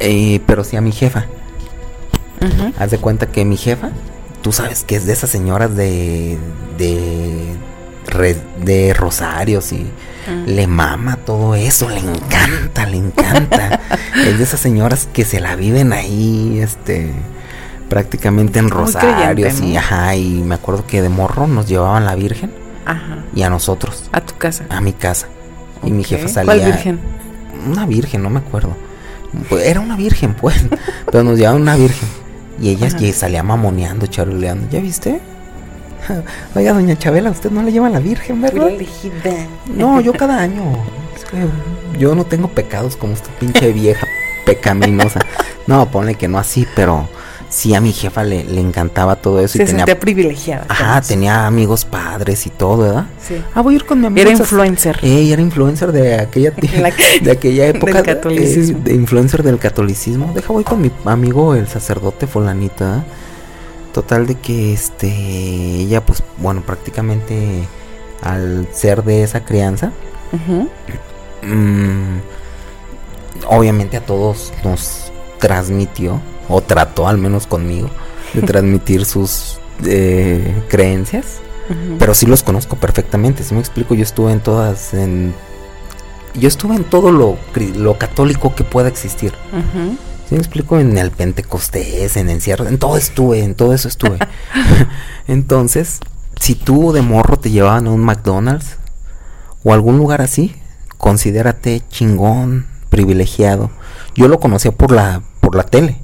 Eh, 0.00 0.40
pero 0.46 0.64
sí 0.64 0.76
a 0.76 0.80
mi 0.80 0.92
jefa. 0.92 1.26
Haz 2.78 2.92
de 2.92 2.98
cuenta 2.98 3.26
que 3.26 3.44
mi 3.44 3.56
jefa, 3.56 3.90
tú 4.42 4.52
sabes 4.52 4.84
que 4.84 4.96
es 4.96 5.06
de 5.06 5.12
esas 5.12 5.30
señoras 5.30 5.74
de. 5.74 6.38
de. 6.76 7.56
de 8.64 8.94
rosarios 8.94 9.72
y 9.72 9.80
ujú. 9.82 10.44
le 10.46 10.66
mama 10.66 11.16
todo 11.16 11.56
eso, 11.56 11.88
le 11.88 11.98
encanta, 11.98 12.86
le 12.86 12.98
encanta. 12.98 13.80
es 14.24 14.38
de 14.38 14.44
esas 14.44 14.60
señoras 14.60 15.08
que 15.12 15.24
se 15.24 15.40
la 15.40 15.56
viven 15.56 15.92
ahí, 15.92 16.60
este, 16.60 17.12
prácticamente 17.88 18.58
en 18.58 18.70
rosarios 18.70 19.60
y 19.60 19.72
¿no? 19.72 19.78
ajá, 19.78 20.14
y 20.16 20.42
me 20.42 20.54
acuerdo 20.54 20.86
que 20.86 21.02
de 21.02 21.08
morro 21.08 21.46
nos 21.46 21.66
llevaban 21.66 22.04
la 22.04 22.14
Virgen 22.14 22.52
Ajá. 22.86 23.24
y 23.34 23.42
a 23.42 23.50
nosotros, 23.50 24.08
A 24.12 24.20
tu 24.20 24.36
casa. 24.36 24.64
a 24.68 24.80
mi 24.80 24.92
casa. 24.92 25.28
Y 25.82 25.90
mi 25.90 26.04
jefa 26.04 26.28
salía. 26.28 26.54
¿Cuál 26.54 26.64
virgen? 26.72 27.00
Una 27.70 27.86
virgen, 27.86 28.22
no 28.22 28.30
me 28.30 28.40
acuerdo. 28.40 28.76
Pues, 29.48 29.64
era 29.66 29.80
una 29.80 29.96
virgen, 29.96 30.34
pues. 30.34 30.64
pero 31.10 31.22
nos 31.24 31.38
llevaban 31.38 31.62
una 31.62 31.76
virgen. 31.76 32.08
Y 32.60 32.70
ella 32.70 32.88
Ajá. 32.88 32.98
salía 33.12 33.42
mamoneando, 33.42 34.06
charuleando. 34.06 34.68
¿Ya 34.70 34.80
viste? 34.80 35.20
Oiga, 36.54 36.72
doña 36.72 36.96
Chabela, 36.96 37.30
usted 37.30 37.50
no 37.50 37.62
le 37.62 37.72
lleva 37.72 37.86
a 37.86 37.90
la 37.90 38.00
virgen, 38.00 38.40
¿verdad? 38.40 38.70
No, 39.74 40.00
yo 40.00 40.12
cada 40.12 40.38
año. 40.40 40.62
Es 41.14 41.24
que 41.24 41.46
yo 41.98 42.14
no 42.14 42.24
tengo 42.24 42.48
pecados 42.48 42.96
como 42.96 43.12
esta 43.12 43.30
pinche 43.38 43.72
vieja 43.72 44.06
pecaminosa. 44.46 45.20
No, 45.66 45.90
ponle 45.90 46.14
que 46.14 46.28
no 46.28 46.38
así, 46.38 46.66
pero 46.74 47.08
sí 47.50 47.74
a 47.74 47.80
mi 47.80 47.92
jefa 47.92 48.24
le, 48.24 48.44
le 48.44 48.60
encantaba 48.60 49.16
todo 49.16 49.40
eso. 49.40 49.56
Se 49.56 49.62
y 49.62 49.66
tenía, 49.66 49.80
sentía 49.86 49.98
privilegiada. 50.00 50.66
ajá, 50.68 50.98
eso. 50.98 51.08
tenía 51.08 51.46
amigos 51.46 51.84
padres 51.84 52.46
y 52.46 52.50
todo, 52.50 52.78
¿verdad? 52.84 53.06
Sí. 53.26 53.42
Ah, 53.54 53.62
voy 53.62 53.74
a 53.74 53.76
ir 53.76 53.86
con 53.86 54.00
mi 54.00 54.06
amigo. 54.06 54.20
Era 54.28 54.30
influencer. 54.38 54.98
Ey, 55.02 55.32
era 55.32 55.40
influencer 55.42 55.92
de 55.92 56.14
aquella, 56.16 56.52
La- 56.80 56.92
de 57.22 57.30
aquella 57.30 57.66
época. 57.66 57.92
del 57.94 58.02
catolicismo. 58.04 58.78
eh, 58.78 58.82
de 58.84 58.94
influencer 58.94 59.42
del 59.42 59.58
catolicismo. 59.58 60.32
Deja, 60.34 60.52
voy 60.52 60.64
con 60.64 60.80
mi 60.82 60.90
amigo 61.04 61.54
el 61.54 61.66
sacerdote 61.68 62.26
fulanito. 62.26 62.84
¿eh? 62.84 63.02
Total 63.92 64.26
de 64.26 64.34
que 64.36 64.72
este 64.74 65.08
ella 65.08 66.04
pues 66.04 66.22
bueno 66.36 66.60
prácticamente 66.60 67.64
al 68.22 68.68
ser 68.72 69.02
de 69.02 69.22
esa 69.22 69.44
crianza 69.44 69.92
mm, 71.42 72.18
obviamente 73.48 73.96
a 73.96 74.00
todos 74.00 74.52
nos 74.62 75.10
transmitió 75.38 76.20
o 76.48 76.60
trató 76.60 77.08
al 77.08 77.18
menos 77.18 77.46
conmigo 77.46 77.90
de 78.34 78.42
transmitir 78.46 79.04
sus 79.04 79.58
eh, 79.84 80.62
creencias 80.68 81.40
pero 81.98 82.14
sí 82.14 82.26
los 82.26 82.42
conozco 82.42 82.76
perfectamente. 82.76 83.44
Si 83.44 83.54
me 83.54 83.60
explico, 83.60 83.94
yo 83.94 84.02
estuve 84.02 84.32
en 84.32 84.40
todas, 84.40 84.94
en... 84.94 85.34
Yo 86.34 86.48
estuve 86.48 86.76
en 86.76 86.84
todo 86.84 87.12
lo, 87.12 87.36
católico 87.98 88.54
que 88.54 88.64
pueda 88.64 88.88
existir. 88.88 89.34
Me 90.30 90.36
explico, 90.36 90.78
en 90.78 90.96
el 90.98 91.10
Pentecostés, 91.10 92.16
en 92.16 92.28
encierro, 92.28 92.66
en 92.66 92.78
todo 92.78 92.96
estuve, 92.96 93.42
en 93.42 93.54
todo 93.54 93.72
eso 93.74 93.88
estuve. 93.88 94.18
Entonces, 95.26 96.00
si 96.38 96.54
tú 96.54 96.92
de 96.92 97.02
morro 97.02 97.38
te 97.38 97.50
llevaban 97.50 97.86
a 97.86 97.90
un 97.90 98.00
McDonald's 98.00 98.76
o 99.64 99.72
algún 99.72 99.98
lugar 99.98 100.20
así, 100.20 100.54
considérate 100.96 101.82
chingón, 101.90 102.66
privilegiado. 102.90 103.70
Yo 104.18 104.28
lo 104.28 104.38
conocía 104.40 104.72
por 104.72 104.92
la, 104.92 105.22
por 105.40 105.54
la 105.54 105.62
tele. 105.64 105.96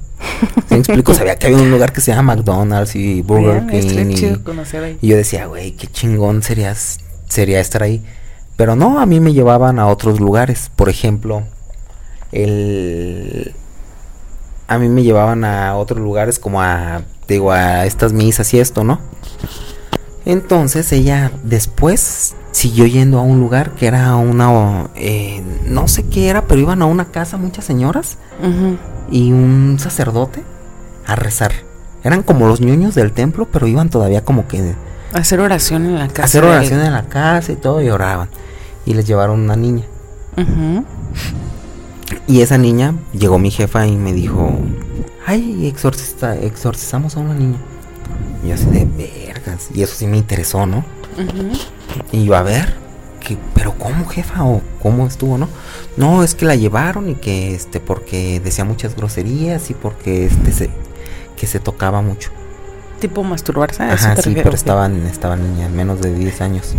Si 0.67 0.73
me 0.75 0.77
explico, 0.79 1.13
sabía 1.15 1.35
que 1.37 1.47
había 1.47 1.59
un 1.59 1.69
lugar 1.71 1.93
que 1.93 2.01
se 2.01 2.11
llama 2.13 2.35
McDonald's 2.35 2.95
y 2.95 3.21
Burger 3.21 3.67
King. 3.67 4.09
y- 4.11 4.15
chido 4.15 4.43
ahí. 4.83 4.97
y 5.01 5.07
yo 5.07 5.17
decía, 5.17 5.45
güey, 5.47 5.73
qué 5.73 5.87
chingón 5.87 6.41
serías, 6.43 6.99
sería 7.27 7.59
estar 7.59 7.83
ahí. 7.83 8.03
Pero 8.55 8.75
no, 8.75 8.99
a 8.99 9.05
mí 9.05 9.19
me 9.19 9.33
llevaban 9.33 9.79
a 9.79 9.87
otros 9.87 10.19
lugares. 10.19 10.71
Por 10.75 10.87
ejemplo, 10.89 11.43
el... 12.31 13.53
A 14.67 14.77
mí 14.79 14.89
me 14.89 15.03
llevaban 15.03 15.43
a 15.45 15.75
otros 15.75 15.99
lugares 15.99 16.39
como 16.39 16.61
a, 16.61 17.03
digo, 17.27 17.51
a 17.51 17.85
estas 17.85 18.13
misas 18.13 18.51
y 18.53 18.59
esto, 18.59 18.83
¿no? 18.83 18.99
Entonces 20.25 20.91
ella 20.91 21.31
después 21.43 22.35
siguió 22.51 22.85
yendo 22.87 23.19
a 23.19 23.21
un 23.21 23.39
lugar 23.39 23.71
que 23.71 23.85
era 23.85 24.15
una, 24.15 24.89
eh, 24.95 25.43
no 25.67 25.87
sé 25.87 26.03
qué 26.07 26.29
era, 26.29 26.45
pero 26.47 26.61
iban 26.61 26.81
a 26.81 26.85
una 26.85 27.05
casa 27.05 27.37
muchas 27.37 27.65
señoras 27.65 28.17
y 29.11 29.31
un 29.31 29.77
sacerdote 29.79 30.43
a 31.05 31.15
rezar. 31.15 31.51
Eran 32.03 32.23
como 32.23 32.47
los 32.47 32.61
ñoños 32.61 32.95
del 32.95 33.11
templo, 33.11 33.47
pero 33.51 33.67
iban 33.67 33.89
todavía 33.89 34.23
como 34.23 34.47
que 34.47 34.75
Hacer 35.13 35.39
oración 35.39 35.85
en 35.85 35.99
la 35.99 36.07
casa. 36.07 36.23
hacer 36.23 36.43
de 36.43 36.49
oración 36.49 36.81
en 36.81 36.93
la 36.93 37.07
casa 37.07 37.51
y 37.51 37.55
todo 37.55 37.81
y 37.81 37.89
oraban. 37.89 38.29
Y 38.85 38.93
les 38.93 39.07
llevaron 39.07 39.39
una 39.39 39.55
niña. 39.55 39.83
Y 42.27 42.41
esa 42.41 42.57
niña, 42.57 42.95
llegó 43.13 43.39
mi 43.39 43.51
jefa 43.51 43.87
y 43.87 43.95
me 43.95 44.13
dijo, 44.13 44.51
ay, 45.25 45.67
exorcista, 45.67 46.35
exorcizamos 46.35 47.15
a 47.15 47.19
una 47.19 47.33
niña. 47.33 47.57
Y 48.43 48.49
yo 48.49 48.55
así 48.55 48.65
de 48.65 49.24
vergas. 49.45 49.67
Y 49.73 49.81
eso 49.83 49.95
sí 49.95 50.07
me 50.07 50.17
interesó, 50.17 50.65
¿no? 50.65 50.83
Y 52.11 52.25
yo, 52.25 52.35
a 52.35 52.43
ver, 52.43 52.73
¿qué, 53.19 53.37
pero 53.53 53.73
¿cómo, 53.77 54.05
jefa? 54.07 54.43
¿O 54.43 54.61
cómo 54.81 55.07
estuvo, 55.07 55.37
no? 55.37 55.47
No, 55.97 56.23
es 56.23 56.35
que 56.35 56.45
la 56.45 56.55
llevaron 56.55 57.09
y 57.09 57.15
que, 57.15 57.53
este, 57.55 57.79
porque 57.79 58.39
decía 58.43 58.65
muchas 58.65 58.95
groserías 58.95 59.69
y 59.69 59.73
porque, 59.73 60.25
este, 60.25 60.51
se, 60.51 60.69
que 61.37 61.47
se 61.47 61.59
tocaba 61.59 62.01
mucho. 62.01 62.31
Tipo 62.99 63.23
masturbarse. 63.23 63.83
¿a 63.83 63.93
eso 63.93 64.07
Ajá, 64.07 64.21
sí, 64.21 64.31
pero 64.35 64.55
estaban, 64.55 65.05
estaba 65.05 65.35
niña, 65.35 65.67
menos 65.67 65.99
de 66.01 66.13
10 66.13 66.41
años. 66.41 66.73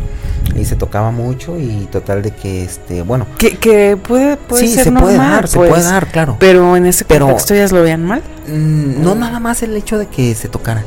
Y 0.54 0.64
se 0.64 0.74
tocaba 0.74 1.10
mucho 1.10 1.58
y 1.58 1.86
total 1.92 2.22
de 2.22 2.30
que, 2.34 2.64
este, 2.64 3.02
bueno, 3.02 3.26
Que, 3.36 3.58
que 3.58 3.98
puede, 3.98 4.38
puede 4.38 4.66
sí, 4.66 4.74
ser 4.74 4.84
se 4.84 4.92
puede 4.92 5.16
normal, 5.18 5.30
dar, 5.30 5.48
se 5.48 5.58
pues, 5.58 5.70
puede 5.70 5.82
dar, 5.84 6.06
claro. 6.06 6.36
Pero 6.40 6.74
en 6.76 6.86
ese 6.86 7.04
Pero- 7.04 7.26
contexto 7.26 7.52
ellas 7.54 7.70
lo 7.70 7.82
vean 7.82 8.04
mal. 8.04 8.22
Mm, 8.48 9.02
no 9.02 9.14
nada 9.14 9.40
más 9.40 9.62
el 9.62 9.76
hecho 9.76 9.98
de 9.98 10.06
que 10.06 10.34
se 10.34 10.48
tocara, 10.48 10.84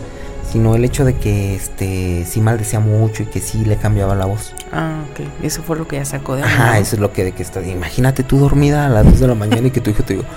sino 0.52 0.76
el 0.76 0.84
hecho 0.86 1.06
de 1.06 1.16
que, 1.16 1.56
este, 1.56 2.26
sí 2.26 2.42
maldecía 2.42 2.80
mucho 2.80 3.24
y 3.24 3.26
que 3.28 3.40
sí 3.40 3.66
le 3.66 3.76
cambiaba 3.78 4.16
la 4.16 4.26
voz. 4.26 4.54
Ah, 4.72 5.02
ok. 5.12 5.26
Eso 5.44 5.62
fue 5.64 5.78
lo 5.78 5.88
que 5.88 5.98
ya 5.98 6.06
sacó 6.06 6.36
de 6.36 6.44
Ajá, 6.44 6.80
eso 6.80 6.96
es 6.96 7.00
lo 7.02 7.12
que 7.14 7.24
de 7.24 7.32
que 7.34 7.44
está. 7.44 7.62
Imagínate 7.62 8.24
tú 8.24 8.40
dormida 8.40 8.86
a 8.88 8.90
las 8.90 9.06
2 9.06 9.20
de 9.20 9.28
la 9.28 9.36
mañana 9.36 9.68
y 9.68 9.72
que 9.72 9.82
tu 9.82 9.90
hijo 9.92 10.04
te 10.04 10.16
diga, 10.16 10.28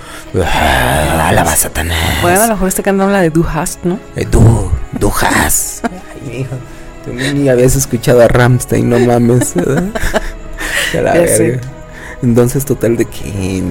"Ah, 0.45 1.29
alaba 1.29 1.53
a 1.53 1.57
Satanás. 1.57 1.99
Bueno, 2.23 2.43
a 2.43 2.47
lo 2.47 2.53
mejor 2.55 2.69
está 2.69 2.83
cantando 2.83 3.13
la 3.13 3.21
de 3.23 3.31
Du 3.31 3.45
hast, 3.47 3.85
¿no? 3.85 3.99
Eh, 4.17 4.27
tú, 4.27 4.71
dujas. 4.99 5.81
Ay, 5.85 6.29
mi 6.31 6.37
hijo, 6.41 6.55
tú 7.05 7.13
ni 7.13 7.49
habías 7.49 7.75
escuchado 7.77 8.21
a 8.23 8.29
Ramstein, 8.29 8.89
no 8.89 8.99
mames. 8.99 9.55
la 10.95 11.15
Ya 11.15 11.21
verga. 11.21 11.61
Entonces, 12.23 12.65
total 12.65 12.97
de 12.97 13.05
que 13.07 13.63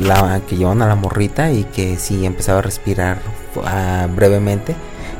la, 0.00 0.16
la- 0.22 0.40
que 0.40 0.56
llevan 0.56 0.80
a 0.82 0.86
la 0.86 0.94
morrita 0.94 1.50
y 1.50 1.64
que 1.64 1.98
sí 1.98 2.24
empezaba 2.24 2.60
a 2.60 2.62
respirar 2.62 3.18
ah, 3.66 4.06
brevemente 4.14 4.74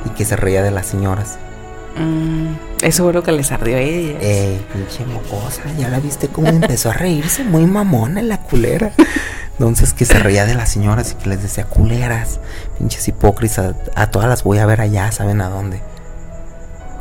y 0.04 0.10
que 0.10 0.24
se 0.24 0.36
reía 0.36 0.62
de 0.62 0.70
las 0.70 0.86
señoras. 0.86 1.38
Mm, 1.96 2.54
eso 2.82 3.04
fue 3.04 3.12
lo 3.12 3.22
que 3.22 3.32
les 3.32 3.52
ardió 3.52 3.76
a 3.76 3.80
ellas. 3.80 4.16
Eh, 4.20 4.60
pinche 4.72 5.04
mocosa, 5.06 5.62
ya 5.78 5.88
la 5.88 6.00
viste 6.00 6.28
cómo 6.28 6.48
empezó 6.48 6.90
a 6.90 6.92
reírse, 6.92 7.44
muy 7.44 7.66
mamona 7.66 8.22
la 8.22 8.38
culera. 8.38 8.92
Entonces 9.52 9.92
que 9.92 10.04
se 10.04 10.18
reía 10.18 10.46
de 10.46 10.54
las 10.54 10.70
señoras 10.70 11.12
y 11.12 11.22
que 11.22 11.28
les 11.28 11.42
decía 11.42 11.64
culeras, 11.64 12.40
pinches 12.78 13.06
hipócritas, 13.06 13.74
a 13.94 14.06
todas 14.08 14.28
las 14.28 14.42
voy 14.42 14.58
a 14.58 14.66
ver 14.66 14.80
allá, 14.80 15.12
¿saben 15.12 15.40
a 15.40 15.48
dónde? 15.48 15.80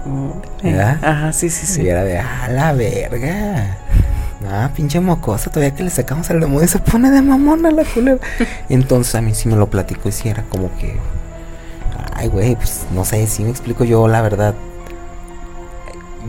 Mm, 0.06 0.30
¿Verdad? 0.64 1.00
Ajá, 1.02 1.34
sí, 1.34 1.50
sí, 1.50 1.64
Y 1.64 1.84
sí. 1.84 1.88
era 1.88 2.04
de, 2.04 2.20
a 2.20 2.48
la 2.50 2.74
verga. 2.74 3.78
Ah, 4.48 4.70
pinche 4.76 5.00
mocosa, 5.00 5.50
todavía 5.50 5.74
que 5.74 5.84
le 5.84 5.90
sacamos 5.90 6.30
el 6.30 6.42
demonio 6.42 6.68
se 6.68 6.78
pone 6.80 7.10
de 7.10 7.22
mamona 7.22 7.72
la 7.72 7.86
culera. 7.86 8.20
Entonces 8.70 9.16
a 9.16 9.22
mí 9.22 9.34
sí 9.34 9.48
me 9.48 9.56
lo 9.56 9.70
platicó 9.70 10.10
y 10.10 10.12
sí 10.12 10.30
era 10.30 10.44
como 10.44 10.70
que, 10.78 10.98
ay 12.16 12.28
güey, 12.28 12.56
pues 12.56 12.86
no 12.94 13.06
sé, 13.06 13.26
si 13.28 13.44
me 13.44 13.50
explico 13.50 13.84
yo 13.84 14.08
la 14.08 14.22
verdad. 14.22 14.56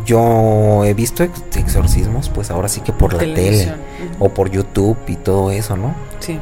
Yo 0.05 0.85
he 0.85 0.93
visto 0.93 1.23
ex- 1.23 1.43
exorcismos, 1.57 2.29
pues 2.29 2.51
ahora 2.51 2.69
sí 2.69 2.81
que 2.81 2.93
por 2.93 3.13
la 3.13 3.21
tele 3.21 3.73
o 4.19 4.29
por 4.29 4.51
YouTube 4.51 4.99
y 5.07 5.17
todo 5.17 5.51
eso, 5.51 5.77
¿no? 5.77 5.95
Sí. 6.21 6.39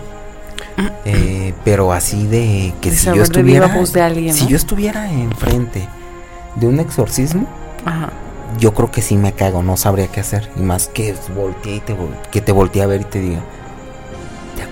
Eh, 1.04 1.52
pero 1.64 1.92
así 1.92 2.26
de 2.26 2.72
que 2.80 2.90
De 2.90 2.96
si 2.96 3.06
yo 3.06 3.22
estuviera, 3.22 3.68
de 3.68 4.00
alguien, 4.00 4.34
si 4.34 4.46
yo 4.46 4.56
estuviera 4.56 5.10
enfrente 5.12 5.86
de 6.56 6.66
un 6.66 6.80
exorcismo, 6.80 7.46
Ajá. 7.84 8.10
yo 8.58 8.72
creo 8.72 8.90
que 8.90 9.02
sí 9.02 9.16
me 9.16 9.32
cago, 9.32 9.62
no 9.62 9.76
sabría 9.76 10.06
qué 10.08 10.20
hacer. 10.20 10.48
Y 10.56 10.60
más 10.62 10.88
que 10.88 11.14
voltee 11.36 11.76
y 11.76 11.80
te, 11.80 11.94
que 12.30 12.40
te 12.40 12.52
voltee 12.52 12.82
a 12.82 12.86
ver 12.86 13.02
y 13.02 13.04
te 13.04 13.20
diga, 13.20 13.40
¿te 13.40 13.61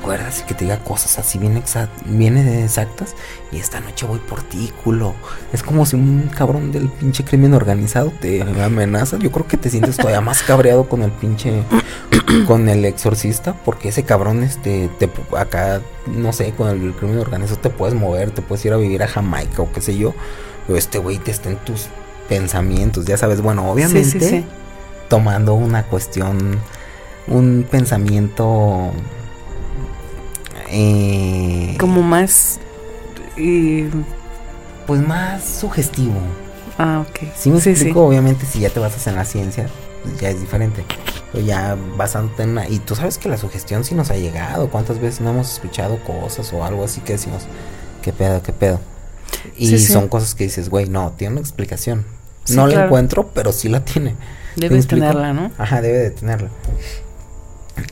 acuerdas? 0.00 0.40
Y 0.40 0.42
que 0.44 0.54
te 0.54 0.64
diga 0.64 0.78
cosas 0.82 1.18
así 1.18 1.38
bien, 1.38 1.62
exa- 1.62 1.88
bien 2.06 2.36
exactas. 2.36 3.14
Y 3.52 3.58
esta 3.58 3.80
noche 3.80 4.06
voy 4.06 4.18
por 4.18 4.42
ti, 4.42 4.72
culo. 4.82 5.14
Es 5.52 5.62
como 5.62 5.86
si 5.86 5.96
un 5.96 6.30
cabrón 6.34 6.72
del 6.72 6.88
pinche 6.88 7.24
crimen 7.24 7.54
organizado 7.54 8.12
te 8.20 8.42
amenaza. 8.42 9.18
Yo 9.18 9.30
creo 9.30 9.46
que 9.46 9.56
te 9.56 9.70
sientes 9.70 9.96
todavía 9.96 10.20
más 10.20 10.42
cabreado 10.42 10.88
con 10.88 11.02
el 11.02 11.10
pinche, 11.12 11.62
con 12.46 12.68
el 12.68 12.84
exorcista. 12.84 13.54
Porque 13.64 13.90
ese 13.90 14.02
cabrón, 14.04 14.42
este, 14.42 14.88
te, 14.98 15.08
acá, 15.38 15.80
no 16.06 16.32
sé, 16.32 16.52
con 16.52 16.68
el 16.68 16.92
crimen 16.94 17.18
organizado 17.18 17.60
te 17.60 17.70
puedes 17.70 17.94
mover, 17.94 18.30
te 18.30 18.42
puedes 18.42 18.64
ir 18.64 18.72
a 18.72 18.76
vivir 18.76 19.02
a 19.02 19.08
Jamaica 19.08 19.62
o 19.62 19.72
qué 19.72 19.80
sé 19.80 19.96
yo. 19.96 20.14
Pero 20.66 20.78
este 20.78 20.98
güey 20.98 21.18
te 21.18 21.30
está 21.30 21.48
en 21.50 21.56
tus 21.56 21.86
pensamientos, 22.28 23.06
ya 23.06 23.16
sabes, 23.16 23.40
bueno, 23.40 23.70
obviamente 23.70 24.04
Sí, 24.08 24.20
sí, 24.20 24.28
sí. 24.28 24.44
tomando 25.08 25.54
una 25.54 25.82
cuestión, 25.82 26.58
un 27.26 27.66
pensamiento 27.68 28.92
eh, 30.70 31.76
Como 31.78 32.02
más. 32.02 32.60
y- 33.36 33.84
pues 34.86 35.00
más 35.06 35.44
sugestivo. 35.44 36.14
ah, 36.78 37.04
ok. 37.08 37.28
Si 37.36 37.50
me 37.50 37.60
sí, 37.60 37.70
explico, 37.70 38.04
obviamente 38.04 38.44
si 38.46 38.60
ya 38.60 38.70
te 38.70 38.80
basas 38.80 39.06
en 39.06 39.14
la 39.16 39.24
ciencia, 39.24 39.68
pues 40.02 40.18
ya 40.20 40.30
es 40.30 40.40
diferente. 40.40 40.84
Pero 41.32 41.44
ya 41.46 41.76
basándote 41.96 42.42
en 42.42 42.50
una... 42.50 42.68
Y 42.68 42.80
tú 42.80 42.96
sabes 42.96 43.16
que 43.18 43.28
la 43.28 43.36
sugestión 43.36 43.84
sí 43.84 43.94
nos 43.94 44.10
ha 44.10 44.16
llegado. 44.16 44.68
¿Cuántas 44.68 44.98
veces 45.00 45.20
no 45.20 45.30
hemos 45.30 45.52
escuchado 45.52 45.98
cosas 46.02 46.52
o 46.52 46.64
algo 46.64 46.84
así 46.84 47.00
que 47.02 47.12
decimos, 47.12 47.42
qué 48.02 48.12
pedo, 48.12 48.42
qué 48.42 48.52
pedo? 48.52 48.80
Y 49.56 49.68
Sí, 49.68 49.78
son 49.78 50.08
cosas 50.08 50.34
que 50.34 50.44
dices, 50.44 50.68
güey, 50.70 50.88
no, 50.88 51.12
tiene 51.16 51.32
una 51.34 51.40
explicación. 51.40 52.04
No 52.48 52.66
la 52.66 52.86
encuentro, 52.86 53.28
pero 53.32 53.52
sí 53.52 53.68
la 53.68 53.84
tiene. 53.84 54.16
¿Me 54.56 54.62
Debes 54.62 54.78
explico? 54.86 55.06
tenerla, 55.06 55.32
¿no? 55.32 55.52
Ajá, 55.56 55.80
debe 55.80 55.98
de 55.98 56.10
tenerla. 56.10 56.48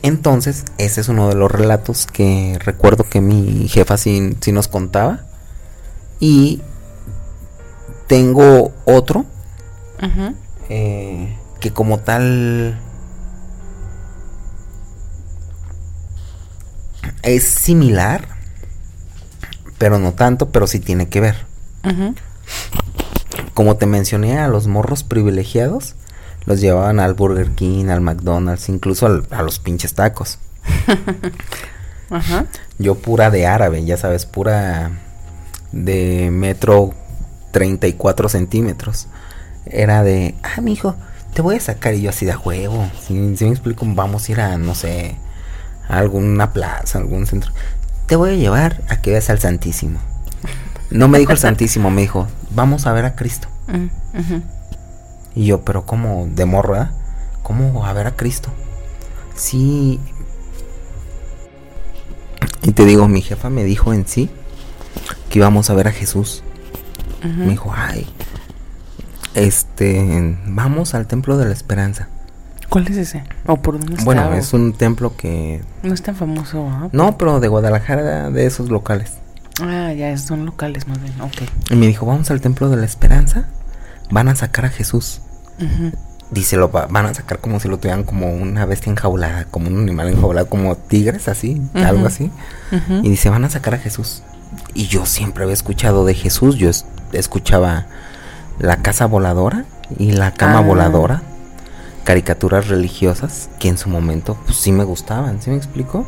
Entonces, 0.01 0.65
ese 0.77 1.01
es 1.01 1.09
uno 1.09 1.29
de 1.29 1.35
los 1.35 1.51
relatos 1.51 2.05
que 2.05 2.57
recuerdo 2.63 3.03
que 3.03 3.21
mi 3.21 3.67
jefa 3.67 3.97
sí, 3.97 4.35
sí 4.39 4.51
nos 4.51 4.67
contaba. 4.67 5.21
Y 6.19 6.61
tengo 8.07 8.73
otro 8.85 9.25
eh, 10.69 11.37
que 11.59 11.71
como 11.71 11.99
tal 11.99 12.79
es 17.21 17.43
similar, 17.43 18.27
pero 19.77 19.99
no 19.99 20.13
tanto, 20.13 20.49
pero 20.49 20.67
sí 20.67 20.79
tiene 20.79 21.09
que 21.09 21.21
ver. 21.21 21.35
Como 23.53 23.77
te 23.77 23.85
mencioné, 23.85 24.39
a 24.39 24.47
los 24.47 24.67
morros 24.67 25.03
privilegiados 25.03 25.95
los 26.45 26.61
llevaban 26.61 26.99
al 26.99 27.13
Burger 27.13 27.51
King, 27.51 27.87
al 27.89 28.01
McDonald's, 28.01 28.69
incluso 28.69 29.05
al- 29.05 29.27
a 29.31 29.41
los 29.43 29.59
pinches 29.59 29.93
tacos. 29.93 30.39
Ajá. 32.09 32.45
Yo 32.79 32.95
pura 32.95 33.29
de 33.29 33.45
árabe, 33.45 33.83
ya 33.85 33.97
sabes, 33.97 34.25
pura 34.25 34.91
de 35.71 36.29
metro 36.31 36.93
34 37.51 38.29
centímetros. 38.29 39.07
Era 39.65 40.01
de, 40.03 40.35
ah, 40.43 40.61
mijo, 40.61 40.95
te 41.33 41.41
voy 41.43 41.57
a 41.57 41.59
sacar 41.59 41.93
y 41.93 42.01
yo 42.01 42.09
así 42.09 42.25
de 42.25 42.35
huevo. 42.35 42.89
Si, 43.05 43.37
si 43.37 43.45
me 43.45 43.51
explico, 43.51 43.85
vamos 43.87 44.27
a 44.27 44.31
ir 44.31 44.41
a, 44.41 44.57
no 44.57 44.73
sé, 44.73 45.15
a 45.87 45.97
alguna 45.99 46.51
plaza, 46.53 46.97
algún 46.97 47.27
centro. 47.27 47.51
Te 48.07 48.15
voy 48.15 48.31
a 48.31 48.35
llevar 48.35 48.81
a 48.89 49.01
que 49.01 49.11
veas 49.11 49.29
al 49.29 49.39
Santísimo. 49.39 49.99
No 50.89 51.07
me 51.07 51.19
dijo 51.19 51.31
el 51.31 51.37
Santísimo, 51.37 51.91
me 51.91 52.01
dijo, 52.01 52.27
vamos 52.49 52.87
a 52.87 52.93
ver 52.93 53.05
a 53.05 53.15
Cristo. 53.15 53.47
Ujú. 53.67 54.41
Y 55.35 55.45
yo, 55.45 55.61
pero 55.61 55.85
como 55.85 56.27
de 56.27 56.45
morro, 56.45 56.73
¿verdad? 56.73 56.91
¿Cómo 57.43 57.85
a 57.85 57.93
ver 57.93 58.07
a 58.07 58.15
Cristo? 58.15 58.49
Sí. 59.35 59.99
Y 62.61 62.71
te 62.71 62.85
digo, 62.85 63.07
mi 63.07 63.21
jefa 63.21 63.49
me 63.49 63.63
dijo 63.63 63.93
en 63.93 64.07
sí 64.07 64.29
que 65.29 65.39
íbamos 65.39 65.69
a 65.69 65.73
ver 65.73 65.87
a 65.87 65.91
Jesús. 65.91 66.43
Me 67.23 67.47
dijo, 67.47 67.73
ay, 67.75 68.07
este, 69.33 70.37
vamos 70.45 70.93
al 70.95 71.07
Templo 71.07 71.37
de 71.37 71.45
la 71.45 71.53
Esperanza. 71.53 72.07
¿Cuál 72.69 72.87
es 72.87 72.97
ese? 72.97 73.23
¿O 73.45 73.57
por 73.57 73.77
dónde 73.77 73.93
está? 73.93 74.05
Bueno, 74.05 74.33
es 74.33 74.53
un 74.53 74.73
templo 74.73 75.17
que... 75.17 75.61
No 75.81 75.93
es 75.93 76.03
tan 76.03 76.15
famoso, 76.15 76.67
¿ah? 76.69 76.89
No, 76.91 77.17
pero 77.17 77.39
de 77.39 77.47
Guadalajara, 77.47 78.29
de 78.29 78.45
esos 78.45 78.69
locales. 78.69 79.13
Ah, 79.61 79.91
ya, 79.91 80.15
son 80.17 80.45
locales 80.45 80.87
más 80.87 81.01
bien. 81.01 81.19
Ok. 81.19 81.41
Y 81.71 81.75
me 81.75 81.87
dijo, 81.87 82.05
vamos 82.05 82.29
al 82.31 82.41
Templo 82.41 82.69
de 82.69 82.77
la 82.77 82.85
Esperanza. 82.85 83.49
Van 84.09 84.27
a 84.27 84.35
sacar 84.35 84.65
a 84.65 84.69
Jesús. 84.69 85.21
Ujú. 85.59 85.91
Dice, 86.31 86.57
lo 86.57 86.71
va- 86.71 86.85
van 86.87 87.07
a 87.07 87.13
sacar 87.13 87.39
como 87.39 87.59
si 87.59 87.67
lo 87.67 87.77
tuvieran 87.79 88.03
como 88.03 88.31
una 88.31 88.65
bestia 88.65 88.91
enjaulada, 88.91 89.45
como 89.45 89.67
un 89.67 89.79
animal 89.81 90.09
enjaulado, 90.09 90.47
como 90.47 90.75
tigres, 90.75 91.27
así, 91.27 91.59
algo 91.73 92.05
así. 92.07 92.29
Y 93.03 93.09
dice, 93.09 93.29
van 93.29 93.45
a 93.45 93.49
sacar 93.49 93.73
a 93.73 93.77
Jesús. 93.79 94.21
Y 94.75 94.85
yo 94.87 95.05
siempre 95.07 95.43
había 95.43 95.53
escuchado 95.55 96.05
de 96.05 96.13
Jesús, 96.13 96.55
yo 96.57 96.69
es- 96.69 96.85
escuchaba 97.13 97.87
la 98.59 98.77
casa 98.83 99.07
voladora 99.07 99.65
y 99.97 100.11
la 100.11 100.31
cama 100.33 100.59
Ah. 100.59 100.61
voladora, 100.61 101.21
caricaturas 102.03 102.67
religiosas 102.67 103.49
que 103.59 103.67
en 103.69 103.77
su 103.77 103.89
momento 103.89 104.37
pues 104.45 104.57
sí 104.57 104.71
me 104.71 104.83
gustaban, 104.83 105.41
¿sí 105.41 105.49
me 105.49 105.57
explico? 105.57 106.05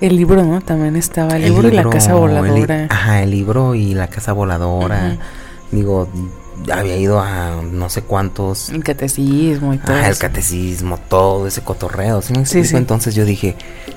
El 0.00 0.16
libro, 0.16 0.42
¿no? 0.42 0.60
También 0.60 0.96
estaba 0.96 1.36
el, 1.36 1.42
libro, 1.44 1.68
y 1.68 1.72
la 1.72 1.88
casa 1.88 2.10
el 2.12 2.16
voladora. 2.18 2.86
ajá, 2.90 3.22
el 3.22 3.30
libro 3.30 3.74
y 3.74 3.94
la 3.94 4.08
casa 4.08 4.32
voladora. 4.32 5.16
Digo, 5.70 6.08
había 6.72 6.96
ido 6.96 7.20
a 7.20 7.60
no 7.62 7.88
sé 7.90 8.02
cuántos. 8.02 8.68
El 8.70 8.82
catecismo 8.84 9.74
y 9.74 9.78
todo. 9.78 9.96
Ah, 9.96 10.08
el 10.08 10.16
catecismo, 10.18 10.98
todo 10.98 11.46
ese 11.46 11.62
cotorreo. 11.62 12.22
¿sí 12.22 12.32
me 12.32 12.38
Sí, 12.46 12.58
explico? 12.58 12.66
sí. 12.68 12.76
Entonces 12.76 13.14
yo 13.14 13.24
dije, 13.24 13.56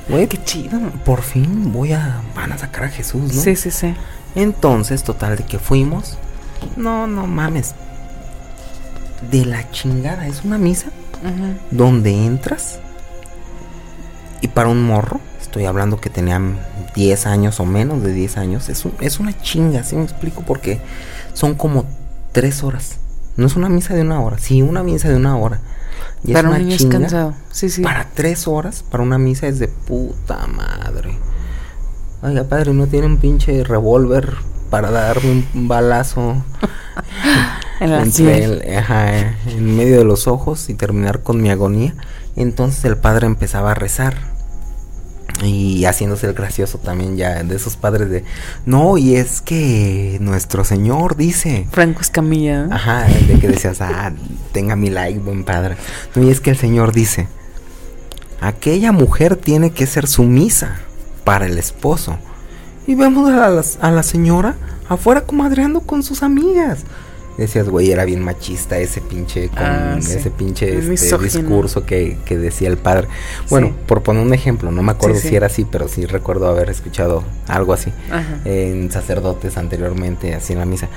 güey, 0.09 0.27
Qué 0.27 0.43
chido. 0.43 0.79
por 1.05 1.21
fin 1.21 1.71
voy 1.71 1.93
a. 1.93 2.21
Van 2.35 2.51
a 2.51 2.57
sacar 2.57 2.85
a 2.85 2.89
Jesús, 2.89 3.33
¿no? 3.33 3.41
Sí, 3.41 3.55
sí, 3.55 3.71
sí. 3.71 3.93
Entonces, 4.35 5.03
total, 5.03 5.37
de 5.37 5.43
que 5.45 5.59
fuimos. 5.59 6.17
No, 6.75 7.07
no 7.07 7.27
mames. 7.27 7.73
De 9.31 9.45
la 9.45 9.69
chingada. 9.71 10.27
Es 10.27 10.43
una 10.43 10.57
misa 10.57 10.87
donde 11.71 12.25
entras. 12.25 12.79
Y 14.41 14.47
para 14.49 14.69
un 14.69 14.83
morro, 14.83 15.19
estoy 15.41 15.65
hablando 15.65 15.99
que 15.99 16.09
tenían 16.11 16.59
10 16.95 17.25
años 17.25 17.59
o 17.59 17.65
menos 17.65 18.03
de 18.03 18.13
10 18.13 18.37
años. 18.37 18.69
Es, 18.69 18.85
un- 18.85 18.93
es 19.01 19.19
una 19.19 19.35
chinga, 19.41 19.83
¿sí 19.83 19.95
me 19.95 20.03
explico? 20.03 20.43
Porque 20.43 20.79
son 21.33 21.55
como 21.55 21.85
3 22.31 22.63
horas. 22.63 22.97
No 23.35 23.45
es 23.47 23.55
una 23.55 23.69
misa 23.69 23.93
de 23.93 24.01
una 24.01 24.19
hora. 24.21 24.37
Sí, 24.39 24.61
una 24.61 24.83
misa 24.83 25.09
de 25.09 25.15
una 25.15 25.37
hora. 25.37 25.59
Y 26.23 26.33
Para 26.33 26.39
es 26.39 26.43
un 26.45 26.49
una 26.49 26.59
niño 26.59 26.75
es 26.75 26.85
cansado. 26.85 27.33
Sí, 27.51 27.69
sí. 27.69 27.81
Para 27.83 28.07
3 28.13 28.47
horas, 28.47 28.83
para 28.89 29.03
una 29.03 29.17
misa 29.17 29.47
es 29.47 29.59
de 29.59 29.67
puta 29.67 30.47
madre. 30.47 31.17
Oiga, 32.23 32.43
padre, 32.45 32.73
¿no 32.73 32.87
tiene 32.87 33.05
un 33.07 33.17
pinche 33.17 33.63
revólver 33.63 34.33
para 34.71 34.89
darme 34.91 35.45
un 35.53 35.67
balazo 35.67 36.43
En 37.79 37.91
la 37.91 38.01
el- 38.01 38.75
ajá, 38.75 39.35
en 39.45 39.77
medio 39.77 39.99
de 39.99 40.03
los 40.03 40.27
ojos 40.27 40.67
y 40.69 40.73
terminar 40.73 41.21
con 41.21 41.39
mi 41.41 41.51
agonía? 41.51 41.93
Entonces 42.35 42.83
el 42.85 42.97
padre 42.97 43.27
empezaba 43.27 43.71
a 43.71 43.75
rezar. 43.75 44.15
Y 45.43 45.85
haciéndose 45.85 46.27
el 46.27 46.33
gracioso 46.33 46.79
también 46.79 47.15
ya 47.15 47.43
de 47.43 47.55
esos 47.55 47.77
padres 47.77 48.09
de... 48.09 48.23
No, 48.65 48.97
y 48.97 49.15
es 49.15 49.41
que 49.41 50.17
nuestro 50.19 50.63
Señor 50.63 51.15
dice... 51.15 51.67
Franco 51.71 52.01
Escamilla. 52.01 52.67
Ajá, 52.71 53.05
de 53.05 53.39
que 53.39 53.47
decías, 53.47 53.79
ah, 53.81 54.11
tenga 54.51 54.75
mi 54.75 54.89
like, 54.89 55.19
buen 55.19 55.43
padre. 55.43 55.77
No, 56.15 56.23
y 56.23 56.31
es 56.31 56.41
que 56.41 56.49
el 56.49 56.57
Señor 56.57 56.91
dice, 56.91 57.27
aquella 58.41 58.91
mujer 58.91 59.35
tiene 59.35 59.71
que 59.71 59.85
ser 59.85 60.07
sumisa 60.07 60.79
para 61.23 61.45
el 61.45 61.57
esposo. 61.57 62.17
Y 62.87 62.95
vemos 62.95 63.29
a 63.29 63.49
la, 63.49 63.63
a 63.81 63.91
la 63.91 64.03
señora 64.03 64.55
afuera 64.89 65.21
comadreando 65.21 65.81
con 65.81 66.01
sus 66.01 66.23
amigas. 66.23 66.79
Decías, 67.37 67.69
güey, 67.69 67.91
era 67.91 68.03
bien 68.03 68.19
machista 68.23 68.79
ese 68.79 68.99
pinche, 68.99 69.49
con 69.49 69.59
Ah, 69.59 69.97
sí. 70.01 70.13
ese 70.17 70.31
pinche 70.31 70.75
este, 70.79 71.17
discurso 71.19 71.85
que, 71.85 72.17
que 72.25 72.35
decía 72.37 72.67
el 72.67 72.77
padre. 72.77 73.07
Bueno, 73.49 73.67
Sí. 73.67 73.73
por 73.85 74.01
poner 74.01 74.23
un 74.25 74.33
ejemplo, 74.33 74.71
no 74.71 74.81
me 74.81 74.91
acuerdo 74.93 75.17
Sí, 75.19 75.29
si 75.29 75.35
era 75.35 75.45
así, 75.45 75.63
pero 75.63 75.87
sí 75.87 76.05
recuerdo 76.07 76.47
haber 76.47 76.69
escuchado 76.71 77.23
algo 77.47 77.73
así 77.73 77.91
Ajá. 78.11 78.39
en 78.45 78.91
sacerdotes 78.91 79.55
anteriormente, 79.57 80.33
así 80.33 80.53
en 80.53 80.59
la 80.59 80.65
misa. 80.65 80.87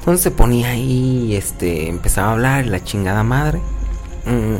Entonces 0.00 0.22
se 0.22 0.30
ponía 0.32 0.70
ahí, 0.70 1.36
este, 1.36 1.88
empezaba 1.88 2.28
a 2.28 2.32
hablar, 2.32 2.66
la 2.66 2.82
chingada 2.82 3.22
madre. 3.22 3.58
Mm, 4.26 4.56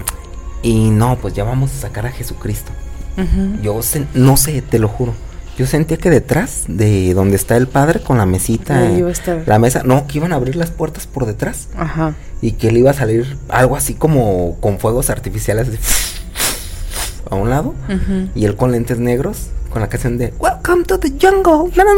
y 0.63 0.91
no, 0.91 1.17
pues 1.17 1.35
ya 1.35 1.43
vamos 1.45 1.73
a 1.73 1.81
sacar 1.81 2.07
a 2.07 2.13
Jesucristo. 2.13 2.71
Ujú. 3.17 3.61
Yo 3.63 3.81
no 4.15 4.37
sé, 4.37 4.63
te 4.63 4.79
lo 4.79 4.87
juro. 4.89 5.13
Yo 5.61 5.67
sentía 5.67 5.99
que 5.99 6.09
detrás 6.09 6.65
de 6.69 7.13
donde 7.13 7.37
está 7.37 7.55
el 7.59 7.69
padre 7.69 8.01
con 8.01 8.17
la 8.17 8.25
mesita, 8.25 8.83
estar. 9.11 9.43
la 9.45 9.59
mesa, 9.59 9.83
no, 9.85 10.07
que 10.07 10.17
iban 10.17 10.33
a 10.33 10.37
abrir 10.37 10.57
las 10.57 10.71
puertas 10.71 11.07
por 11.07 11.27
detrás 11.27 11.69
Ajá. 11.77 12.15
y 12.41 12.53
que 12.53 12.73
le 12.73 12.79
iba 12.79 12.93
a 12.93 12.95
salir 12.95 13.37
algo 13.51 13.77
así 13.77 13.93
como 13.93 14.57
con 14.61 14.79
fuegos 14.79 15.11
artificiales 15.11 15.69
así, 15.69 15.79
a 17.31 17.35
un 17.35 17.51
lado 17.51 17.75
Ujú. 17.91 18.31
y 18.35 18.47
él 18.47 18.57
con 18.57 18.73
lentes 18.73 18.99
negros, 19.01 19.49
con 19.69 19.83
la 19.83 19.91
canción 19.91 20.17
de 20.17 20.33
Welcome 20.39 20.85
to 20.85 20.99
the 20.99 21.11
jungle. 21.21 21.71
Na, 21.77 21.85
na, 21.85 21.93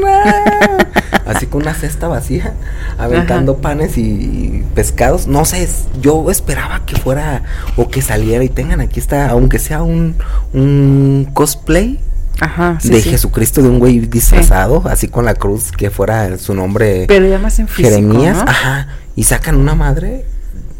na. 0.00 0.86
Así 1.26 1.46
con 1.46 1.62
una 1.62 1.74
cesta 1.74 2.06
vacía, 2.06 2.54
aventando 2.96 3.56
panes 3.58 3.98
y 3.98 4.62
pescados. 4.76 5.26
No 5.26 5.44
sé, 5.44 5.68
yo 6.00 6.30
esperaba 6.30 6.86
que 6.86 6.94
fuera 6.96 7.42
o 7.76 7.88
que 7.88 8.02
saliera 8.02 8.44
y 8.44 8.48
tengan 8.48 8.80
aquí 8.80 9.00
está, 9.00 9.30
aunque 9.30 9.58
sea 9.58 9.82
un, 9.82 10.14
un 10.52 11.28
cosplay 11.32 11.98
Ajá. 12.42 12.78
Sí, 12.80 12.90
de 12.90 13.00
sí. 13.00 13.10
Jesucristo 13.10 13.62
de 13.62 13.68
un 13.68 13.78
güey 13.78 14.00
disfrazado, 14.00 14.82
así 14.88 15.08
con 15.08 15.24
la 15.24 15.34
cruz 15.34 15.70
que 15.72 15.90
fuera 15.90 16.36
su 16.38 16.54
nombre. 16.54 17.04
Pero 17.08 17.26
ya 17.26 17.38
más 17.38 17.58
en 17.58 17.68
físico, 17.68 17.88
Jeremías, 17.88 18.36
¿no? 18.38 18.50
ajá, 18.50 18.88
y 19.16 19.24
sacan 19.24 19.56
una 19.56 19.74
madre, 19.74 20.24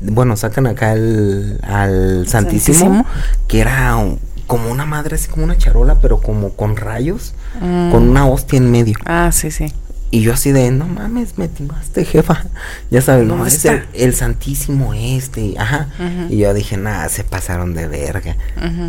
bueno, 0.00 0.36
sacan 0.36 0.66
acá 0.66 0.92
el, 0.94 1.58
al 1.62 2.26
Santísimo, 2.28 2.78
Santísimo. 2.78 3.06
que 3.46 3.60
era 3.60 3.96
un- 3.96 4.18
como 4.48 4.70
una 4.70 4.84
madre, 4.84 5.14
así 5.14 5.28
como 5.28 5.44
una 5.44 5.56
charola, 5.56 6.00
pero 6.00 6.20
como 6.20 6.50
con 6.50 6.76
rayos, 6.76 7.32
Mm. 7.60 7.90
con 7.90 8.08
una 8.08 8.26
hostia 8.26 8.56
en 8.58 8.70
medio. 8.70 8.96
Ah, 9.06 9.30
sí, 9.32 9.50
sí. 9.50 9.72
Y 10.14 10.20
yo 10.20 10.34
así 10.34 10.52
de, 10.52 10.70
no 10.70 10.86
mames, 10.86 11.38
me 11.38 11.48
timaste, 11.48 12.04
jefa. 12.04 12.44
Ya 12.90 13.00
sabes, 13.00 13.26
no, 13.26 13.44
el, 13.46 13.82
el 13.94 14.14
Santísimo 14.14 14.92
este, 14.92 15.54
ajá. 15.58 15.88
Y 16.28 16.36
yo 16.36 16.52
dije, 16.52 16.76
nada, 16.76 17.08
se 17.08 17.24
pasaron 17.24 17.72
de 17.74 17.88
verga. 17.88 18.36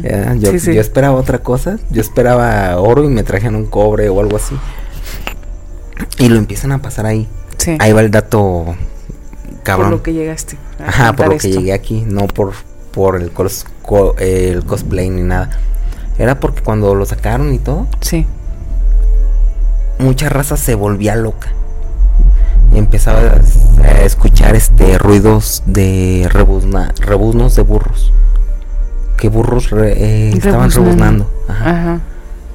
Ya, 0.03 0.35
Yo, 0.35 0.51
Sí, 0.51 0.59
sí. 0.59 0.73
yo 0.75 0.81
esperaba 0.81 1.15
otra 1.15 1.39
cosa, 1.39 1.79
yo 1.89 2.01
esperaba 2.01 2.77
oro 2.77 3.05
y 3.05 3.07
me 3.07 3.23
trajeron 3.23 3.55
un 3.55 3.65
cobre 3.67 4.09
o 4.09 4.19
algo 4.19 4.35
así. 4.35 4.53
Y 6.19 6.27
lo 6.29 6.37
empiezan 6.37 6.71
a 6.73 6.81
pasar 6.81 7.05
ahí. 7.05 7.27
Sí. 7.57 7.77
Ahí 7.79 7.93
va 7.93 8.01
el 8.01 8.11
dato 8.11 8.75
cabrón. 9.63 9.89
Por 9.91 9.97
lo 9.99 10.03
que 10.03 10.13
llegaste. 10.13 10.57
Ajá, 10.85 11.13
por 11.13 11.29
lo 11.29 11.37
que 11.37 11.49
llegué 11.51 11.71
aquí, 11.73 12.03
no 12.05 12.27
por, 12.27 12.51
por 12.91 13.15
el, 13.15 13.33
cos- 13.33 13.65
co- 13.81 14.15
el 14.17 14.65
cosplay 14.65 15.09
ni 15.09 15.21
nada. 15.21 15.49
Era 16.17 16.39
porque 16.39 16.61
cuando 16.61 16.93
lo 16.95 17.05
sacaron 17.05 17.53
y 17.53 17.59
todo, 17.59 17.87
Sí. 18.01 18.25
Mucha 19.99 20.29
raza 20.29 20.57
se 20.57 20.75
volvía 20.75 21.15
loca. 21.15 21.49
Y 22.73 22.77
empezaba 22.79 23.19
a, 23.19 24.01
escuchar 24.03 24.55
este 24.55 24.97
ruidos 24.97 25.63
de 25.65 26.27
rebuzna, 26.31 26.93
rebuznos 26.99 27.55
de 27.55 27.61
burros. 27.63 28.11
Que 29.17 29.29
burros 29.29 29.69
re- 29.69 29.93
eh, 29.95 30.29
estaban 30.33 30.71
Rebuznando. 30.71 31.31
Ajá. 31.47 31.69
Ajá. 31.69 31.99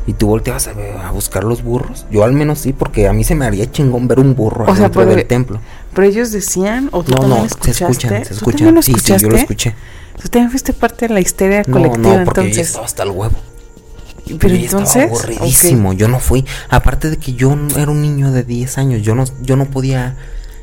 Y 0.06 0.14
tú 0.14 0.26
volteabas 0.28 0.68
a, 0.68 1.10
buscar 1.12 1.44
los 1.44 1.62
burros. 1.62 2.06
Yo 2.10 2.24
al 2.24 2.32
menos 2.32 2.58
sí, 2.60 2.72
porque 2.72 3.08
a 3.08 3.12
mí 3.12 3.24
se 3.24 3.34
me 3.34 3.44
haría 3.44 3.70
chingón 3.70 4.08
ver 4.08 4.18
un 4.20 4.34
burro 4.34 4.64
O 4.64 4.74
sea, 4.74 4.84
dentro 4.84 5.02
pero- 5.02 5.14
del 5.14 5.26
templo. 5.26 5.60
Pero 5.94 6.06
ellos 6.06 6.32
decían, 6.32 6.88
o 6.92 7.02
tú 7.02 7.12
No, 7.12 7.18
también 7.18 7.42
no, 7.42 7.48
se 7.48 7.54
escuchaste. 7.70 7.84
escuchan, 7.84 8.24
se 8.24 8.28
¿Tú 8.30 8.34
escuchan. 8.34 8.74
lo 8.74 8.82
Sí, 8.82 8.94
sí, 9.02 9.14
yo 9.18 9.28
lo 9.28 9.36
escuché. 9.36 9.74
Tú 10.20 10.28
también 10.28 10.50
fuiste 10.50 10.72
parte 10.72 11.06
de 11.08 11.14
la 11.14 11.20
histeria 11.20 11.62
No, 11.66 11.74
colectiva, 11.76 12.16
no, 12.18 12.24
porque 12.24 12.40
yo 12.40 12.46
ya 12.46 12.50
entonces. 12.50 12.66
estaba 12.68 12.86
hasta 12.86 13.02
el 13.04 13.10
huevo. 13.10 13.36
Pero 14.38 14.54
Yo 14.54 14.60
ya 14.60 14.66
estaba 14.66 14.82
entonces. 14.84 15.04
aburridísimo, 15.30 15.92
yo 15.92 16.08
no 16.08 16.18
fui. 16.20 16.44
Aparte 16.68 17.10
de 17.10 17.16
que 17.16 17.32
yo 17.34 17.56
era 17.76 17.90
un 17.90 18.02
niño 18.02 18.32
de 18.32 18.42
10 18.44 18.78
años, 18.78 19.02
yo 19.02 19.14
no, 19.14 19.24
yo 19.42 19.56
no 19.56 19.66
podía 19.66 20.16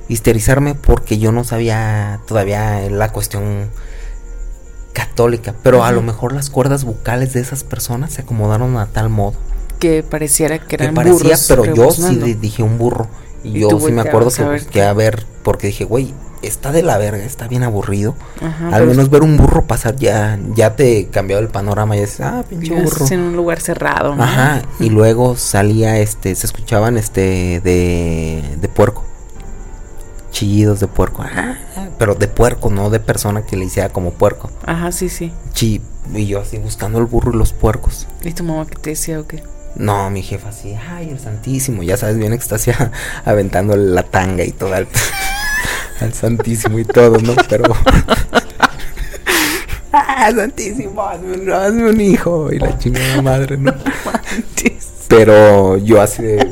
histerizarme 0.08 0.76
porque 0.76 1.18
yo 1.18 1.32
no 1.32 1.44
sabía 1.44 2.20
todavía 2.28 2.82
la 2.90 3.10
cuestión 3.12 3.70
católica. 4.94 5.54
Pero 5.64 5.84
a 5.84 5.92
lo 5.92 6.02
mejor 6.02 6.34
las 6.34 6.50
cuerdas 6.50 6.84
vocales 6.86 7.34
de 7.34 7.42
esas 7.42 7.64
personas 7.64 8.14
se 8.14 8.22
acomodaron 8.22 8.78
a 8.78 8.86
tal 8.88 9.10
modo. 9.10 9.34
que 9.80 10.04
pareciera 10.04 10.58
que 10.60 10.78
Que 10.78 10.84
eran 10.86 10.96
parecía, 10.96 11.22
burros 11.24 11.46
pero 11.50 11.66
yo 11.66 11.74
sí 11.74 11.80
rebuznando. 11.82 12.26
di- 12.26 12.34
dije 12.36 12.64
un 12.64 12.78
burro. 12.78 13.08
Y, 13.44 13.58
Y 13.58 13.60
yo 13.62 13.70
sí 13.80 13.92
me 13.92 14.02
acuerdo 14.02 14.32
que 14.32 14.42
busqué 14.44 14.82
a 14.84 14.94
ver, 14.94 15.26
porque 15.44 15.68
dije, 15.68 15.84
güey, 15.84 16.14
está 16.48 16.72
de 16.72 16.84
la 16.84 16.98
verga, 16.98 17.24
está 17.24 17.48
bien 17.48 17.64
aburrido. 17.64 18.16
Ajá, 18.42 18.70
Al 18.76 18.88
menos 18.88 19.10
ver 19.10 19.22
un 19.22 19.38
burro 19.38 19.66
pasar 19.66 19.96
ya, 19.96 20.40
ya 20.56 20.76
te 20.76 21.08
cambiaba 21.08 21.42
el 21.42 21.50
panorama 21.50 21.96
y 21.96 22.02
dices, 22.02 22.22
ah, 22.22 22.44
pinche 22.48 22.74
burro. 22.74 23.06
en 23.10 23.20
un 23.20 23.36
lugar 23.36 23.60
cerrado. 23.62 24.16
¿no? 24.16 24.24
Ajá, 24.24 24.62
y 24.80 24.90
luego 24.90 25.36
salía 25.36 25.98
este, 26.00 26.36
se 26.36 26.46
escuchaban 26.48 26.98
este 26.98 27.62
de, 27.64 28.44
de 28.60 28.68
puerco. 28.68 29.04
Chillidos 30.32 30.80
de 30.82 30.88
puerco. 30.88 31.24
Ah, 31.24 31.56
pero 31.98 32.16
de 32.16 32.28
puerco, 32.28 32.70
no 32.70 32.90
de 32.90 33.00
persona 33.00 33.44
que 33.44 33.56
le 33.56 33.66
hiciera 33.66 33.90
como 33.90 34.12
puerco. 34.12 34.50
Ajá, 34.66 34.92
sí, 34.92 35.08
sí. 35.10 35.32
Chi, 35.54 35.82
y 36.14 36.26
yo 36.28 36.42
así 36.42 36.58
buscando 36.58 37.00
el 37.00 37.06
burro 37.06 37.34
y 37.34 37.38
los 37.38 37.54
puercos. 37.54 38.06
¿Y 38.22 38.34
tu 38.34 38.44
mamá 38.44 38.66
qué 38.66 38.76
te 38.76 38.90
decía 38.92 39.20
o 39.20 39.28
qué? 39.28 39.44
No, 39.76 40.10
mi 40.10 40.22
jefa 40.22 40.50
así, 40.50 40.74
ay, 40.90 41.10
el 41.10 41.20
Santísimo, 41.20 41.84
ya 41.84 41.98
sabes, 41.98 42.18
bien 42.18 42.32
extasia, 42.34 42.92
aventando 43.26 43.76
la 43.76 44.04
tanga 44.04 44.44
y 44.46 44.52
todo 44.52 44.74
al, 44.74 44.88
al 46.00 46.14
Santísimo 46.14 46.80
y 46.80 46.86
todo, 46.86 47.18
¿no? 47.20 47.34
Pero. 47.50 47.66
ah, 49.92 50.32
Santísimo, 50.36 51.02
hazme 51.02 51.90
un, 51.90 52.02
hijo 52.02 52.52
y 52.52 52.60
la 52.60 52.78
chingada 52.78 53.22
madre, 53.22 53.58
¿no? 53.58 53.74
Pero 55.08 55.78
yo 55.78 56.02
así 56.02 56.24
de, 56.24 56.52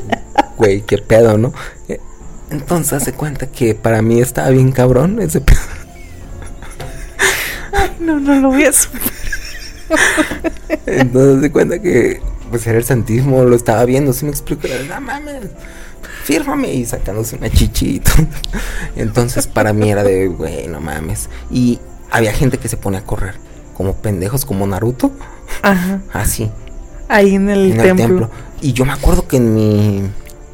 güey, 0.56 0.82
qué 0.82 0.98
pedo, 0.98 1.36
¿no? 1.38 1.52
Entonces 2.50 3.02
se 3.02 3.12
cuenta 3.12 3.48
que 3.48 3.74
para 3.74 4.00
mí 4.00 4.20
estaba 4.20 4.50
bien 4.50 4.70
cabrón 4.70 5.20
ese 5.20 5.40
pedo. 5.40 5.58
No, 7.98 8.20
no 8.20 8.34
lo 8.34 8.48
voy 8.48 8.64
a 8.64 8.72
superar. 8.72 9.12
Entonces 10.86 11.42
se 11.42 11.50
cuenta 11.50 11.80
que 11.80 12.20
pues 12.50 12.66
era 12.66 12.78
el 12.78 12.84
Santísimo, 12.84 13.44
lo 13.44 13.56
estaba 13.56 13.84
viendo, 13.84 14.12
si 14.12 14.24
me 14.24 14.30
explico, 14.30 14.68
no 14.88 15.00
mames, 15.00 15.46
fírmame 16.24 16.72
y 16.72 16.84
sacándose 16.86 17.36
una 17.36 17.50
chichito. 17.50 18.10
Entonces 18.96 19.46
para 19.46 19.72
mí 19.72 19.90
era 19.90 20.02
de, 20.02 20.26
güey, 20.28 20.66
no 20.68 20.80
mames. 20.80 21.28
Y 21.50 21.78
había 22.10 22.32
gente 22.32 22.58
que 22.58 22.68
se 22.68 22.76
pone 22.78 22.96
a 22.96 23.04
correr, 23.04 23.34
como 23.76 23.94
pendejos, 23.94 24.44
como 24.44 24.66
Naruto, 24.66 25.12
Ajá. 25.62 26.00
así, 26.12 26.50
Ahí 27.08 27.34
en 27.34 27.50
el, 27.50 27.72
en 27.72 27.76
templo. 27.76 27.90
el 27.90 27.96
templo. 27.96 28.30
Y 28.62 28.72
yo 28.72 28.86
me 28.86 28.92
acuerdo 28.92 29.28
que 29.28 29.36
en 29.36 29.54
mi 29.54 30.02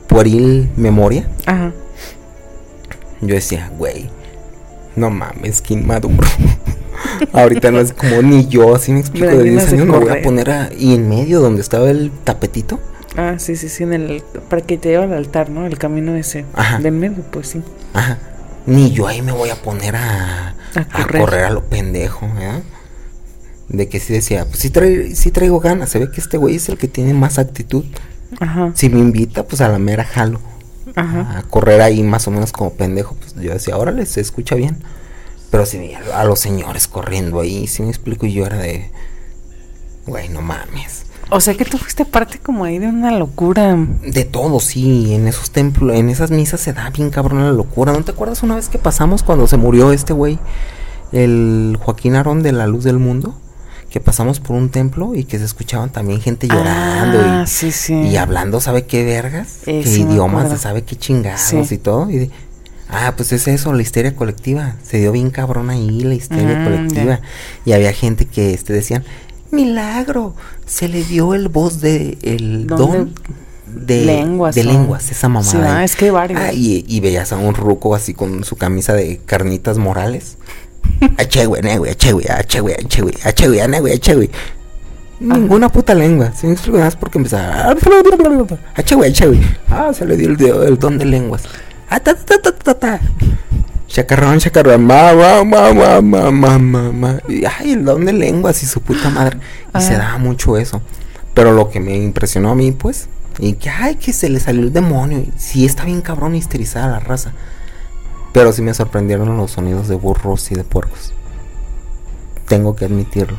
pueril 0.09 0.69
memoria, 0.77 1.29
Ajá. 1.47 1.73
yo 3.21 3.35
decía, 3.37 3.71
güey, 3.79 4.11
no 4.97 5.11
mames, 5.11 5.63
que 5.63 5.75
inmaduro. 5.75 6.27
Ahorita 7.33 7.71
no 7.71 7.79
es 7.79 7.93
como 7.93 8.21
ni 8.23 8.49
yo, 8.49 8.75
así 8.75 8.93
me 8.93 8.99
explico, 9.01 9.29
de 9.29 9.45
ni 9.45 9.51
10 9.51 9.55
no 9.55 9.61
sé 9.61 9.75
años 9.77 9.87
me 9.87 9.99
voy 9.99 10.19
a 10.19 10.23
poner 10.23 10.51
a, 10.51 10.71
y 10.77 10.95
en 10.95 11.09
medio 11.09 11.41
donde 11.41 11.63
estaba 11.63 11.89
el 11.91 12.11
tapetito, 12.25 12.81
Ah, 13.17 13.35
sí, 13.39 13.57
sí, 13.57 13.69
sí, 13.69 13.83
en 13.83 13.93
el, 13.93 14.23
para 14.49 14.63
que 14.63 14.79
te 14.79 14.91
lleve 14.91 15.05
al 15.05 15.13
altar, 15.15 15.51
¿no? 15.51 15.67
El 15.67 15.79
camino 15.79 16.15
ese. 16.17 16.45
Ajá. 16.55 16.79
De 16.79 16.91
medio, 16.91 17.23
pues 17.31 17.49
sí. 17.49 17.63
ajá, 17.95 18.19
ni 18.67 18.91
yo 18.93 19.07
ahí 19.09 19.21
me 19.23 19.33
voy 19.33 19.51
a 19.51 19.57
poner 19.57 19.97
a, 19.97 20.51
A 20.75 20.81
a 20.93 21.07
correr. 21.07 21.45
a 21.45 21.51
lo 21.51 21.65
pendejo, 21.65 22.27
¿eh? 22.39 22.63
De 23.69 23.89
que 23.89 24.01
sí 24.01 24.13
decía, 24.13 24.45
pues 24.47 24.59
sí, 24.59 24.71
trae- 24.71 25.15
sí 25.15 25.31
traigo 25.31 25.61
ganas, 25.61 25.91
se 25.91 25.99
ve 25.99 26.11
que 26.11 26.21
este 26.21 26.37
güey 26.39 26.57
es 26.57 26.69
el 26.69 26.79
que 26.79 26.89
tiene 26.89 27.15
más 27.15 27.39
actitud. 27.39 27.85
Ajá. 28.39 28.71
Si 28.75 28.89
me 28.89 28.99
invita, 29.01 29.45
pues 29.45 29.61
a 29.61 29.69
la 29.69 29.79
mera 29.79 30.05
jalo. 30.05 30.41
Ajá. 30.97 31.39
a 31.39 31.43
correr 31.43 31.81
ahí 31.83 32.03
más 32.03 32.27
o 32.27 32.33
menos 32.33 32.51
como 32.51 32.73
pendejo, 32.75 33.15
pues 33.15 33.35
yo 33.37 33.53
decía, 33.53 33.77
órale, 33.77 34.07
se 34.07 34.21
escucha 34.21 34.57
bien. 34.57 34.83
Pero 35.51 35.65
si 35.65 35.79
veía 35.79 36.01
a 36.15 36.25
los 36.25 36.41
señores 36.41 36.89
corriendo 36.89 37.39
ahí, 37.41 37.69
si 37.69 37.83
me 37.83 37.91
explico, 37.91 38.27
y 38.27 38.33
yo 38.33 38.45
era 38.47 38.59
de, 38.59 38.91
güey, 40.07 40.29
no 40.31 40.43
mames. 40.43 41.05
O 41.33 41.41
sea 41.41 41.55
que 41.55 41.65
tú 41.65 41.79
fuiste 41.79 42.05
parte 42.05 42.39
como 42.39 42.65
ahí 42.65 42.79
de 42.79 42.89
una 42.89 43.13
locura. 43.13 43.77
De 44.03 44.25
todo, 44.25 44.59
sí, 44.61 45.15
en 45.15 45.29
esos 45.29 45.51
templos, 45.51 45.97
en 45.97 46.09
esas 46.11 46.31
misas 46.31 46.61
se 46.61 46.73
da 46.73 46.91
bien 46.91 47.11
cabrón 47.11 47.45
la 47.45 47.53
locura. 47.53 47.93
¿No 47.93 48.03
te 48.05 48.11
acuerdas 48.13 48.43
una 48.43 48.57
vez 48.57 48.69
que 48.69 48.79
pasamos 48.79 49.23
cuando 49.23 49.47
se 49.47 49.57
murió 49.57 49.93
este 49.93 50.13
güey, 50.13 50.39
el 51.13 51.79
Joaquín 51.81 52.15
Arón 52.17 52.43
de 52.43 52.53
la 52.53 52.67
Luz 52.67 52.85
del 52.85 52.99
Mundo? 52.99 53.35
Que 53.91 53.99
pasamos 54.01 54.39
por 54.39 54.55
un 54.57 54.69
templo 54.71 55.15
y 55.17 55.25
que 55.25 55.39
se 55.39 55.45
escuchaban 55.45 55.91
también 55.91 56.21
gente 56.21 56.47
llorando 56.47 57.19
Ah, 57.25 57.43
y, 57.45 57.49
sí, 57.49 57.73
sí. 57.73 57.95
y 57.95 58.17
hablando, 58.17 58.61
¿sabe 58.61 58.85
qué 58.87 59.05
vergas? 59.05 59.59
Eh, 59.67 59.81
¿Qué 59.83 59.89
sí 59.89 60.03
idiomas? 60.03 60.51
de 60.51 60.59
¿Sabe 60.59 60.83
qué 60.83 60.95
chingados 60.97 61.73
y 61.73 61.79
todo? 61.79 62.09
Y 62.09 62.19
de- 62.19 62.31
ah, 62.89 63.15
pues 63.17 63.33
es 63.33 63.49
eso, 63.49 63.73
la 63.73 63.83
histeria 63.83 64.15
colectiva. 64.15 64.77
Se 64.85 64.99
dio 64.99 65.11
bien 65.11 65.31
cabrón 65.31 65.71
ahí 65.71 66.01
la 66.03 66.15
histeria 66.15 66.59
Mm, 66.61 66.65
colectiva. 66.65 67.21
Y 67.65 67.73
había 67.73 67.93
gente 67.93 68.27
que 68.27 68.55
este, 68.55 68.73
decían, 68.73 69.03
milagro, 69.51 70.35
se 70.67 70.89
le 70.89 71.05
dio 71.05 71.35
el 71.35 71.49
voz 71.49 71.81
de 71.81 72.19
el 72.23 72.67
don 72.67 73.13
de 73.67 74.05
Lenguas, 74.05 74.55
De 74.55 74.65
lenguas, 74.65 75.11
esa 75.11 75.29
mamada. 75.29 75.51
Sí, 75.51 75.59
ah, 75.61 75.85
es 75.85 75.95
que 75.97 76.11
varios. 76.11 76.41
Ah, 76.41 76.53
y, 76.53 76.85
y 76.89 77.01
veías 77.01 77.33
a 77.33 77.37
un 77.37 77.55
ruco 77.55 77.95
así 77.95 78.15
con 78.15 78.43
su 78.45 78.57
camisa 78.57 78.95
de 78.95 79.21
carnitas 79.25 79.79
morales. 79.79 80.39
Ache, 81.19 81.47
güey, 81.47 81.63
ne, 81.63 81.79
güey, 81.79 81.93
ache, 81.93 82.13
güey, 82.13 82.27
ache, 82.29 82.61
güey, 82.61 82.75
ache, 82.75 83.03
güey, 83.03 83.15
ache, 83.25 83.49
güey, 83.49 83.69
ne, 83.69 83.81
güey, 83.81 83.95
ache, 83.95 84.15
güey. 84.15 84.31
Ninguna 85.21 85.69
puta 85.69 85.95
lengua. 85.95 86.33
Si 86.35 86.47
me 86.47 86.57
más 86.79 86.97
porque 86.97 87.19
empezaba. 87.19 87.71
Ache, 88.75 88.95
güey, 88.95 89.11
ache, 89.11 89.27
güey. 89.27 89.41
Ah, 89.69 89.93
se 89.93 90.07
le 90.07 90.17
dio 90.17 90.31
el, 90.31 90.69
el 90.69 90.79
don 90.79 90.99
de 90.99 91.05
lenguas. 91.05 91.43
Ah, 91.91 92.01
ta, 92.01 92.15
ta, 92.15 92.41
ta, 92.41 92.53
ta, 92.53 92.75
ta. 92.75 93.01
Chacarrón, 93.91 94.39
chacarrón, 94.39 94.85
ma, 94.85 95.13
ma, 95.15 95.43
ma, 95.43 95.73
ma, 95.73 96.01
ma, 96.01 96.31
ma, 96.31 96.59
ma, 96.59 96.93
ma. 96.93 97.19
Y, 97.29 97.45
ay, 97.45 97.73
el 97.73 97.85
don 97.85 98.05
de 98.05 98.13
lenguas 98.13 98.63
y 98.63 98.67
su 98.67 98.81
puta 98.81 99.11
madre. 99.11 99.39
Y 99.77 99.81
se 99.81 99.95
daba 99.97 100.17
mucho 100.19 100.57
eso. 100.57 100.81
Pero 101.35 101.53
lo 101.53 101.71
que 101.71 101.81
me 101.81 101.97
impresionó 101.97 102.53
a 102.53 102.55
mí, 102.55 102.71
pues, 102.71 103.09
y 103.41 103.55
que, 103.55 103.69
ay, 103.69 103.97
que 103.97 104.13
se 104.13 104.29
le 104.29 104.39
salió 104.39 104.63
el 104.63 104.73
demonio. 104.73 105.19
Y 105.19 105.33
sí, 105.37 105.67
está 105.67 105.85
bien 105.85 106.03
cabrón 106.03 106.37
histerizada 106.37 106.87
la 106.89 107.01
raza. 107.01 107.33
Pero 108.33 108.53
sí 108.53 108.63
me 108.63 108.75
sorprendieron 108.75 109.37
los 109.37 109.51
sonidos 109.51 109.89
de 109.89 109.97
burros 109.97 110.53
y 110.53 110.55
de 110.55 110.63
puercos. 110.63 111.13
Tengo 112.47 112.77
que 112.77 112.85
admitirlo. 112.85 113.39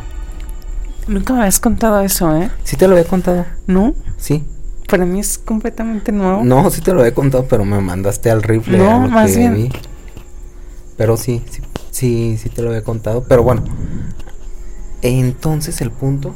Nunca 1.08 1.32
me 1.34 1.40
habías 1.40 1.62
contado 1.62 2.02
eso, 2.02 2.36
¿eh? 2.36 2.52
Sí 2.66 2.76
te 2.76 2.88
lo 2.90 2.96
había 2.98 3.08
contado, 3.08 3.46
¿No? 3.68 3.94
sí. 4.18 4.44
Para 4.88 5.06
mí 5.06 5.22
es 5.22 5.38
completamente 5.38 6.12
nuevo. 6.12 6.44
No, 6.44 6.70
sí 6.70 6.82
te 6.82 6.92
lo 6.92 7.00
había 7.00 7.14
contado, 7.14 7.46
pero 7.50 7.64
me 7.64 7.80
mandaste 7.80 8.30
al 8.30 8.44
rifle. 8.44 8.78
No, 8.78 8.90
a 8.90 9.00
lo 9.04 9.08
más 9.08 9.32
que 9.32 9.38
bien. 9.38 9.54
vi. 9.56 9.72
Pero 10.98 11.18
sí, 11.18 11.44
sí, 11.50 11.62
sí, 11.92 12.38
sí 12.38 12.50
te 12.50 12.62
lo 12.62 12.70
había 12.70 12.84
contado. 12.84 13.24
Pero 13.28 13.44
bueno, 13.44 13.64
entonces 15.02 15.82
el 15.82 15.92
punto. 15.92 16.34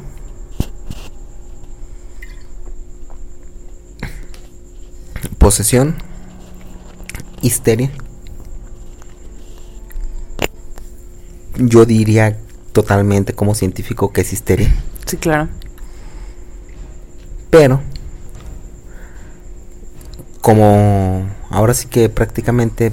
Posesión, 5.38 5.96
histeria. 7.42 7.90
Yo 11.56 11.86
diría 11.86 12.38
totalmente 12.72 13.32
como 13.34 13.54
científico 13.54 14.12
que 14.12 14.22
es 14.22 14.32
histeria. 14.32 14.74
Sí, 15.06 15.16
claro. 15.16 15.48
Pero, 17.50 17.80
como 20.40 21.26
ahora 21.48 21.74
sí 21.74 21.86
que 21.86 22.08
prácticamente 22.08 22.92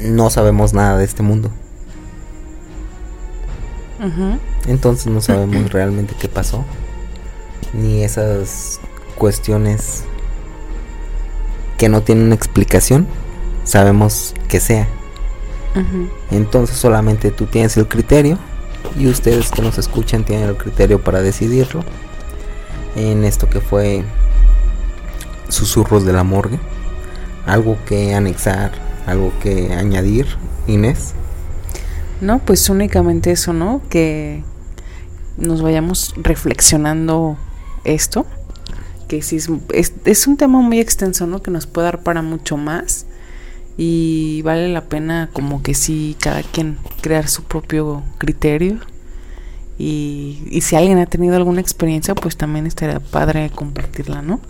no 0.00 0.30
sabemos 0.30 0.72
nada 0.72 0.98
de 0.98 1.04
este 1.04 1.22
mundo, 1.22 1.50
entonces 4.66 5.06
no 5.06 5.20
sabemos 5.20 5.72
realmente 5.72 6.14
qué 6.18 6.28
pasó, 6.28 6.64
ni 7.72 8.02
esas 8.02 8.80
cuestiones 9.16 10.04
que 11.76 11.88
no 11.88 12.02
tienen 12.02 12.32
explicación, 12.32 13.06
sabemos 13.64 14.34
que 14.48 14.60
sea. 14.60 14.88
Entonces 16.32 16.76
solamente 16.76 17.30
tú 17.30 17.46
tienes 17.46 17.76
el 17.76 17.86
criterio 17.86 18.36
y 18.98 19.06
ustedes 19.06 19.50
que 19.50 19.62
nos 19.62 19.78
escuchan 19.78 20.24
tienen 20.24 20.48
el 20.48 20.56
criterio 20.56 21.00
para 21.00 21.22
decidirlo 21.22 21.84
en 22.96 23.22
esto 23.22 23.48
que 23.48 23.60
fue 23.60 24.02
susurros 25.48 26.04
de 26.04 26.12
la 26.12 26.24
morgue. 26.24 26.58
Algo 27.46 27.78
que 27.86 28.12
anexar, 28.14 28.72
algo 29.08 29.32
que 29.40 29.72
añadir, 29.72 30.26
Inés. 30.66 31.14
No, 32.20 32.40
pues 32.40 32.68
únicamente 32.68 33.30
eso, 33.32 33.52
¿no? 33.52 33.82
Que 33.88 34.44
nos 35.36 35.62
vayamos 35.62 36.14
reflexionando 36.16 37.38
esto. 37.84 38.26
Que 39.08 39.22
sí 39.22 39.36
es, 39.36 39.48
es, 39.72 39.94
es 40.04 40.26
un 40.26 40.36
tema 40.36 40.60
muy 40.60 40.80
extenso, 40.80 41.26
¿no? 41.26 41.42
Que 41.42 41.50
nos 41.50 41.66
puede 41.66 41.86
dar 41.86 42.02
para 42.02 42.22
mucho 42.22 42.56
más. 42.56 43.06
Y 43.76 44.42
vale 44.42 44.68
la 44.68 44.88
pena 44.88 45.30
como 45.32 45.62
que 45.62 45.74
sí, 45.74 46.16
cada 46.20 46.42
quien 46.42 46.78
crear 47.00 47.28
su 47.28 47.44
propio 47.44 48.02
criterio. 48.18 48.80
Y, 49.78 50.42
y 50.50 50.62
si 50.62 50.76
alguien 50.76 50.98
ha 50.98 51.06
tenido 51.06 51.36
alguna 51.36 51.60
experiencia, 51.60 52.14
pues 52.14 52.36
también 52.36 52.66
estaría 52.66 53.00
padre 53.00 53.50
compartirla, 53.54 54.22
¿no? 54.22 54.40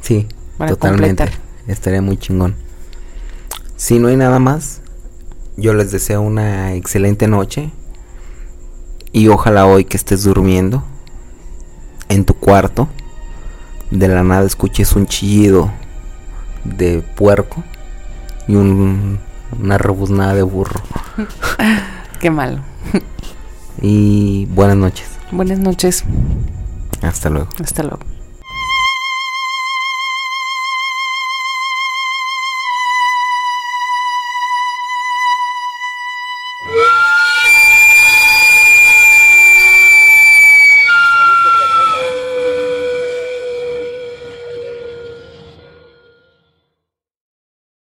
Sí, 0.00 0.28
Para 0.56 0.74
totalmente. 0.74 1.24
completar. 1.24 1.30
Estaría 1.66 2.02
muy 2.02 2.16
chingón. 2.16 2.56
Si 3.82 3.98
no 3.98 4.06
hay 4.06 4.16
nada 4.16 4.38
más, 4.38 4.80
yo 5.56 5.74
les 5.74 5.90
deseo 5.90 6.22
una 6.22 6.72
excelente 6.74 7.26
noche. 7.26 7.72
Y 9.10 9.26
ojalá 9.26 9.66
hoy 9.66 9.84
que 9.86 9.96
estés 9.96 10.22
durmiendo 10.22 10.84
en 12.08 12.24
tu 12.24 12.34
cuarto, 12.34 12.86
de 13.90 14.06
la 14.06 14.22
nada 14.22 14.46
escuches 14.46 14.92
un 14.92 15.06
chillido 15.08 15.72
de 16.62 17.00
puerco 17.16 17.64
y 18.46 18.54
un- 18.54 19.18
una 19.60 19.78
rebuznada 19.78 20.34
de 20.34 20.42
burro. 20.42 20.80
Qué 22.20 22.30
malo. 22.30 22.60
Y 23.80 24.46
buenas 24.46 24.76
noches. 24.76 25.08
Buenas 25.32 25.58
noches. 25.58 26.04
Hasta 27.02 27.30
luego. 27.30 27.48
Hasta 27.60 27.82
luego. 27.82 27.98